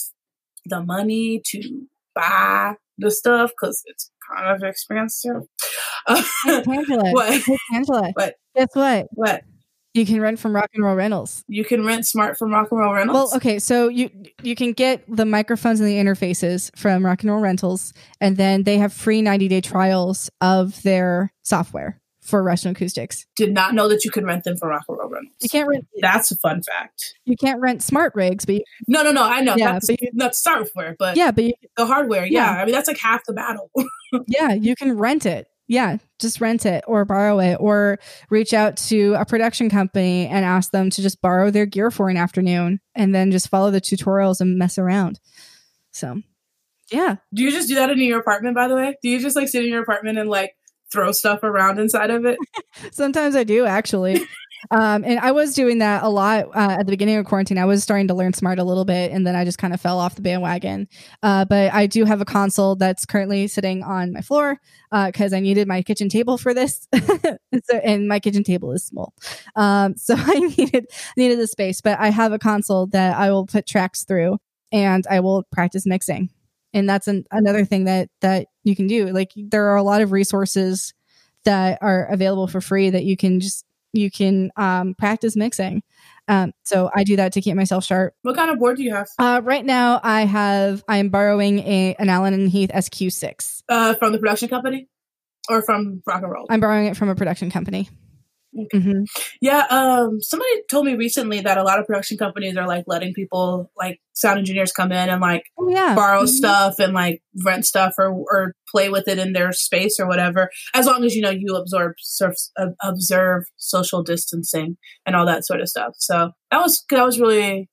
[0.66, 5.44] the money to buy the stuff because it's kind of expensive.
[6.08, 7.42] Angela, what?
[7.74, 8.36] Angela, what?
[8.56, 9.08] Guess what?
[9.12, 9.42] What?
[9.98, 11.44] You can rent from Rock and Roll Rentals.
[11.48, 13.16] You can rent Smaart from Rock and Roll Rentals.
[13.16, 14.10] Well, okay, so you
[14.44, 18.64] you can get the microphones and the interfaces from Rock and Roll Rentals, and then
[18.64, 23.26] they have free ninety day trials of their software for Rational Acoustics.
[23.36, 25.34] Did not know that you could rent them from Rock and Roll Rentals.
[25.42, 25.88] You can't rent.
[26.00, 27.16] That's a fun fact.
[27.26, 29.24] You can't rent Smaart rigs, but you, No, no, no.
[29.24, 29.56] I know.
[29.56, 32.26] Yeah, that's but you- not software, but yeah, but you, the hardware.
[32.26, 32.54] Yeah.
[32.54, 32.62] Yeah.
[32.62, 33.72] I mean, that's like half the battle.
[34.28, 35.48] yeah, you can rent it.
[35.68, 38.00] Yeah, just rent it or borrow it or
[38.30, 42.10] reach out to a production company and ask them to just borrow their gear for
[42.10, 45.20] an afternoon and then just follow the tutorials and mess around.
[45.92, 46.22] So,
[46.90, 47.18] yeah.
[47.34, 48.96] do you just do that in your apartment, by the way?
[49.02, 50.56] Do you just like sit in your apartment and like
[50.92, 52.38] throw stuff around inside of it?
[52.92, 54.22] Sometimes I do actually.
[54.72, 57.58] um, and I was doing that a lot uh, at the beginning of quarantine.
[57.58, 59.82] I was starting to learn Smaart a little bit, and then I just kind of
[59.82, 60.88] fell off the bandwagon.
[61.24, 64.60] Uh, but I do have a console that's currently sitting on my floor
[64.92, 66.88] because I needed my kitchen table for this.
[66.96, 69.14] so, and my kitchen table is small,
[69.56, 71.82] um, so I needed needed the space.
[71.82, 74.38] But I have a console that I will put tracks through,
[74.72, 76.30] and I will practice mixing.
[76.74, 79.08] And that's an, another thing that that you can do.
[79.08, 80.94] Like there are a lot of resources
[81.46, 83.64] that are available for free that you can just
[83.94, 85.84] you can um, practice mixing.
[86.28, 88.14] Um, so I do that to keep myself sharp.
[88.22, 89.08] What kind of board do you have?
[89.18, 93.64] Uh, right now, I have I'm borrowing a an Allen and Heath SQ6.
[93.70, 94.88] Uh, from the production company
[95.50, 96.48] or from Rock and Roll?
[96.50, 97.90] I'm borrowing it from a production company.
[98.58, 98.80] Okay.
[98.80, 99.06] Mhm.
[99.42, 103.14] Yeah, um, somebody told me recently that a lot of production companies are like letting
[103.14, 106.28] people, like sound engineers, come in and like Oh yeah, borrow Mhm.
[106.30, 110.50] stuff and like rent stuff or or play with it in their space or whatever,
[110.74, 115.46] as long as you know you absorb surf, uh, observe social distancing and all that
[115.46, 115.94] sort of stuff.
[116.00, 117.70] So that was that was really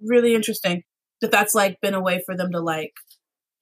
[0.00, 0.82] really interesting
[1.20, 2.92] that that's like been a way for them to like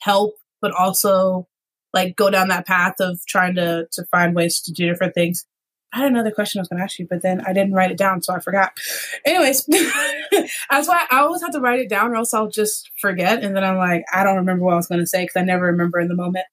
[0.00, 1.46] help, but also
[1.92, 5.44] like go down that path of trying to to find ways to do different things.
[5.92, 7.90] I had another question I was going to ask you, but then I didn't write
[7.90, 8.78] it down, so I forgot.
[9.24, 9.66] Anyways,
[10.30, 13.56] that's why I always have to write it down, or else I'll just forget, and
[13.56, 15.66] then I'm like, I don't remember what I was going to say because I never
[15.66, 16.46] remember in the moment.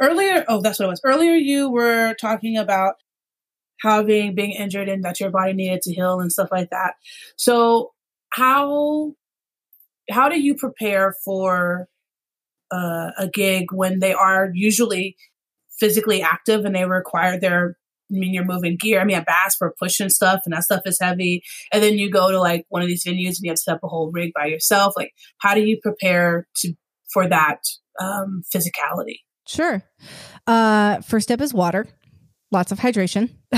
[0.00, 1.00] Earlier, oh, that's what it was.
[1.04, 2.94] Earlier, you were talking about
[3.80, 6.94] having being injured and that your body needed to heal and stuff like that.
[7.36, 7.92] So,
[8.30, 9.14] how
[10.10, 11.88] how do you prepare for
[12.72, 15.16] uh, a gig when they are usually
[15.78, 17.77] physically active and they require their
[18.10, 19.00] I mean, you're moving gear.
[19.00, 21.42] I mean, at Bass, we're pushing stuff, and that stuff is heavy.
[21.72, 23.74] And then you go to like one of these venues, and you have to set
[23.74, 24.94] up a whole rig by yourself.
[24.96, 26.72] Like, how do you prepare to
[27.12, 27.58] for that
[28.00, 29.20] um, physicality?
[29.46, 29.82] Sure.
[30.46, 31.86] Uh, first step is water.
[32.50, 33.30] Lots of hydration.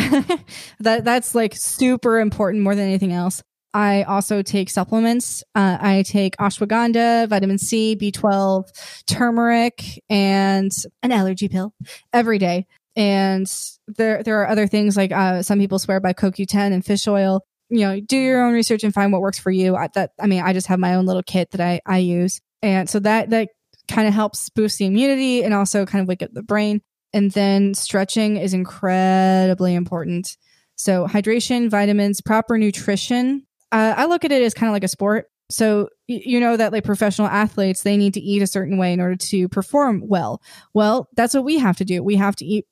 [0.80, 3.42] that that's like super important more than anything else.
[3.72, 5.44] I also take supplements.
[5.54, 8.64] Uh, I take ashwagandha, vitamin C, B12,
[9.06, 10.72] turmeric, and
[11.02, 11.72] an allergy pill
[12.12, 12.66] every day.
[12.96, 13.50] And
[13.86, 17.42] there there are other things like uh, some people swear by CoQ10 and fish oil.
[17.68, 19.76] You know, do your own research and find what works for you.
[19.76, 22.40] I, that I mean, I just have my own little kit that I I use,
[22.62, 23.50] and so that that
[23.88, 26.80] kind of helps boost the immunity and also kind of wake up the brain.
[27.12, 30.36] And then stretching is incredibly important.
[30.76, 33.46] So hydration, vitamins, proper nutrition.
[33.72, 35.26] Uh, I look at it as kind of like a sport.
[35.50, 39.00] So you know that like professional athletes, they need to eat a certain way in
[39.00, 40.40] order to perform well.
[40.74, 42.02] Well, that's what we have to do.
[42.02, 42.66] We have to eat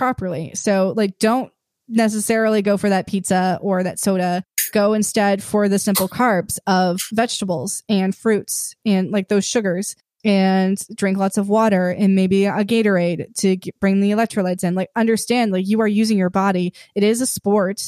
[0.00, 0.50] properly.
[0.54, 1.52] So like don't
[1.86, 4.42] necessarily go for that pizza or that soda.
[4.72, 9.94] Go instead for the simple carbs of vegetables and fruits and like those sugars
[10.24, 14.74] and drink lots of water and maybe a Gatorade to g bring the electrolytes in.
[14.74, 16.72] Like understand like you are using your body.
[16.94, 17.82] It is a sport.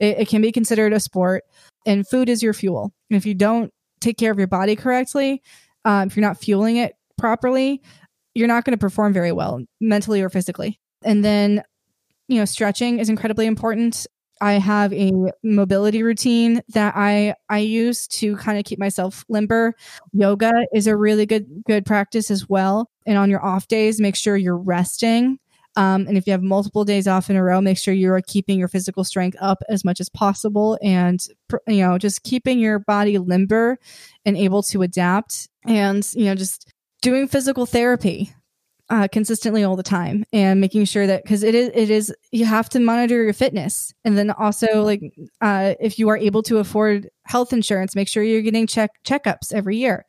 [0.00, 1.44] It, it can be considered a sport
[1.86, 2.92] and food is your fuel.
[3.08, 5.42] And if you don't take care of your body correctly,
[5.84, 7.82] um, if you're not fueling it properly,
[8.34, 10.80] you're not going to perform very well mentally or physically.
[11.04, 11.62] And then,
[12.28, 14.06] you know, stretching is incredibly important.
[14.42, 15.12] I have a
[15.44, 19.74] mobility routine that I I use to kind of keep myself limber.
[20.12, 22.90] Yoga is a really good good practice as well.
[23.06, 25.38] And on your off days, make sure you're resting.
[25.76, 28.20] Um, and if you have multiple days off in a row, make sure you are
[28.20, 31.24] keeping your physical strength up as much as possible, and
[31.68, 33.78] you know just keeping your body limber
[34.26, 35.48] and able to adapt.
[35.64, 38.34] And you know just doing physical therapy
[38.92, 42.44] uh, consistently all the time and making sure that because it is it is you
[42.44, 45.00] have to monitor your fitness and then also like
[45.40, 49.50] uh, if you are able to afford health insurance make sure you're getting check checkups
[49.50, 50.04] every year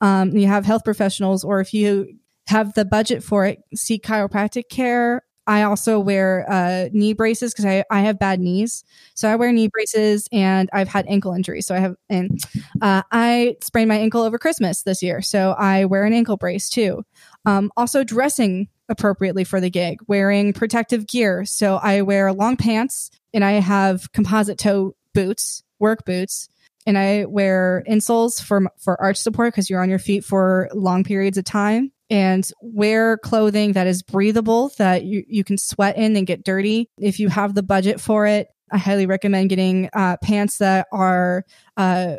[0.00, 2.06] um, you have health professionals or if you
[2.46, 7.64] have the budget for it seek chiropractic care I also wear uh, knee braces because
[7.64, 8.84] I, I have bad knees.
[9.14, 11.66] So I wear knee braces and I've had ankle injuries.
[11.66, 12.38] So I have, and
[12.82, 15.22] uh, I sprained my ankle over Christmas this year.
[15.22, 17.02] So I wear an ankle brace too.
[17.48, 21.46] Um, also, dressing appropriately for the gig, wearing protective gear.
[21.46, 26.50] So I wear long pants and I have composite toe boots, work boots,
[26.86, 31.04] and I wear insoles for for arch support because you're on your feet for long
[31.04, 31.90] periods of time.
[32.10, 36.90] And wear clothing that is breathable, that you, you can sweat in and get dirty.
[36.98, 41.44] If you have the budget for it, I highly recommend getting uh, pants that are
[41.76, 42.16] uh,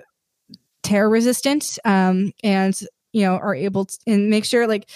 [0.83, 2.79] tear resistant um, and
[3.13, 4.89] you know are able to and make sure like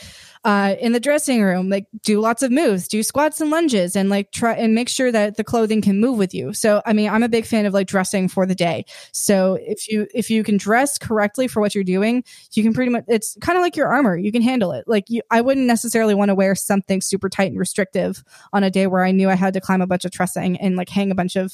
[0.43, 4.09] uh in the dressing room like do lots of moves do squats and lunges and
[4.09, 6.53] like try and make sure that the clothing can move with you.
[6.53, 8.85] So i mean i'm a big fan of like dressing for the day.
[9.11, 12.23] So if you if you can dress correctly for what you're doing
[12.53, 14.85] you can pretty much it's kind of like your armor you can handle it.
[14.87, 18.69] Like you i wouldn't necessarily want to wear something super tight and restrictive on a
[18.69, 21.11] day where i knew i had to climb a bunch of trussing and like hang
[21.11, 21.53] a bunch of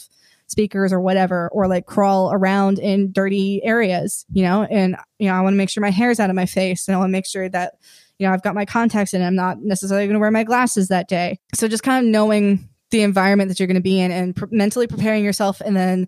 [0.49, 5.35] speakers or whatever, or like crawl around in dirty areas, you know, and, you know,
[5.35, 7.13] I want to make sure my hair's out of my face and I want to
[7.13, 7.75] make sure that,
[8.17, 9.21] you know, I've got my contacts in.
[9.21, 11.39] I'm not necessarily going to wear my glasses that day.
[11.53, 14.45] So just kind of knowing the environment that you're going to be in and pr-
[14.51, 16.07] mentally preparing yourself and then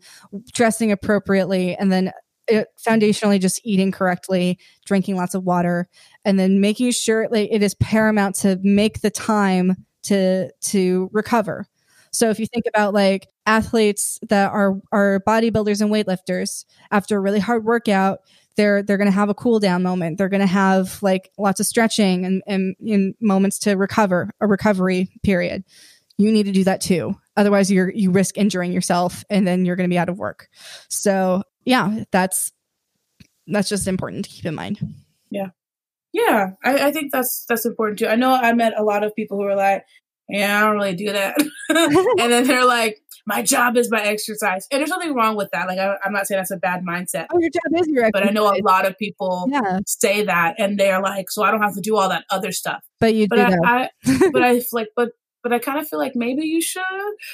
[0.51, 2.11] dressing appropriately and then
[2.47, 5.87] it, foundationally just eating correctly drinking lots of water
[6.25, 11.67] and then making sure like it is paramount to make the time to to recover
[12.11, 17.19] so if you think about like athletes that are are bodybuilders and weightlifters after a
[17.19, 18.19] really hard workout,
[18.57, 20.17] they're they're going to have a cool down moment.
[20.17, 24.47] They're going to have like lots of stretching and, and, and moments to recover, a
[24.47, 25.63] recovery period.
[26.17, 27.15] You need to do that too.
[27.37, 30.49] Otherwise, you're you risk injuring yourself, and then you're going to be out of work.
[30.89, 32.51] So yeah, that's
[33.47, 34.79] that's just important to keep in mind.
[35.29, 35.47] Yeah.
[36.13, 38.07] Yeah, I, I, think that's that's important too.
[38.07, 39.85] I know I met a lot of people who are like,
[40.31, 41.35] yeah, I don't really do that.
[41.69, 44.65] and then they're like, my job is my exercise.
[44.71, 45.67] And there's nothing wrong with that.
[45.67, 47.27] Like, I, am not saying that's a bad mindset.
[47.31, 49.79] Oh, your job is your But I know a lot of people yeah.
[49.85, 52.81] say that and they're like, so I don't have to do all that other stuff.
[52.99, 53.57] But you but do.
[53.63, 55.09] I, I but I like, but
[55.43, 56.81] but I kind of feel like maybe you should.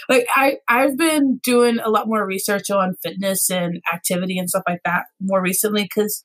[0.09, 4.63] Like I I've been doing a lot more research on fitness and activity and stuff
[4.67, 6.23] like that more recently because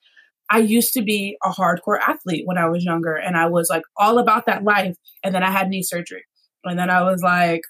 [0.51, 3.83] I used to be a hardcore athlete when I was younger and I was like
[3.97, 6.25] all about that life and then I had knee surgery.
[6.65, 7.63] And then I was like,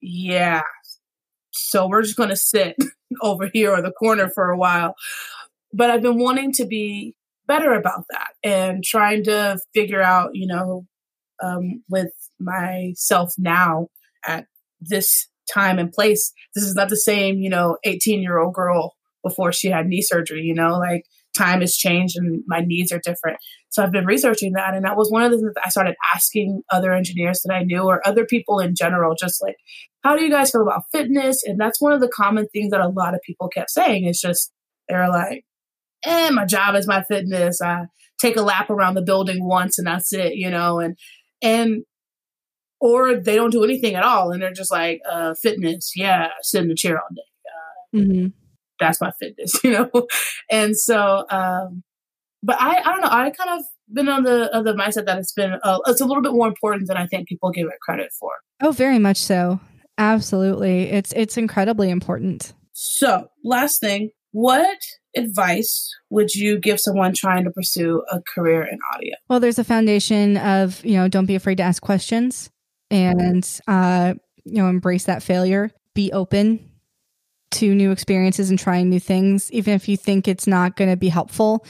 [0.00, 0.62] yeah,
[1.50, 2.76] so we're just going to sit
[3.22, 4.94] over here or the corner for a while.
[5.72, 7.14] But I've been wanting to be
[7.46, 10.86] better about that and trying to figure out, you know,
[11.42, 13.88] um, with myself now
[14.24, 14.46] at
[14.80, 18.94] this time and place, this is not the same, you know, 18 year old girl
[19.22, 21.04] before she had knee surgery, you know, like
[21.36, 23.38] time has changed and my needs are different.
[23.70, 24.74] So I've been researching that.
[24.74, 27.62] And that was one of the things that I started asking other engineers that I
[27.62, 29.56] knew or other people in general, just like,
[30.02, 31.42] how do you guys feel about fitness?
[31.44, 34.20] And that's one of the common things that a lot of people kept saying is
[34.20, 34.52] just,
[34.88, 35.44] they're like,
[36.04, 37.60] eh, my job is my fitness.
[37.60, 37.86] I
[38.20, 40.96] take a lap around the building once and that's it, you know, and,
[41.42, 41.82] and,
[42.80, 45.92] or they don't do anything at all and they're just like, uh, fitness.
[45.96, 47.22] Yeah, sit in the chair all day.
[47.46, 48.45] Uh, mm-hmm
[48.78, 49.90] that's my fitness, you know?
[50.50, 51.82] and so, um,
[52.42, 53.08] but I, I don't know.
[53.10, 56.04] I kind of been on the of the mindset that it's been uh, it's a
[56.04, 58.30] little bit more important than I think people give it credit for.
[58.62, 59.60] Oh, very much so.
[59.98, 62.52] Absolutely, it's it's incredibly important.
[62.72, 64.78] So, last thing, what
[65.16, 69.14] advice would you give someone trying to pursue a career in audio?
[69.28, 72.50] Well, there's a foundation of you know don't be afraid to ask questions
[72.90, 75.70] and uh, you know embrace that failure.
[75.94, 76.65] Be open
[77.56, 80.96] to new experiences and trying new things, even if you think it's not going to
[80.96, 81.64] be helpful.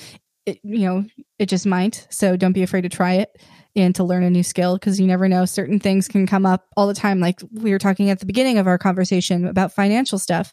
[0.44, 1.04] It, you know,
[1.38, 2.06] it just might.
[2.10, 3.40] So don't be afraid to try it
[3.74, 5.44] and to learn a new skill because you never know.
[5.44, 7.20] Certain things can come up all the time.
[7.20, 10.52] Like we were talking at the beginning of our conversation about financial stuff.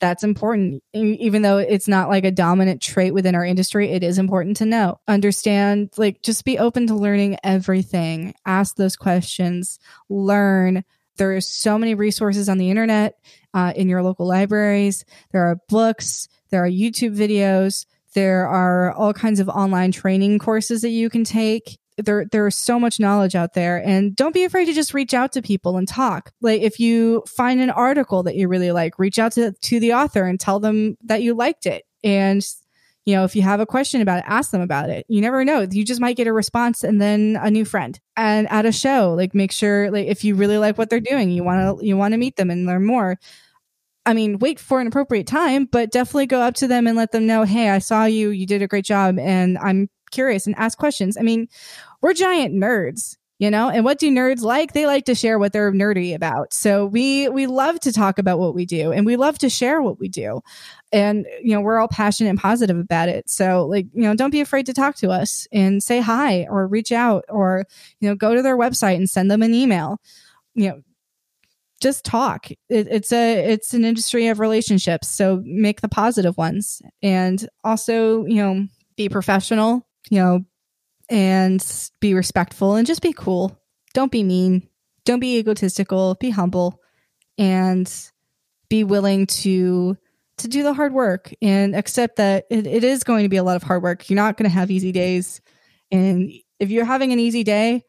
[0.00, 0.82] That's important.
[0.92, 4.66] Even though it's not like a dominant trait within our industry, it is important to
[4.66, 4.98] know.
[5.06, 8.34] Understand, like, just be open to learning everything.
[8.44, 9.78] Ask those questions,
[10.08, 10.84] learn.
[11.18, 13.14] There are so many resources on the internet
[13.56, 15.04] uh, in your local libraries.
[15.32, 20.82] There are books, there are YouTube videos, there are all kinds of online training courses
[20.82, 21.78] that you can take.
[21.96, 25.32] There, there's so much knowledge out there, and don't be afraid to just reach out
[25.32, 26.32] to people and talk.
[26.42, 29.94] Like if you find an article that you really like, reach out to to the
[29.94, 32.46] author and tell them that you liked it, and
[33.06, 35.06] you know, if you have a question about it, ask them about it.
[35.08, 35.60] You never know.
[35.70, 37.98] You just might get a response and then a new friend.
[38.16, 41.30] And at a show, like make sure like if you really like what they're doing,
[41.30, 43.18] you want to you want to meet them and learn more.
[44.06, 47.12] I mean, wait for an appropriate time, but definitely go up to them and let
[47.12, 48.30] them know, "Hey, I saw you.
[48.30, 51.48] You did a great job and I'm curious and ask questions." I mean,
[52.00, 53.68] we're giant nerds you know?
[53.68, 54.72] And what do nerds like?
[54.72, 56.52] They like to share what they're nerdy about.
[56.52, 59.82] So we we love to talk about what we do and we love to share
[59.82, 60.40] what we do.
[60.92, 63.28] And you know we're all passionate and positive about it.
[63.28, 66.66] So like you know don't be afraid to talk to us and say hi or
[66.66, 67.64] reach out or
[68.00, 69.98] you know go to their website and send them an email.
[70.54, 70.82] You know
[71.80, 72.50] just talk.
[72.50, 78.24] It, it's a it's an industry of relationships, so make the positive ones, and also
[78.24, 78.66] you know
[78.96, 80.40] be professional, you know,
[81.10, 81.64] and
[82.00, 83.60] be respectful, and just be cool.
[83.94, 84.68] Don't be mean.
[85.04, 86.16] Don't be egotistical.
[86.18, 86.80] Be humble,
[87.38, 87.92] and
[88.68, 89.96] be willing to
[90.38, 93.42] to do the hard work and accept that it, it is going to be a
[93.42, 94.10] lot of hard work.
[94.10, 95.40] You're not going to have easy days,
[95.90, 97.84] and if you're having an easy day,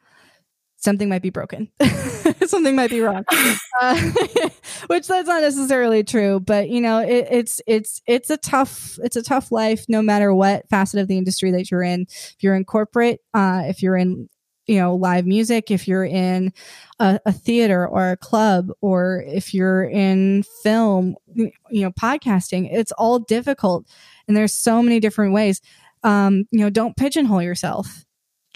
[0.87, 1.69] something might be broken.
[2.45, 3.25] something might be wrong.
[3.79, 3.95] Uh,
[4.87, 9.15] which that's not necessarily true, but you know, it, it's it's it's a tough it's
[9.15, 12.07] a tough life no matter what facet of the industry that you're in.
[12.09, 14.29] If you're in corporate, uh, if you're in
[14.65, 16.51] you know live music if you're in
[16.99, 22.91] a, a, theater or a club or if you're in film you know podcasting it's
[22.93, 23.85] all difficult
[24.27, 25.61] and there's so many different ways
[26.03, 28.06] um, you know don't pigeonhole yourself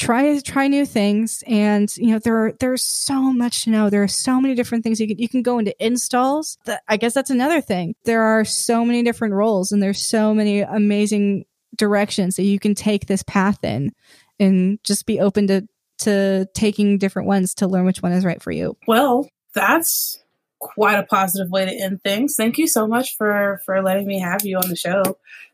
[0.02, 1.44] try try new things.
[1.46, 3.90] And you know there are there's so much to know.
[3.90, 6.58] There are so many different things you can you can go into installs.
[6.88, 7.96] I guess that's another thing.
[8.04, 11.46] There are so many different roles and there's so many amazing
[11.78, 13.92] directions that you can take this path in
[14.40, 15.68] and just be open to
[16.00, 18.76] to taking different ones to learn which one is right for you.
[18.88, 20.18] Well that's
[20.60, 22.36] quite a positive way to end things.
[22.36, 25.04] Thank you so much for for letting me have you on the show.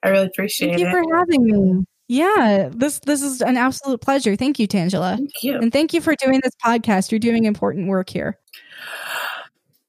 [0.01, 0.71] I really appreciate it.
[0.71, 0.91] thank you it.
[0.91, 4.35] for having me yeah, this this is an absolute pleasure.
[4.35, 5.15] Thank you, Tangela.
[5.15, 5.57] Thank you.
[5.57, 7.11] And thank you for doing this podcast.
[7.11, 8.39] You're doing important work here.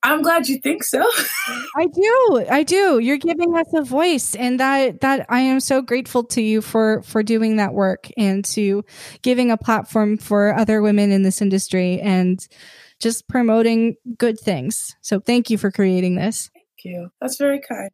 [0.03, 1.01] I'm glad you think so.
[1.77, 2.47] I do.
[2.51, 2.99] I do.
[2.99, 7.03] You're giving us a voice and that that I am so grateful to you for
[7.03, 8.85] for doing that work and to
[9.23, 12.47] giving a platform for other women in this industry and
[13.01, 14.97] just promoting good things.
[15.03, 16.51] So thank you for creating this.
[16.55, 17.11] Thank you.
[17.21, 17.91] That's very kind.